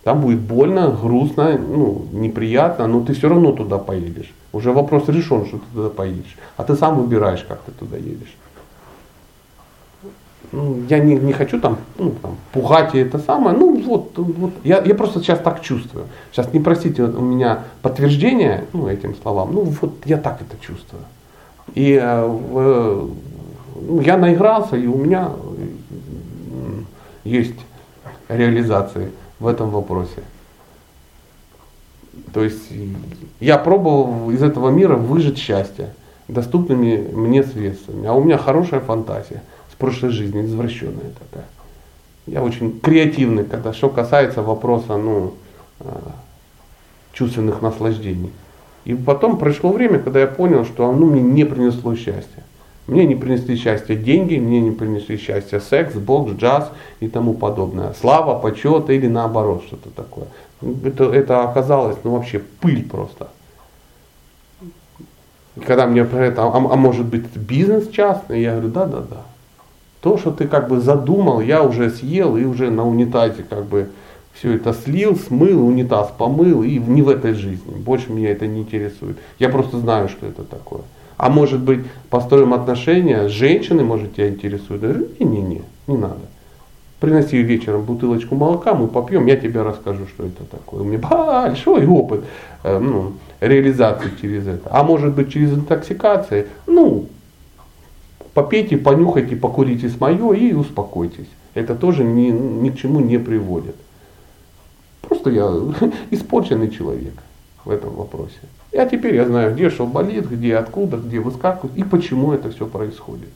[0.03, 4.31] Там будет больно, грустно, ну, неприятно, но ты все равно туда поедешь.
[4.53, 6.37] Уже вопрос решен, что ты туда поедешь.
[6.55, 8.37] А ты сам выбираешь, как ты туда едешь.
[10.51, 13.55] Ну, я не, не хочу там, ну, там пугать и это самое.
[13.55, 16.05] Ну вот, вот я, я просто сейчас так чувствую.
[16.31, 19.53] Сейчас не просите у меня подтверждения ну, этим словам.
[19.53, 21.03] Ну вот я так это чувствую.
[21.75, 23.09] И э, в-
[23.87, 25.29] ну, я наигрался, и у меня
[26.51, 26.87] м,
[27.23, 27.55] есть
[28.27, 30.23] реализации в этом вопросе.
[32.33, 32.95] То есть и
[33.39, 35.93] я пробовал из этого мира выжить счастье
[36.27, 38.07] доступными мне средствами.
[38.07, 39.41] А у меня хорошая фантазия
[39.79, 41.47] прошлой жизни, извращенная такая.
[42.27, 45.33] Я очень креативный, когда что касается вопроса ну,
[45.79, 45.85] э,
[47.13, 48.31] чувственных наслаждений.
[48.85, 52.43] И потом прошло время, когда я понял, что оно мне не принесло счастья.
[52.87, 57.93] Мне не принесли счастье деньги, мне не принесли счастье секс, бокс, джаз и тому подобное.
[57.99, 60.25] Слава, почет или наоборот что-то такое.
[60.83, 63.29] Это, это оказалось ну, вообще пыль просто.
[65.65, 69.25] Когда мне про это, а, а может быть бизнес частный, я говорю, да, да, да.
[70.01, 73.89] То, что ты как бы задумал, я уже съел и уже на унитазе как бы
[74.33, 77.75] все это слил, смыл, унитаз помыл и не в этой жизни.
[77.75, 79.17] Больше меня это не интересует.
[79.37, 80.81] Я просто знаю, что это такое.
[81.17, 84.81] А может быть, построим отношения с женщиной, может, тебя интересует.
[84.81, 86.21] Я говорю, не-не-не, не надо.
[87.01, 90.81] Приноси вечером бутылочку молока, мы попьем, я тебе расскажу, что это такое.
[90.81, 92.23] У меня большой опыт
[92.63, 94.69] э, ну, реализации через это.
[94.71, 97.07] А может быть через интоксикации, ну,
[98.33, 101.27] попейте, понюхайте, покурите с мое и успокойтесь.
[101.53, 103.75] Это тоже ни, ни к чему не приводит.
[105.01, 105.51] Просто я
[106.11, 107.13] испорченный человек
[107.65, 108.39] в этом вопросе.
[108.73, 112.67] А теперь я знаю, где что болит, где, откуда, где выскакивает и почему это все
[112.67, 113.29] происходит.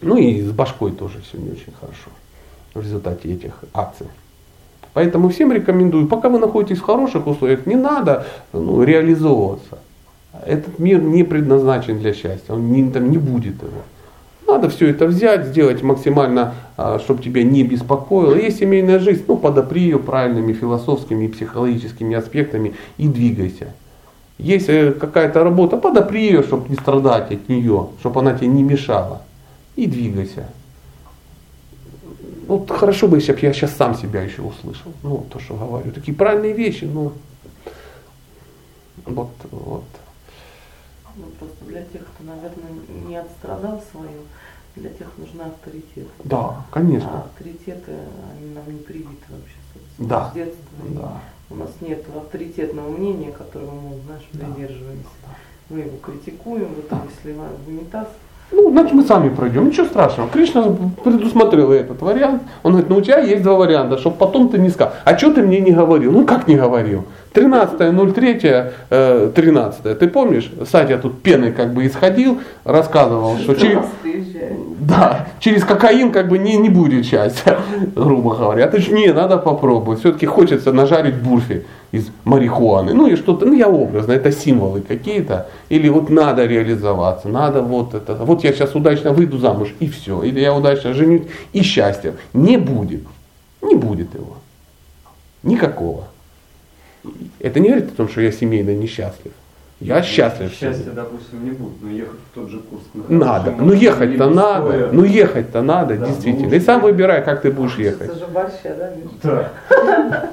[0.00, 2.10] Ну и с башкой тоже все не очень хорошо
[2.74, 4.06] в результате этих акций.
[4.92, 9.78] Поэтому всем рекомендую, пока вы находитесь в хороших условиях, не надо ну, реализовываться.
[10.44, 13.82] Этот мир не предназначен для счастья, он не, там не будет его.
[14.46, 18.34] Надо все это взять, сделать максимально, а, чтобы тебя не беспокоило.
[18.34, 23.68] Есть семейная жизнь, ну подопри ее правильными философскими и психологическими аспектами и двигайся.
[24.38, 28.62] Есть э, какая-то работа, подопри ее, чтобы не страдать от нее, чтобы она тебе не
[28.62, 29.22] мешала.
[29.74, 30.46] И двигайся.
[32.46, 34.92] Вот хорошо бы, если бы я сейчас сам себя еще услышал.
[35.02, 35.90] Ну, то, что говорю.
[35.90, 37.12] Такие правильные вещи, ну.
[39.04, 39.84] Вот, вот.
[41.16, 42.70] Ну, просто для тех, кто, наверное,
[43.06, 44.20] не отстрадал свое,
[44.76, 46.10] для тех нужны авторитеты.
[46.24, 47.10] Да, конечно.
[47.10, 47.92] А авторитеты,
[48.38, 50.30] они нам не привиты вообще, собственно, да.
[50.30, 50.66] с детства.
[50.90, 51.20] Да.
[51.48, 55.08] У нас нет авторитетного мнения, которого мы, знаешь, придерживаемся.
[55.70, 58.08] Мы его критикуем, вот сливаем в унитаз,
[58.52, 59.66] ну, значит, мы сами пройдем.
[59.66, 60.30] Ничего страшного.
[60.30, 60.64] Кришна
[61.04, 62.42] предусмотрел этот вариант.
[62.62, 64.94] Он говорит, ну у тебя есть два варианта, чтобы потом ты не сказал.
[65.04, 66.12] А что ты мне не говорил?
[66.12, 67.04] Ну как не говорил?
[67.34, 69.80] 13.03, 13.
[69.84, 70.50] Э, ты помнишь?
[70.70, 73.84] Сатя тут пеной как бы исходил, рассказывал, что через,
[74.86, 77.58] да, через кокаин как бы не, не будет счастья,
[77.96, 78.66] грубо говоря.
[78.66, 79.98] А ты же не, надо попробовать.
[80.00, 82.94] Все-таки хочется нажарить бурфи из марихуаны.
[82.94, 85.48] Ну и что-то, ну я образно, это символы какие-то.
[85.70, 88.14] Или вот надо реализоваться, надо вот это.
[88.14, 90.22] Вот я сейчас удачно выйду замуж и все.
[90.22, 91.22] Или я удачно женюсь
[91.52, 92.14] и счастья.
[92.32, 93.02] Не будет.
[93.62, 94.36] Не будет его.
[95.42, 96.04] Никакого.
[97.40, 99.32] Это не говорит о том, что я семейно несчастлив.
[99.80, 100.50] Я счастлив.
[100.52, 102.82] Счастья, допустим, не будет, но ехать в тот же курс.
[103.08, 103.54] Надо.
[103.58, 104.88] Ну ехать-то надо.
[104.90, 106.54] Ну ехать-то надо, да, действительно.
[106.54, 108.08] И сам выбирай, как ты будешь ехать.
[108.08, 108.92] Это же большая, да,
[109.22, 109.52] Да.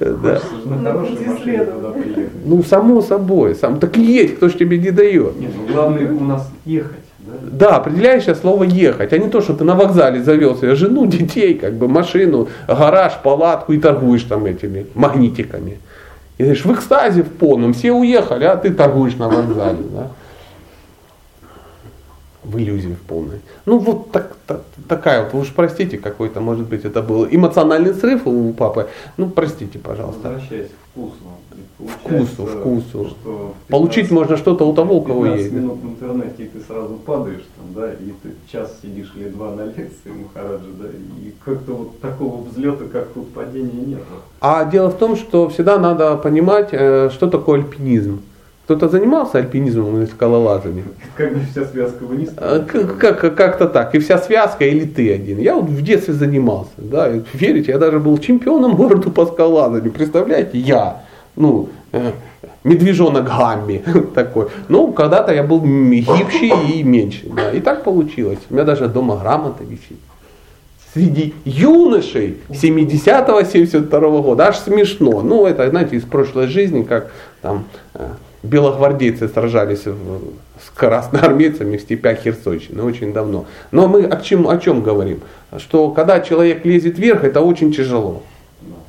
[0.00, 0.40] Да.
[0.64, 2.30] На хорошей машине туда приехать.
[2.44, 3.54] Ну, само собой.
[3.54, 3.78] Сам.
[3.78, 5.38] Так едь, кто ж тебе не дает.
[5.38, 7.04] Нет, ну главное у нас ехать.
[7.18, 7.32] Да?
[7.42, 11.54] Да, определяющее слово ехать, а не то, что ты на вокзале завел себе жену, детей,
[11.54, 15.78] как бы машину, гараж, палатку и торгуешь там этими магнитиками.
[16.40, 19.82] И знаешь, в экстазе в полном, все уехали, а ты торгуешь на вокзале.
[19.90, 20.10] Да?
[22.42, 23.42] В иллюзии в полной.
[23.66, 27.92] Ну вот так, так, такая вот, вы уж простите, какой-то, может быть, это был эмоциональный
[27.92, 28.88] срыв у папы.
[29.18, 30.30] Ну простите, пожалуйста.
[30.30, 31.12] Возвращаясь к вкусу.
[31.88, 33.06] Вкусу, вкусу.
[33.10, 35.52] Что Получить можно что-то у того, у кого есть.
[35.52, 39.52] минут в интернете, и ты сразу падаешь там, да, и ты час сидишь или два
[39.52, 44.00] на лекции Махараджа, да, и как-то вот такого взлета, как тут падения нет.
[44.40, 48.20] А дело в том, что всегда надо понимать, э, что такое альпинизм.
[48.70, 50.84] Кто-то занимался альпинизмом или скалолазами?
[51.16, 52.30] Как бы вся связка вниз?
[52.36, 53.96] Как, как-то так.
[53.96, 55.38] И вся связка или ты один.
[55.38, 56.70] Я вот в детстве занимался.
[56.76, 59.90] Да, верите, я даже был чемпионом города по скалолазанию.
[59.90, 61.02] Представляете, я
[61.36, 62.12] ну, э,
[62.64, 63.82] медвежонок Гамми
[64.14, 64.48] такой.
[64.68, 67.26] Ну, когда-то я был гибче и меньше.
[67.26, 67.50] Да.
[67.50, 68.38] И так получилось.
[68.50, 69.98] У меня даже дома грамота висит.
[70.92, 74.48] Среди юношей 70-72 года.
[74.48, 75.22] Аж смешно.
[75.22, 77.12] Ну, это, знаете, из прошлой жизни, как
[77.42, 78.08] там э,
[78.42, 83.46] белогвардейцы сражались с красноармейцами в степях Херсонщины очень давно.
[83.70, 85.20] Но мы о чем, о чем говорим?
[85.58, 88.22] Что когда человек лезет вверх, это очень тяжело.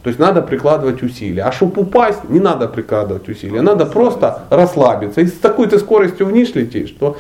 [0.04, 1.44] То есть надо прикладывать усилия.
[1.44, 3.62] А чтобы упасть, не надо прикладывать усилия.
[3.62, 5.22] Надо просто расслабиться.
[5.22, 7.18] И с такой ты скоростью вниз летишь, что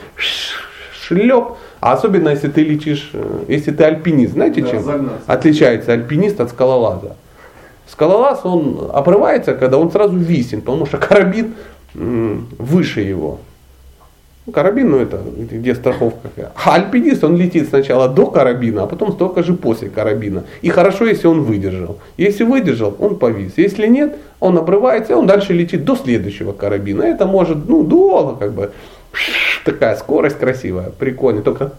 [1.11, 1.57] шлеп.
[1.79, 4.33] А особенно если ты летишь, э, если ты альпинист.
[4.33, 7.15] Знаете, чем отличается альпинист от скалолаза?
[7.87, 11.55] Скалолаз, он обрывается, когда он сразу висен, потому что карабин
[11.93, 13.39] выше его.
[14.47, 16.29] Ну, карабин, ну это где страховка.
[16.55, 20.45] А альпинист, он летит сначала до карабина, а потом столько же после карабина.
[20.63, 21.99] И хорошо, если он выдержал.
[22.17, 23.53] Если выдержал, он повис.
[23.57, 27.03] Если нет, он обрывается, и он дальше летит до следующего карабина.
[27.03, 28.71] Это может, ну, долго, как бы,
[29.63, 31.43] такая скорость красивая, прикольная.
[31.43, 31.73] Только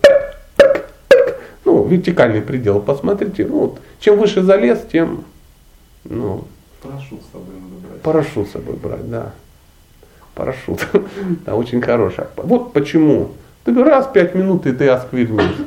[1.65, 3.45] ну, вертикальный предел, посмотрите.
[3.45, 5.25] Ну, вот, чем выше залез, тем,
[6.05, 6.45] ну,
[6.81, 8.03] парашют с собой надо брать.
[8.03, 9.33] Парашют с собой брать, да
[10.35, 10.87] парашют.
[11.47, 12.29] да, очень хорошая.
[12.37, 13.29] Вот почему.
[13.65, 15.63] Ты раз пять минут и ты осквернился.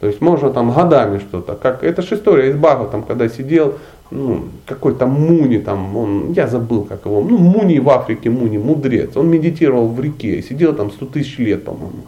[0.00, 1.54] То есть можно там годами что-то.
[1.54, 3.74] Как, это же история из Бага, там, когда сидел,
[4.10, 9.16] ну, какой-то Муни, там, он, я забыл как его, ну, Муни в Африке, Муни, мудрец.
[9.16, 12.04] Он медитировал в реке, сидел там сто тысяч лет, по-моему.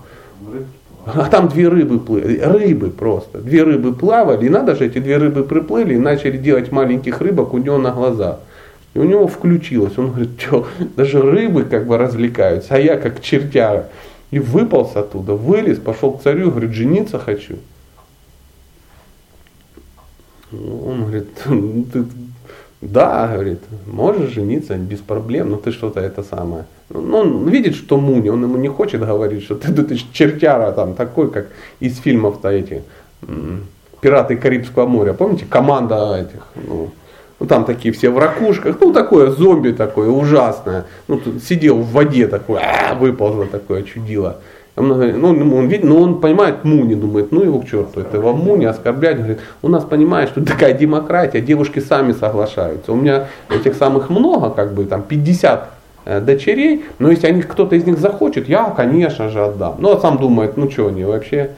[1.07, 3.39] А там две рыбы плыли, рыбы просто.
[3.39, 7.55] Две рыбы плавали, и надо же, эти две рыбы приплыли и начали делать маленьких рыбок
[7.55, 8.41] у него на глазах.
[8.99, 9.97] И у него включилось.
[9.97, 10.67] Он говорит, что
[10.97, 13.87] даже рыбы как бы развлекаются, а я как чертяра.
[14.33, 17.59] И выполз оттуда, вылез, пошел к царю, говорит, жениться хочу.
[20.51, 22.05] Он говорит, «Ну, ты,
[22.81, 26.65] да, говорит, можешь жениться без проблем, но ты что-то это самое.
[26.91, 30.95] Ну, он видит, что Муни, он ему не хочет говорить, что ты, ты чертяра там
[30.95, 31.47] такой, как
[31.79, 32.83] из фильмов-то этих
[34.01, 35.13] «Пираты Карибского моря».
[35.13, 36.91] Помните, команда этих, ну,
[37.41, 40.87] ну там такие все в ракушках, ну такое зомби такое ужасное.
[41.07, 44.39] Ну тут сидел в воде такой, а, выползло такое чудило.
[44.79, 48.33] Он, ну, он видит, но он понимает Муни, думает, ну его к черту, это во
[48.33, 49.17] Муни оскорблять.
[49.17, 52.93] Говорит, у нас понимаешь, что такая демократия, девушки сами соглашаются.
[52.93, 55.71] У меня этих самых много, как бы там 50
[56.05, 59.77] э, дочерей, но если они, кто-то из них захочет, я, конечно же, отдам.
[59.79, 61.51] Ну, а сам думает, ну что, они вообще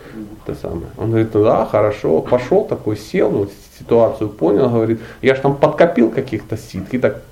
[0.46, 0.86] это самое.
[0.96, 3.48] Он говорит, ну да, хорошо, пошел такой, сел, ну,
[3.80, 7.22] ситуацию понял, говорит, я же там подкопил каких-то сит, и так,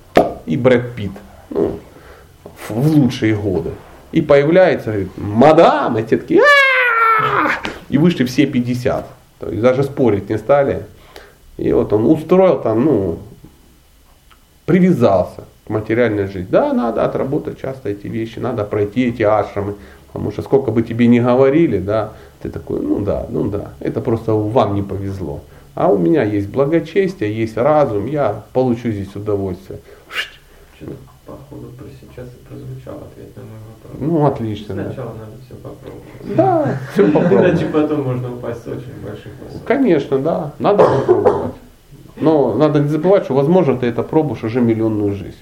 [0.46, 1.12] и Брэд Питт,
[1.50, 1.78] ну,
[2.68, 3.70] в лучшие годы.
[4.12, 6.42] И появляется, говорит, мадам, и те такие,
[7.88, 9.06] и вышли все 50.
[9.38, 10.82] То есть даже спорить не стали.
[11.58, 13.18] И вот он устроил там, ну,
[14.64, 16.48] привязался к материальной жизни.
[16.50, 19.74] Да, надо отработать часто эти вещи, надо пройти эти ашрамы.
[20.12, 22.12] Потому что сколько бы тебе ни говорили, да,
[22.42, 25.40] ты такой, ну да, ну да, это просто вам не повезло.
[25.78, 29.78] А у меня есть благочестие, есть разум, я получу здесь удовольствие.
[31.24, 31.68] Походу,
[32.00, 34.00] сейчас и прозвучал ответ на мой вопрос.
[34.00, 34.74] Ну, отлично.
[34.74, 35.20] Сначала да.
[35.20, 36.36] надо все попробовать.
[36.36, 37.50] Да, все попробовать.
[37.60, 39.62] Иначе потом можно упасть с очень больших высот.
[39.66, 41.54] Конечно, да, надо попробовать.
[42.16, 45.38] Но надо не забывать, что возможно ты это пробуешь уже миллионную жизнь.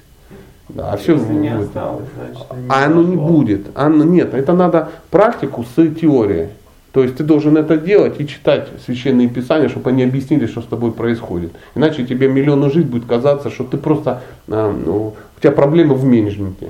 [0.68, 1.68] Да, а все Если не будет.
[1.68, 3.68] осталось, значит, не А оно не будет.
[3.74, 6.48] Оно, нет, это надо практику с теорией.
[6.96, 10.64] То есть ты должен это делать и читать священные писания, чтобы они объяснили, что с
[10.64, 11.52] тобой происходит.
[11.74, 16.06] Иначе тебе миллионную жизнь будет казаться, что ты просто, а, ну, у тебя проблемы в
[16.06, 16.68] менеджменте.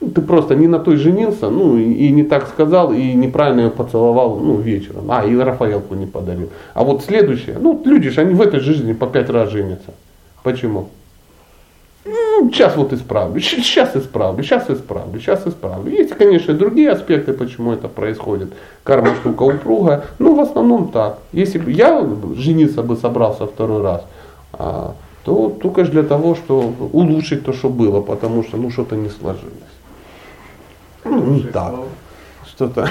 [0.00, 3.70] Ну, Ты просто не на той женился, ну и не так сказал, и неправильно ее
[3.70, 5.10] поцеловал ну, вечером.
[5.10, 6.48] А, и Рафаэлку не подарил.
[6.72, 9.92] А вот следующее, ну люди же, они в этой жизни по пять раз женятся.
[10.44, 10.88] Почему?
[12.10, 15.90] Ну, сейчас вот исправлю, сейчас исправлю, сейчас исправлю, сейчас исправлю.
[15.90, 18.48] Есть, конечно, и другие аспекты, почему это происходит.
[18.82, 21.18] Карма штука упругая, но в основном так.
[21.32, 22.06] Если бы я
[22.36, 24.02] жениться бы собрался второй раз,
[24.52, 24.94] а,
[25.24, 29.10] то только же для того, что улучшить то, что было, потому что ну что-то не
[29.10, 29.52] сложилось.
[31.04, 31.74] Ну, не так.
[32.58, 32.90] Что-то.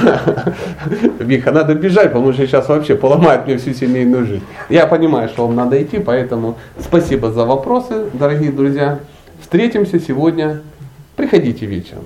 [1.19, 4.43] Вика, надо бежать, потому что сейчас вообще поломает мне всю семейную жизнь.
[4.69, 8.99] Я понимаю, что вам надо идти, поэтому спасибо за вопросы, дорогие друзья.
[9.41, 10.61] Встретимся сегодня.
[11.17, 12.05] Приходите вечером.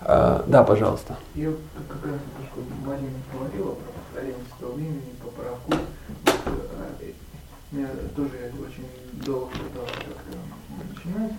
[0.00, 1.18] А, да, пожалуйста.
[1.34, 1.50] Я
[1.88, 4.36] как раз то, что Марина говорила про повторение
[4.74, 5.30] времени, по
[5.74, 7.12] э,
[7.70, 8.86] Меня тоже очень
[9.26, 10.38] долго пытался как-то
[10.88, 11.32] начинать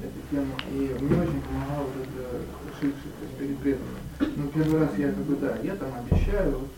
[0.00, 2.96] эту тему, и мне очень помогало вот это есть
[3.38, 3.93] перед преданным.
[4.54, 6.68] Ну, первый раз я как бы, да, я там обещаю, вот,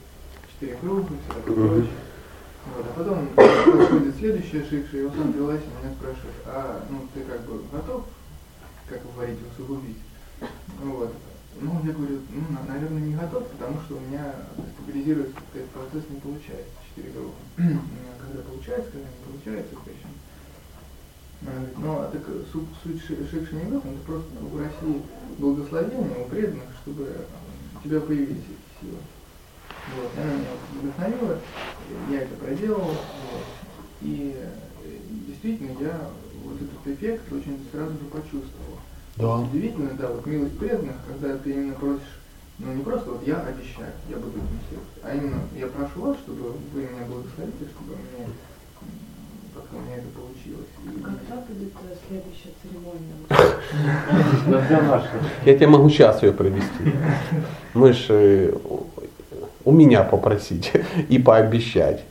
[0.52, 1.90] четыре круга, все такое прочее.
[2.74, 7.20] Вот, а потом происходит следующая шикша, и вот он Беласин меня спрашивает, а ну ты
[7.20, 8.04] как бы готов,
[8.88, 9.98] как говорить, усугубить?
[10.82, 11.12] Вот.
[11.60, 14.32] Ну, я говорю, ну, на- наверное, не готов, потому что у меня
[14.74, 17.36] стабилизировать этот процесс не получается, 4 группы.
[18.20, 20.08] когда получается, когда не получается, это еще.
[21.42, 22.22] Она говорит, Ну, а так
[22.52, 25.02] суть, суть ши- шикши не в этом, это просто у России
[25.38, 27.45] благословение у преданных, чтобы у
[27.86, 28.98] тебя появились эти силы.
[29.94, 31.38] Вот, она меня вдохновила,
[32.10, 33.46] я это проделал, вот,
[34.00, 34.98] и э,
[35.28, 36.10] действительно я
[36.44, 38.78] вот этот эффект очень сразу же почувствовал.
[39.16, 39.38] Да.
[39.38, 42.20] Удивительно, да, вот милость преданных, когда ты именно просишь,
[42.58, 46.18] ну не просто вот я обещаю, я буду этим следовать, а именно я прошу вас,
[46.18, 48.30] чтобы вы меня благословите, чтобы мне м,
[49.54, 50.68] как-то у меня это получилось.
[50.84, 53.14] И- Когда будет э, следующая церемония?
[55.44, 56.92] Я тебе могу сейчас ее провести.
[57.74, 58.54] Мы же
[59.64, 60.72] у меня попросить
[61.08, 62.04] и пообещать.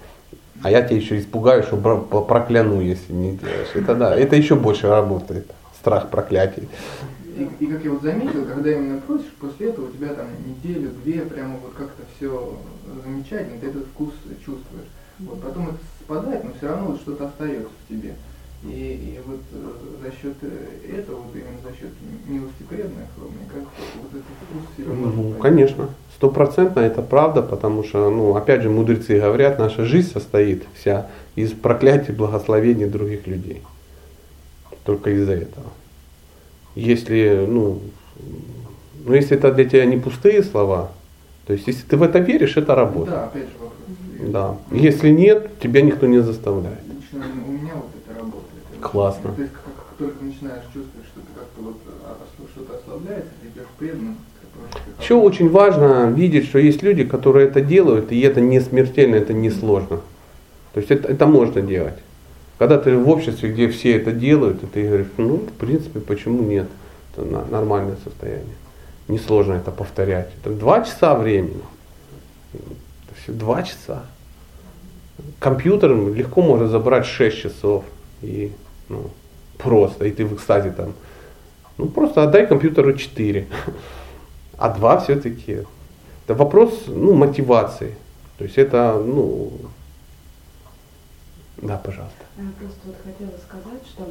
[0.64, 3.70] А я тебя еще испугаю, что прокляну, если не делаешь.
[3.76, 5.52] Это да, это еще больше работает.
[5.80, 6.68] Страх проклятий.
[7.38, 10.92] И, и как я вот заметил, когда именно просишь, после этого у тебя там неделю,
[11.04, 12.58] две, прямо вот как-то все
[13.04, 14.88] замечательно, ты этот вкус чувствуешь.
[15.20, 18.16] Вот потом это спадает, но все равно вот что-то остается в тебе.
[18.68, 21.92] И, и вот э, за счет э, этого, вот именно за счет
[22.28, 23.72] милости преданных, мне кажется,
[24.02, 25.12] вот этот вкус все равно.
[25.12, 30.64] Ну, конечно, стопроцентно это правда, потому что, ну, опять же, мудрецы говорят, наша жизнь состоит
[30.74, 33.62] вся из проклятий, благословений других людей.
[34.84, 35.68] Только из-за этого.
[36.76, 37.80] Если, ну,
[39.06, 40.92] ну, если это для тебя не пустые слова,
[41.46, 43.16] То есть, если ты в это веришь, это работает.
[43.16, 44.32] Да, опять же вопрос.
[44.32, 44.58] Да.
[44.72, 46.80] Если нет, тебя никто не заставляет.
[46.88, 48.64] Лично у меня вот это работает.
[48.92, 49.34] Классно.
[49.34, 52.18] То есть, как, только начинаешь чувствовать, что ты как-то вот а,
[52.54, 54.18] что-то ослабляется, ты идешь преданным,
[55.02, 59.34] Еще очень важно видеть, что есть люди, которые это делают, и это не смертельно, это
[59.34, 60.02] не сложно.
[60.74, 61.96] То есть это, это можно делать.
[62.60, 66.44] Когда ты в обществе, где все это делают, и ты говоришь, ну, в принципе, почему
[66.44, 66.68] нет?
[67.16, 68.56] Это нормальное состояние.
[69.08, 70.30] Несложно это повторять.
[70.42, 71.64] Это два часа времени.
[72.54, 74.06] Это все два часа.
[75.40, 77.86] Компьютер легко может забрать 6 часов.
[78.22, 78.52] И
[78.90, 79.10] ну,
[79.58, 80.06] просто.
[80.06, 80.94] И ты в экстазе там.
[81.78, 83.48] Ну просто отдай компьютеру 4.
[84.58, 85.66] А два все-таки.
[86.26, 87.96] Это вопрос ну, мотивации.
[88.38, 89.52] То есть это, ну,
[91.58, 92.26] да, пожалуйста.
[92.38, 94.08] Я просто вот хотела сказать, что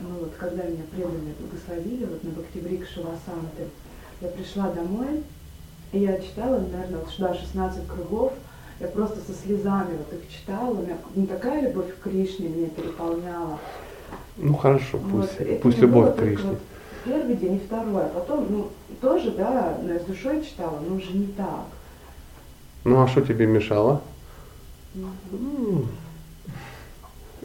[0.00, 3.68] ну вот когда меня преданные благословили вот на Бхактиврик Шивасанты,
[4.20, 5.22] я пришла домой,
[5.92, 8.32] и я читала, наверное, вот да, 16 кругов,
[8.80, 12.68] я просто со слезами вот их читала, у меня ну, такая любовь к Кришне меня
[12.68, 13.58] переполняла.
[14.36, 16.50] Ну хорошо, Вот, пусть, это пусть любовь Кришне.
[16.50, 16.58] вот
[17.04, 18.68] Первый день и второй, а потом, ну,
[19.00, 21.66] тоже, да, с душой читала, но уже не так.
[22.84, 24.00] Ну а что тебе мешало?
[24.94, 25.02] Я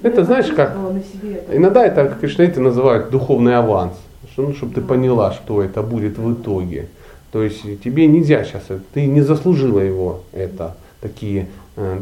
[0.02, 0.77] Это знаешь как?
[1.23, 1.57] это.
[1.57, 3.94] Иногда это, как кришнаиты называют, духовный аванс.
[4.31, 6.88] Что, ну, чтобы ты поняла, что это будет в итоге.
[7.31, 8.64] То есть тебе нельзя сейчас,
[8.94, 11.48] ты не заслужила его, это, такие,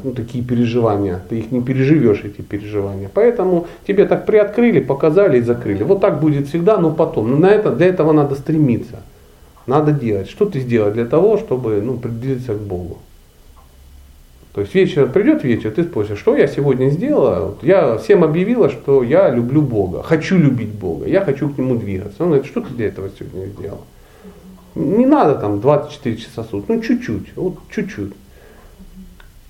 [0.03, 1.21] ну, такие переживания.
[1.29, 3.09] Ты их не переживешь, эти переживания.
[3.13, 5.83] Поэтому тебе так приоткрыли, показали и закрыли.
[5.83, 7.39] Вот так будет всегда, но потом.
[7.39, 9.01] На это, для этого надо стремиться.
[9.67, 10.29] Надо делать.
[10.29, 12.97] Что ты сделать для того, чтобы ну, приблизиться к Богу?
[14.53, 17.45] То есть вечер придет вечер, ты спросишь, что я сегодня сделала?
[17.45, 21.75] Вот я всем объявила, что я люблю Бога, хочу любить Бога, я хочу к Нему
[21.75, 22.23] двигаться.
[22.23, 23.81] Он говорит, что ты для этого сегодня сделал?
[24.73, 28.13] Не надо там 24 часа в сутки, ну чуть-чуть, вот чуть-чуть.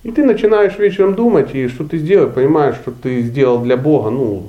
[0.08, 4.08] И ты начинаешь вечером думать, и что ты сделал, понимаешь, что ты сделал для Бога,
[4.08, 4.44] ну,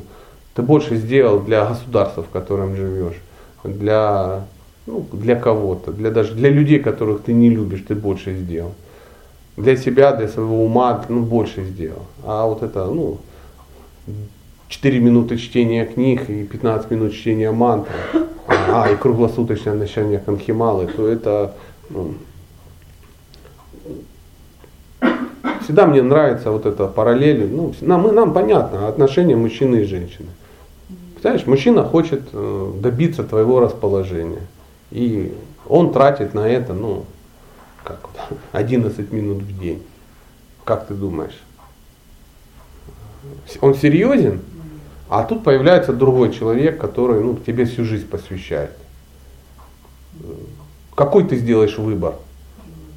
[0.53, 3.17] ты больше сделал для государства, в котором живешь,
[3.65, 4.45] для,
[4.85, 8.71] ну, для кого-то, для даже для людей, которых ты не любишь, ты больше сделал
[9.57, 12.05] для себя, для своего ума, ну, больше сделал.
[12.23, 13.17] А вот это, ну,
[14.69, 17.93] 4 минуты чтения книг и 15 минут чтения мантры,
[18.47, 21.53] а, и круглосуточное ночание канхималы, то это,
[21.89, 22.13] ну,
[25.61, 30.27] всегда мне нравится вот эта параллель, ну, нам, нам понятно отношения мужчины и женщины.
[31.11, 34.41] Представляешь, мужчина хочет э, добиться твоего расположения,
[34.91, 35.35] и
[35.67, 37.05] он тратит на это, ну,
[37.83, 39.83] как вот, 11 минут в день.
[40.63, 41.39] Как ты думаешь?
[43.61, 44.41] Он серьезен?
[45.09, 48.71] А тут появляется другой человек, который ну, тебе всю жизнь посвящает.
[50.95, 52.15] Какой ты сделаешь выбор?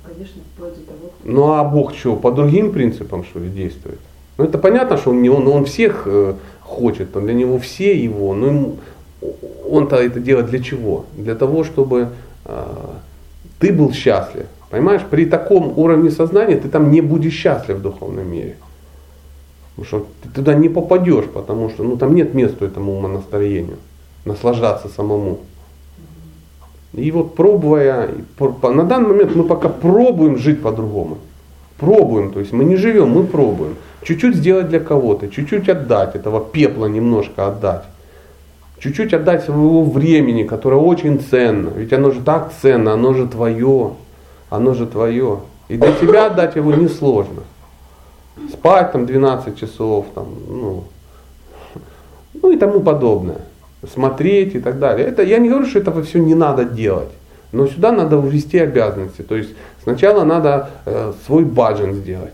[0.04, 0.42] Конечно,
[1.24, 3.98] Ну а Бог что, по другим принципам что ли действует?
[4.38, 7.96] Ну это понятно, что он, не, он, он всех э, хочет, он для него все
[7.96, 8.76] его, но ему,
[9.68, 11.04] он-то это делает для чего?
[11.16, 12.08] Для того, чтобы
[12.44, 12.64] э,
[13.58, 14.46] ты был счастлив.
[14.70, 18.56] Понимаешь, при таком уровне сознания ты там не будешь счастлив в духовном мире.
[19.76, 23.76] Потому что ты туда не попадешь, потому что ну, там нет места этому умонастроению.
[24.24, 25.40] Наслаждаться самому.
[26.94, 28.08] И вот пробуя,
[28.38, 31.18] на данный момент мы пока пробуем жить по-другому.
[31.78, 33.76] Пробуем, то есть мы не живем, мы пробуем.
[34.02, 37.84] Чуть-чуть сделать для кого-то, чуть-чуть отдать, этого пепла немножко отдать.
[38.78, 41.68] Чуть-чуть отдать своего времени, которое очень ценно.
[41.68, 43.92] Ведь оно же так ценно, оно же твое.
[44.50, 45.38] Оно же твое.
[45.68, 47.42] И для тебя отдать его несложно.
[48.52, 50.84] Спать там 12 часов, там, ну,
[52.34, 53.42] ну и тому подобное.
[53.90, 55.06] Смотреть и так далее.
[55.06, 57.10] Это, я не говорю, что этого все не надо делать.
[57.52, 59.22] Но сюда надо ввести обязанности.
[59.22, 59.50] То есть
[59.82, 62.32] сначала надо э, свой баджан сделать.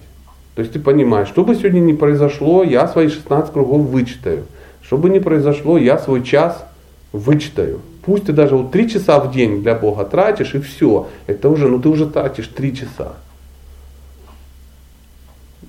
[0.55, 4.45] То есть ты понимаешь, что бы сегодня ни произошло, я свои 16 кругов вычитаю.
[4.83, 6.65] Что бы ни произошло, я свой час
[7.13, 7.81] вычитаю.
[8.05, 11.09] Пусть ты даже вот 3 часа в день для Бога тратишь, и все.
[11.27, 13.13] Это уже, ну ты уже тратишь 3 часа.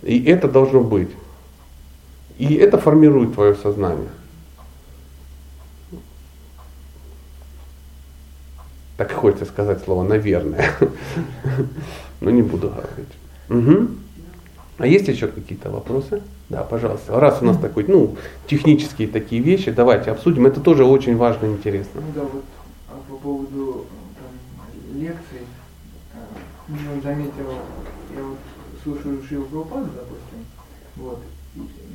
[0.03, 1.09] И это должно быть.
[2.37, 4.09] И это формирует твое сознание.
[8.99, 10.71] Так и хочется сказать слово «наверное».
[12.19, 13.95] Но не буду говорить.
[14.77, 16.21] А есть еще какие-то вопросы?
[16.49, 17.17] Да, пожалуйста.
[17.17, 20.47] Раз у нас такой, ну, технические такие вещи, давайте обсудим.
[20.47, 22.01] Это тоже очень важно и интересно.
[22.01, 22.43] Ну да, вот
[22.89, 23.85] а по поводу
[24.17, 25.47] там, лекций,
[26.13, 26.17] а,
[26.67, 27.53] ну, заметил,
[28.17, 28.37] я вот
[28.83, 30.45] слушаю Шиву Прабхупаду, допустим,
[30.97, 31.19] вот,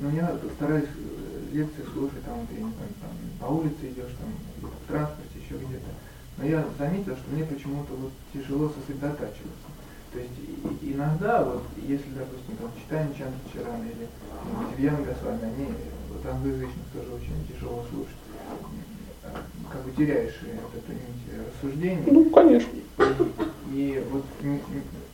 [0.01, 3.11] но я стараюсь э, лекции слушать, там, вот, я не знаю, там,
[3.41, 5.91] по улице идешь, там, в транспорте, еще где-то.
[6.37, 9.69] Но я заметил, что мне почему-то вот тяжело сосредотачиваться.
[10.13, 14.09] То есть и- и иногда, вот, если, допустим, там читаем Чанта Чарана или
[14.77, 15.69] Дивьян Госвами, они
[16.13, 18.17] вот англоязычных тоже очень тяжело слушать.
[19.73, 22.05] Как бы теряешь э, вот эту нить рассуждений.
[22.11, 22.71] Ну, конечно.
[23.73, 24.61] И вот м, м,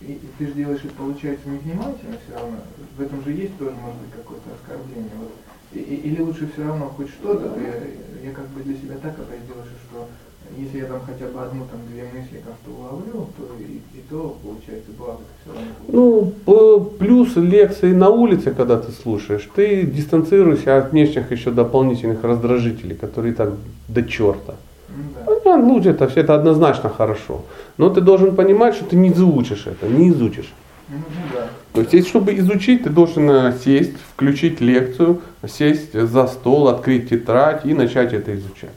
[0.00, 2.58] и- и ты же делаешь это, получается, невнимательно все равно.
[2.98, 5.10] В этом же есть тоже, может быть, какое-то оскорбление.
[5.18, 5.32] Вот.
[5.72, 8.96] И- и- Или лучше все равно хоть что-то, то я, я как бы для себя
[8.98, 10.08] так определил, что
[10.58, 14.36] если я там хотя бы одну, там, две мысли как-то уловлю, то и, и то,
[14.42, 16.32] получается, благо все равно.
[16.46, 22.96] Ну, плюс лекции на улице, когда ты слушаешь, ты дистанцируешься от внешних еще дополнительных раздражителей,
[22.96, 23.50] которые так
[23.88, 24.54] до черта.
[24.88, 25.04] Ну
[25.44, 25.54] да.
[25.54, 27.42] А, Лучше это все это однозначно хорошо.
[27.76, 30.52] Но ты должен понимать, что ты не изучишь это, не изучишь.
[30.88, 31.48] Ну, ну да.
[31.72, 37.10] То есть, если, чтобы изучить, ты должен э, сесть, включить лекцию, сесть за стол, открыть
[37.10, 38.70] тетрадь и начать это изучать.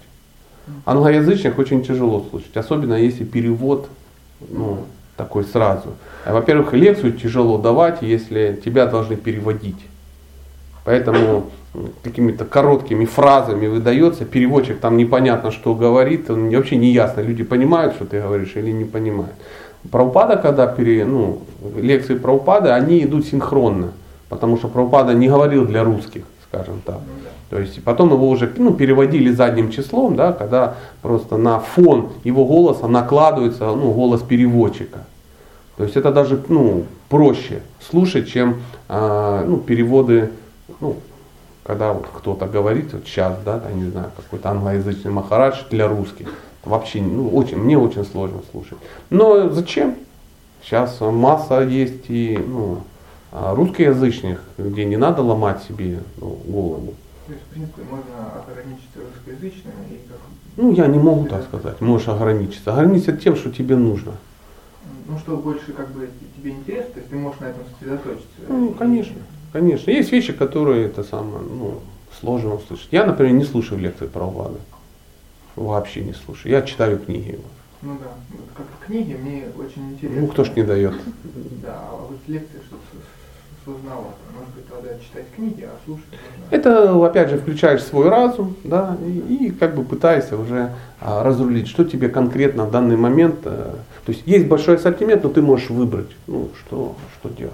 [0.86, 3.90] Англоязычных очень тяжело слушать, особенно если перевод
[4.50, 4.86] ну,
[5.18, 5.94] такой сразу.
[6.26, 9.80] А, Во-первых, лекцию тяжело давать, если тебя должны переводить.
[10.86, 11.52] Поэтому
[12.04, 17.96] какими-то короткими фразами выдается, переводчик там непонятно, что говорит, он вообще не ясно, люди понимают,
[17.96, 19.34] что ты говоришь или не понимают.
[19.92, 21.42] Праупада, когда пере, ну,
[21.76, 23.92] лекции Праупада, они идут синхронно,
[24.30, 27.00] потому что Праупада не говорил для русских, скажем так.
[27.54, 32.46] То есть потом его уже ну, переводили задним числом, да, когда просто на фон его
[32.46, 35.06] голоса накладывается ну, голос переводчика.
[35.78, 40.32] То есть это даже ну, проще слушать, чем а, ну, переводы,
[40.82, 40.96] ну,
[41.64, 46.34] когда вот кто-то говорит, вот сейчас, да, я не знаю, какой-то англоязычный махарадж для русских.
[46.66, 48.80] Вообще, ну, очень, мне очень сложно слушать.
[49.12, 49.98] Но зачем?
[50.64, 52.80] Сейчас масса есть и ну,
[53.32, 56.96] а, русскоязычных, где не надо ломать себе ну, голову.
[57.26, 60.18] То есть, в принципе, можно ограничиться русскоязычными и как
[60.58, 61.80] Ну, я не могу так сказать.
[61.80, 62.74] Можешь ограничиться.
[62.74, 64.14] Ограничиться тем, что тебе нужно.
[65.08, 68.28] ну что больше как бы тебе интересно, то есть ты можешь на этом сосредоточиться.
[68.50, 69.16] Ну, конечно.
[69.54, 69.92] Конечно.
[69.92, 71.80] Есть вещи, которые это самое, ну,
[72.20, 72.88] сложно услышать.
[72.92, 74.60] Я, например, не слушаю лекции про Влада.
[75.56, 76.52] Вообще не слушаю.
[76.52, 77.44] Я читаю книги его.
[77.84, 80.22] Ну да, вот как в книге мне очень интересно.
[80.22, 80.96] Ну, кто ж не дает.
[81.62, 82.82] Да, а вот лекции что-то
[83.64, 84.16] сложновато.
[84.38, 86.06] Может быть, надо читать книги, а слушать.
[86.52, 90.72] Это, опять же, включаешь свой разум, да, и, и как бы пытаешься уже
[91.02, 93.40] а, разрулить, что тебе конкретно в данный момент.
[93.46, 93.74] э,
[94.06, 97.54] то есть есть большой ассортимент, но ты можешь выбрать, ну, что, что делать.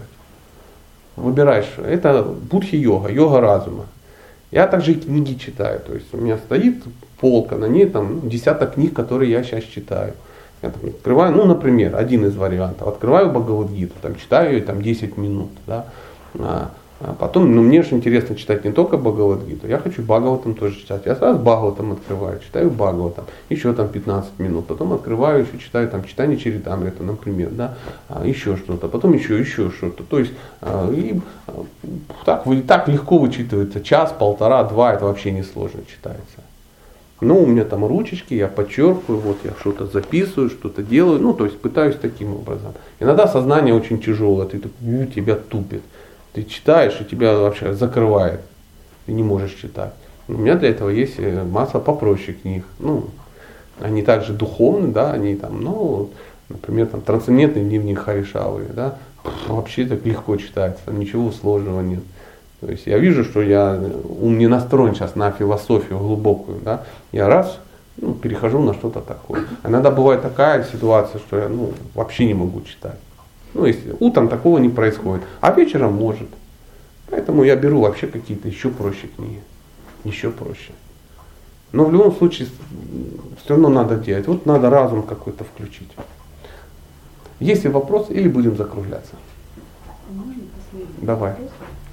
[1.15, 1.69] Выбираешь.
[1.77, 3.86] Это будхи-йога, йога разума.
[4.52, 5.80] Я также и книги читаю.
[5.80, 6.84] То есть у меня стоит
[7.19, 10.14] полка, на ней там ну, десяток книг, которые я сейчас читаю.
[10.61, 12.88] Я там открываю, ну, например, один из вариантов.
[12.88, 15.52] Открываю Бхагавадгиту, там читаю ее там 10 минут.
[15.65, 15.86] Да,
[16.38, 16.72] а,
[17.02, 21.03] а потом, ну, мне же интересно читать не только Бхагавадгиту, я хочу Бхагаватам тоже читать.
[21.06, 26.03] Я сразу Бхагаватам открываю, читаю Бхагаватам, еще там 15 минут, потом открываю, еще читаю там
[26.03, 27.76] читание Чаритамрита, например, да,
[28.10, 30.03] а, еще что-то, потом еще, еще что-то.
[30.03, 31.64] То есть, а, и а,
[32.26, 36.48] так, так легко вычитывается, час, полтора, два, это вообще не сложно читается.
[37.21, 41.45] Ну, у меня там ручечки, я подчеркиваю, вот я что-то записываю, что-то делаю, ну, то
[41.45, 42.73] есть пытаюсь таким образом.
[42.99, 45.81] Иногда сознание очень тяжелое, ты такой, «У, тебя тупит.
[46.33, 48.39] Ты читаешь, и тебя вообще закрывает.
[49.05, 49.93] Ты не можешь читать.
[50.29, 52.63] У меня для этого есть э, масса попроще книг.
[52.77, 53.09] Ну,
[53.81, 56.11] они также духовны, да, они там, ну,
[56.47, 58.97] например, там трансцендентный дневник Харишавы, да,
[59.47, 62.03] вообще так легко читается, там ничего сложного нет.
[62.61, 63.80] То есть я вижу, что я
[64.22, 67.60] ум не настроен сейчас на философию глубокую, да, я раз
[67.98, 69.45] ну, перехожу на что-то такое.
[69.64, 72.99] Иногда бывает такая ситуация, что я ну, вообще не могу читать.
[73.53, 76.30] Ну, если утром такого не происходит, а вечером может.
[77.10, 79.41] Поэтому я беру вообще какие-то еще проще книги.
[80.03, 80.72] Еще проще.
[81.72, 82.48] Но в любом случае
[83.44, 84.27] все равно надо делать.
[84.27, 85.90] Вот надо разум какой-то включить.
[87.40, 89.15] Есть ли вопрос или будем закругляться?
[90.07, 91.31] Последний Давай.
[91.31, 91.48] вопрос?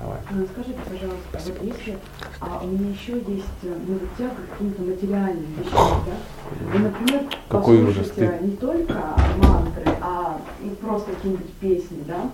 [0.07, 0.21] Давай.
[0.31, 1.99] А, Скажите, пожалуйста, вот если
[2.41, 6.77] а, у меня еще есть э, ну, вот тяга к каким-то материальным вещам, да?
[6.77, 8.39] И, например, Какой послушать ужас, ты.
[8.43, 8.95] не только
[9.39, 12.31] мантры, а ну, просто какие-нибудь песни, да?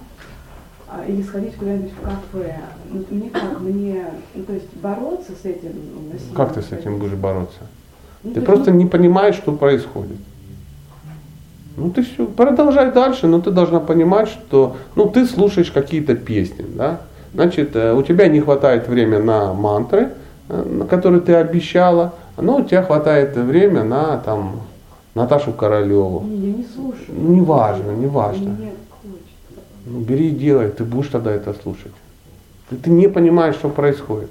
[0.88, 2.60] А, Или сходить куда-нибудь в кафе.
[2.90, 6.34] Ну, мне как, мне, ну, то есть бороться с этим ну, насилием?
[6.34, 7.60] Как ты с этим будешь бороться?
[8.22, 10.18] Ну, Ты то просто есть, не понимаешь, что происходит.
[11.74, 16.66] Ну ты все, продолжай дальше, но ты должна понимать, что ну, ты слушаешь какие-то песни,
[16.68, 17.00] да?
[17.34, 20.10] Значит, э, у тебя не хватает времени на мантры,
[20.48, 24.60] э, которые ты обещала, но у тебя хватает время на там,
[25.14, 26.20] Наташу Королеву.
[26.20, 27.08] Не, я не слушаю.
[27.08, 28.56] Ну, неважно, неважно.
[29.84, 31.92] Ну, бери и делай, ты будешь тогда это слушать.
[32.70, 34.30] Ты, ты не понимаешь, что происходит.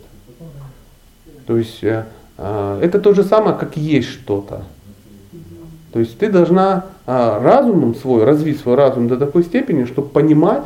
[1.46, 2.06] То есть э,
[2.38, 4.64] э, это то же самое, как есть что-то.
[5.92, 10.64] То есть ты должна а, разумом свой, развить свой разум до такой степени, чтобы понимать,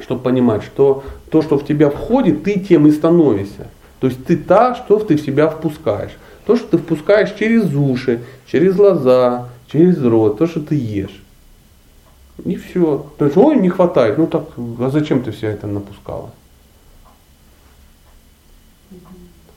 [0.00, 3.68] чтобы понимать, что то, что в тебя входит, ты тем и становишься.
[4.00, 6.12] То есть ты та, что ты в себя впускаешь.
[6.44, 11.22] То, что ты впускаешь через уши, через глаза, через рот, то, что ты ешь.
[12.44, 13.06] И все.
[13.18, 14.18] То есть, ой, не хватает.
[14.18, 16.30] Ну так, а зачем ты все это напускала?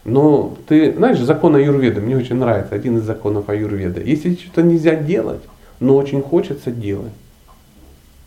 [0.06, 4.02] Но ты знаешь, закон Аюрведа, мне очень нравится, один из законов Аюрведа.
[4.02, 5.41] Если что-то нельзя делать,
[5.80, 7.11] но очень хочется делать,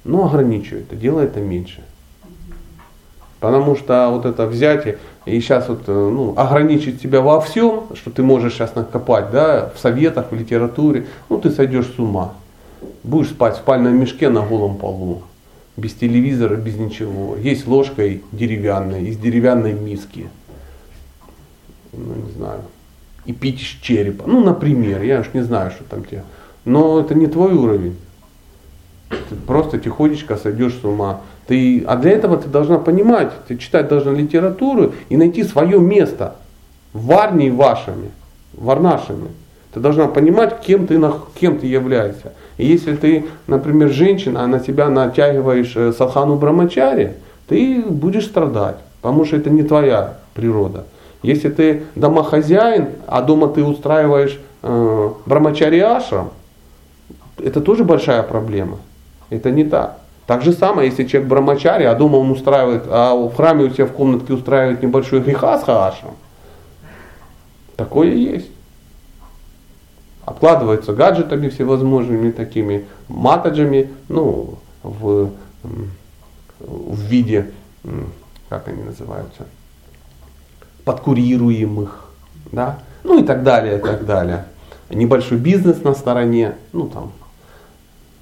[0.04, 1.82] но ограничивай это, делай это меньше.
[3.42, 4.96] Потому что вот это взять
[5.26, 9.70] и сейчас вот, э, ну, ограничить себя во всем, что ты можешь сейчас накопать, да,
[9.74, 12.32] в советах, в литературе, ну ты сойдешь с ума.
[13.02, 15.22] Будешь спать в спальном мешке на голом полу,
[15.76, 17.36] без телевизора, без ничего.
[17.36, 20.30] Есть ложкой деревянной, из деревянной миски
[21.92, 22.60] ну не знаю,
[23.26, 24.24] и пить из черепа.
[24.26, 26.24] Ну, например, я уж не знаю, что там тебе.
[26.64, 27.96] Но это не твой уровень.
[29.08, 31.20] Ты просто тихонечко сойдешь с ума.
[31.52, 36.36] Ты, а для этого ты должна понимать, ты читать должна литературу и найти свое место
[36.94, 38.10] в варне вашими,
[38.54, 39.28] варнашами.
[39.74, 40.98] Ты должна понимать, кем ты,
[41.38, 42.32] кем ты являешься.
[42.56, 47.16] И если ты, например, женщина, а на себя натягиваешь э, садхану брамачари,
[47.48, 50.86] ты будешь страдать, потому что это не твоя природа.
[51.22, 56.30] Если ты домохозяин, а дома ты устраиваешь э, брамачари ашрам,
[57.36, 58.78] это тоже большая проблема.
[59.28, 59.98] Это не так.
[60.32, 63.84] Так же самое, если человек брамачари, а дома он устраивает, а в храме у себя
[63.84, 66.14] в комнатке устраивает небольшой грехасха ашрам.
[67.76, 68.48] Такое есть.
[70.24, 75.32] Обкладывается гаджетами всевозможными такими, матаджами, ну, в,
[76.60, 77.50] в виде,
[78.48, 79.46] как они называются,
[80.86, 82.10] подкурируемых,
[82.52, 84.46] да, ну и так далее, и так далее.
[84.88, 87.12] Небольшой бизнес на стороне, ну там,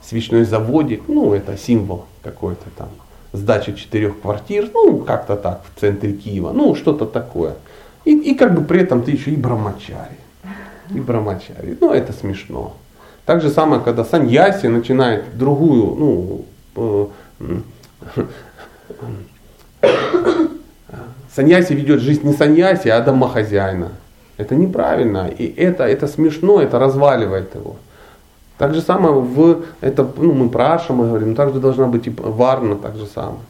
[0.02, 2.88] свечной заводик, ну это символ какой-то там,
[3.32, 7.54] сдача четырех квартир, ну как-то так в центре Киева, ну что-то такое.
[8.04, 10.18] И, и как бы при этом ты еще и брамачари.
[10.94, 11.76] И брамачари.
[11.80, 12.76] Ну это смешно.
[13.26, 16.44] Так же самое, когда саньяси начинает другую, ну,
[16.76, 17.06] э,
[21.34, 23.92] Саньяси ведет жизнь не саньяси, а домохозяина.
[24.36, 25.28] Это неправильно.
[25.28, 27.76] И это, это смешно, это разваливает его.
[28.60, 32.76] Так же самое в это, ну, мы про мы говорим, также должна быть и варна,
[32.76, 33.40] так же самое.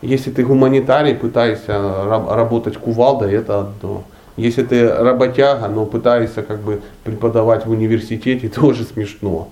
[0.00, 4.02] Если ты гуманитарий, пытаешься работать кувалдой, это одно.
[4.38, 9.48] Если ты работяга, но пытаешься как бы преподавать в университете, тоже смешно.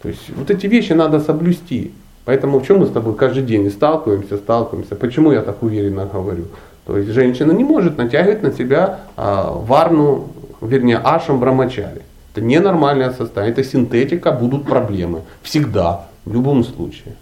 [0.00, 1.90] То есть вот эти вещи надо соблюсти.
[2.24, 4.94] Поэтому в чем мы с тобой каждый день сталкиваемся, сталкиваемся.
[4.94, 6.44] Почему я так уверенно говорю?
[6.86, 10.28] То есть женщина не может натягивать на себя а, варну,
[10.60, 12.02] вернее, ашам брамачари.
[12.34, 15.22] Это ненормальное состояние, это синтетика, будут проблемы.
[15.42, 17.14] Всегда, в любом случае.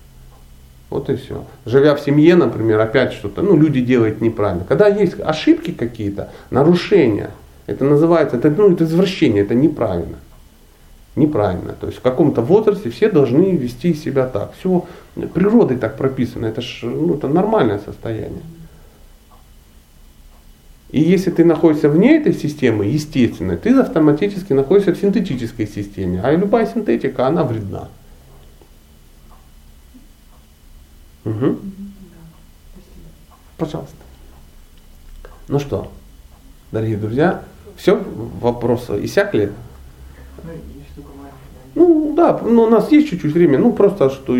[0.88, 1.44] Вот и все.
[1.66, 4.64] Живя в семье, например, опять что-то, ну, люди делают неправильно.
[4.66, 7.30] Когда есть ошибки какие-то, нарушения,
[7.66, 10.16] это называется, это, ну, это извращение, это неправильно.
[11.14, 11.74] Неправильно.
[11.78, 14.54] То есть в каком-то возрасте все должны вести себя так.
[14.58, 14.86] Все
[15.34, 16.46] природой так прописано.
[16.46, 18.40] Это, ж, ну, это нормальное состояние.
[20.92, 26.20] И если ты находишься вне этой системы, естественно, ты автоматически находишься в синтетической системе.
[26.22, 27.88] А любая синтетика, она вредна.
[31.24, 31.58] Угу.
[33.56, 33.96] Пожалуйста.
[35.48, 35.90] Ну что,
[36.72, 37.42] дорогие друзья,
[37.76, 37.96] все,
[38.40, 39.52] вопросы иссякли?
[41.74, 44.36] Ну да, ну, у нас есть чуть-чуть времени, ну просто, что,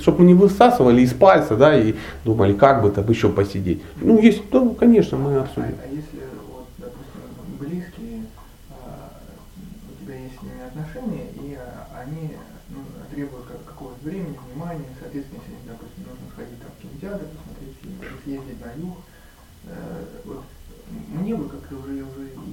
[0.00, 1.94] чтобы мы не высасывали из пальца, да, и
[2.24, 3.82] думали, как бы там еще посидеть.
[3.96, 5.74] Ну есть, да, конечно, мы обсудим.
[5.74, 7.22] А, а если, вот, допустим,
[7.58, 8.22] близкие,
[8.70, 9.10] а,
[9.90, 12.30] у тебя есть с ними отношения, и а, они
[12.68, 12.78] ну,
[13.12, 17.98] требуют как, какого-то времени, внимания, соответственно, если, допустим, нужно сходить там, в кинотеатр, посмотреть фильм,
[18.22, 18.98] съездить на юг,
[19.66, 20.44] э, вот,
[21.08, 22.04] мне бы, как я уже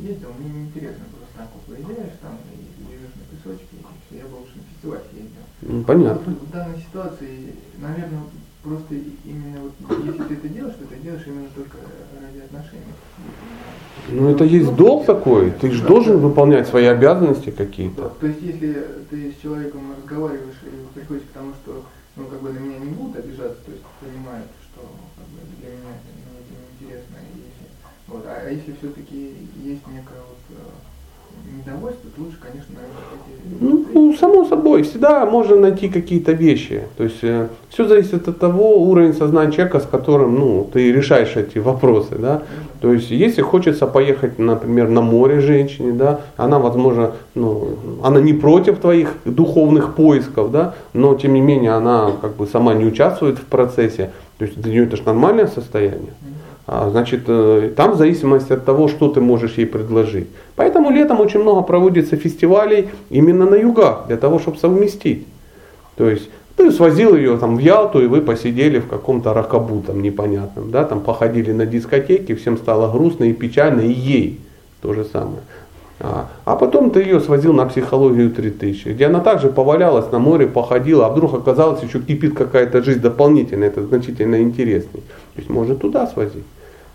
[0.01, 3.77] ездил, мне не интересно просто так вот выезжаешь там и лежишь на песочке,
[4.11, 5.45] я бы лучше на фестиваль ездил.
[5.45, 5.45] Ну,
[5.85, 6.21] понятно.
[6.25, 8.21] Вот в данной ситуации, наверное,
[8.63, 11.77] просто именно вот, если ты это делаешь, то ты делаешь именно только
[12.19, 12.93] ради отношений.
[14.09, 18.13] Ну это есть долг такой, ты же должен выполнять свои обязанности какие-то.
[18.19, 21.85] То есть если ты с человеком разговариваешь и приходишь к тому, что
[22.15, 25.69] ну как бы на меня не будут обижаться, то есть понимают, что как бы, для
[25.69, 27.65] меня это неинтересно, если,
[28.07, 29.33] вот, а, а если все-таки
[29.63, 30.21] есть некая
[31.57, 33.93] недовольство, то лучше, конечно, наверное, эти...
[33.93, 36.81] Ну, само собой, всегда можно найти какие-то вещи.
[36.97, 41.35] То есть э, все зависит от того уровня сознания человека, с которым ну, ты решаешь
[41.35, 42.15] эти вопросы.
[42.17, 42.43] Да?
[42.81, 47.69] То есть если хочется поехать, например, на море женщине, да, она, возможно, ну,
[48.03, 52.73] она не против твоих духовных поисков, да, но тем не менее она как бы сама
[52.73, 54.11] не участвует в процессе.
[54.37, 56.13] То есть для нее это же нормальное состояние.
[56.67, 60.27] А, Значит, э, там в зависимости от того, что ты можешь ей предложить.
[60.55, 65.25] Поэтому летом очень много проводится фестивалей именно на югах, для того, чтобы совместить.
[65.95, 70.01] То есть ты свозил ее там в Ялту, и вы посидели в каком-то ракабу там
[70.01, 74.39] непонятном, да, там походили на дискотеки, всем стало грустно и печально, и ей
[74.81, 75.41] то же самое.
[75.99, 80.45] А, а потом ты ее свозил на психологию 3000, где она также повалялась на море,
[80.45, 85.01] походила, а вдруг оказалось еще кипит какая-то жизнь дополнительная, это значительно интересней.
[85.33, 86.43] То есть можно туда свозить.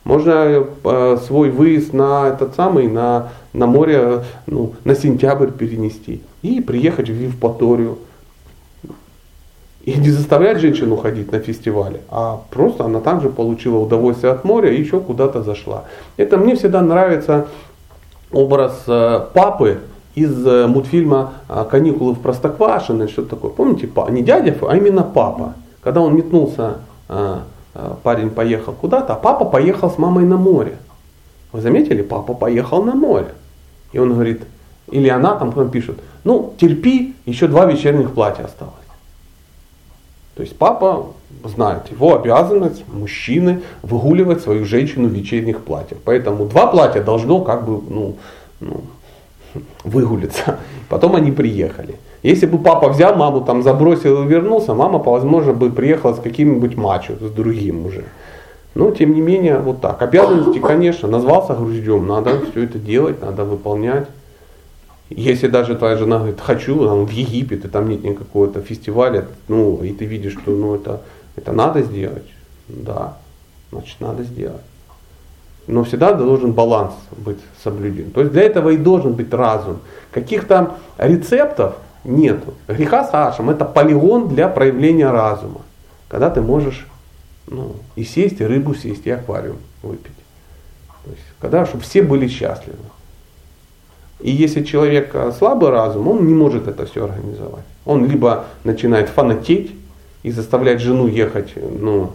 [0.05, 6.61] Можно э, свой выезд на этот самый, на, на море, ну, на сентябрь перенести и
[6.61, 7.99] приехать в Евпаторию.
[9.83, 14.71] И не заставлять женщину ходить на фестивале, а просто она также получила удовольствие от моря
[14.71, 15.85] и еще куда-то зашла.
[16.19, 17.49] Это мне всегда нравится
[18.33, 19.81] образ э, папы
[20.15, 23.51] из э, мультфильма э, «Каникулы в Простоквашино», что-то такое.
[23.51, 25.55] Помните, не дядя, а именно папа.
[25.83, 26.79] Когда он метнулся,
[28.03, 30.77] парень поехал куда-то, а папа поехал с мамой на море.
[31.53, 33.29] Вы заметили, папа поехал на море.
[33.93, 34.43] И он говорит,
[34.91, 38.75] или она там потом пишет, ну терпи, еще два вечерних платья осталось.
[40.35, 41.09] То есть папа
[41.45, 45.99] знает, его обязанность мужчины выгуливать свою женщину в вечерних платьях.
[46.05, 48.17] Поэтому два платья должно как бы ну,
[48.61, 48.83] ну,
[49.85, 50.59] выгулиться.
[50.89, 51.97] Потом они приехали.
[52.23, 56.77] Если бы папа взял маму, там забросил и вернулся, мама, возможно, бы приехала с каким-нибудь
[56.77, 58.05] мачо, с другим уже.
[58.75, 60.01] Но, тем не менее, вот так.
[60.03, 64.07] Обязанности, конечно, назвался груздем, надо все это делать, надо выполнять.
[65.11, 69.83] Если даже твоя жена говорит, хочу там, в Египет, и там нет никакого-то фестиваля, ну,
[69.83, 71.03] и ты видишь, что ну, это,
[71.35, 72.27] это надо сделать,
[72.69, 73.17] да,
[73.73, 74.63] значит, надо сделать.
[75.67, 78.13] Но всегда должен баланс быть соблюден.
[78.13, 79.81] То есть для этого и должен быть разум.
[80.13, 81.75] Каких-то рецептов
[82.05, 82.55] нету.
[82.69, 85.61] Греха с Ашем это полигон для проявления разума.
[86.09, 86.87] Когда ты можешь
[87.47, 90.13] ну, и сесть, и рыбу съесть, и аквариум выпить.
[91.05, 92.79] То есть, когда, чтобы все были счастливы.
[94.23, 97.65] И если человек э, слабый разум, он не может это все организовать.
[97.85, 99.73] Он либо начинает фанатеть
[100.23, 102.13] и заставлять жену ехать ну,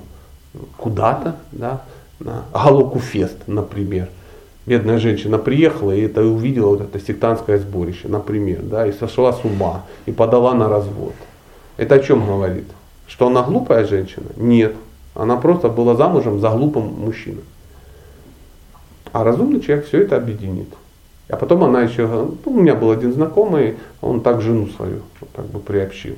[0.77, 1.81] куда-то, да,
[2.19, 4.09] на Галоку Фест, например.
[4.65, 9.43] Бедная женщина приехала и это увидела вот это сектантское сборище, например, да, и сошла с
[9.43, 11.13] ума, и подала на развод.
[11.77, 12.65] Это о чем говорит?
[13.07, 14.25] Что она глупая женщина?
[14.35, 14.75] Нет.
[15.13, 17.43] Она просто была замужем за глупым мужчиной.
[19.11, 20.69] А разумный человек все это объединит.
[21.27, 25.01] А потом она еще, ну, у меня был один знакомый, он так жену свою
[25.35, 26.15] как бы приобщил.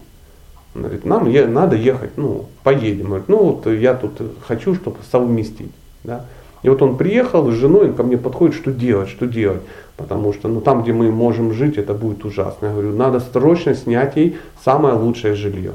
[0.76, 3.08] Он говорит, нам е- надо ехать, ну, поедем.
[3.08, 5.72] Говорит, ну вот я тут хочу, чтобы совместить.
[6.04, 6.26] Да?
[6.62, 9.62] И вот он приехал с женой, он ко мне подходит, что делать, что делать.
[9.96, 12.68] Потому что ну, там, где мы можем жить, это будет ужасно.
[12.68, 15.74] Я говорю, надо срочно снять ей самое лучшее жилье.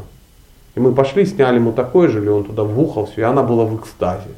[0.75, 4.29] И мы пошли, сняли ему такое жилье, он туда вухался, и она была в экстазе.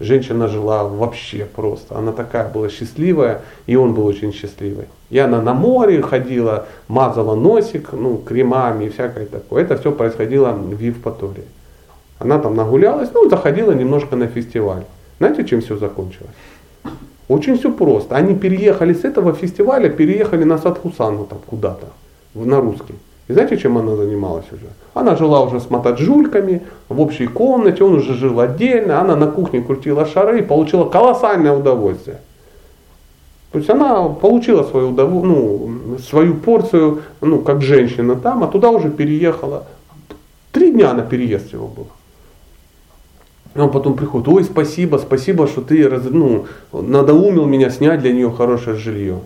[0.00, 1.98] Женщина жила вообще просто.
[1.98, 4.86] Она такая была счастливая, и он был очень счастливый.
[5.10, 9.62] И она на море ходила, мазала носик, ну, кремами и всякое такое.
[9.62, 11.44] Это все происходило в Евпатории.
[12.18, 14.84] Она там нагулялась, ну, заходила немножко на фестиваль.
[15.18, 16.30] Знаете, чем все закончилось?
[17.28, 18.16] Очень все просто.
[18.16, 21.88] Они переехали с этого фестиваля, переехали на Садхусану там куда-то,
[22.34, 22.94] на русский.
[23.30, 24.66] И знаете, чем она занималась уже?
[24.92, 29.62] Она жила уже с мотоджульками в общей комнате, он уже жил отдельно, она на кухне
[29.62, 32.18] крутила шары и получила колоссальное удовольствие.
[33.52, 38.90] То есть она получила свою, ну, свою порцию, ну, как женщина там, а туда уже
[38.90, 39.64] переехала.
[40.50, 41.86] Три дня на переезд его было.
[43.54, 48.32] И он потом приходит, ой, спасибо, спасибо, что ты ну, надоумил меня снять для нее
[48.32, 49.20] хорошее жилье.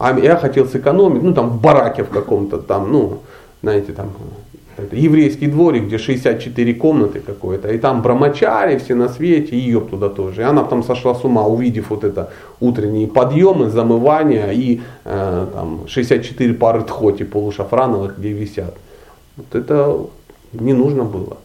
[0.00, 3.18] А я хотел сэкономить, ну там в бараке в каком-то там, ну,
[3.60, 4.12] знаете, там
[4.92, 10.08] еврейский дворик, где 64 комнаты какой-то, и там брамачари все на свете, и ее туда
[10.08, 10.40] тоже.
[10.40, 15.86] И она там сошла с ума, увидев вот это утренние подъемы, замывания и э, там
[15.86, 18.74] 64 пары тхоти полушафрановых, где висят.
[19.36, 19.98] Вот это
[20.54, 21.36] не нужно было.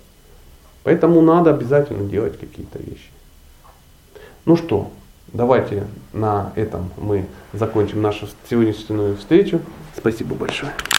[0.84, 3.12] Поэтому надо обязательно делать какие-то вещи.
[4.46, 4.92] Ну что,
[5.36, 9.60] Давайте на этом мы закончим нашу сегодняшнюю встречу.
[9.98, 10.72] Спасибо большое.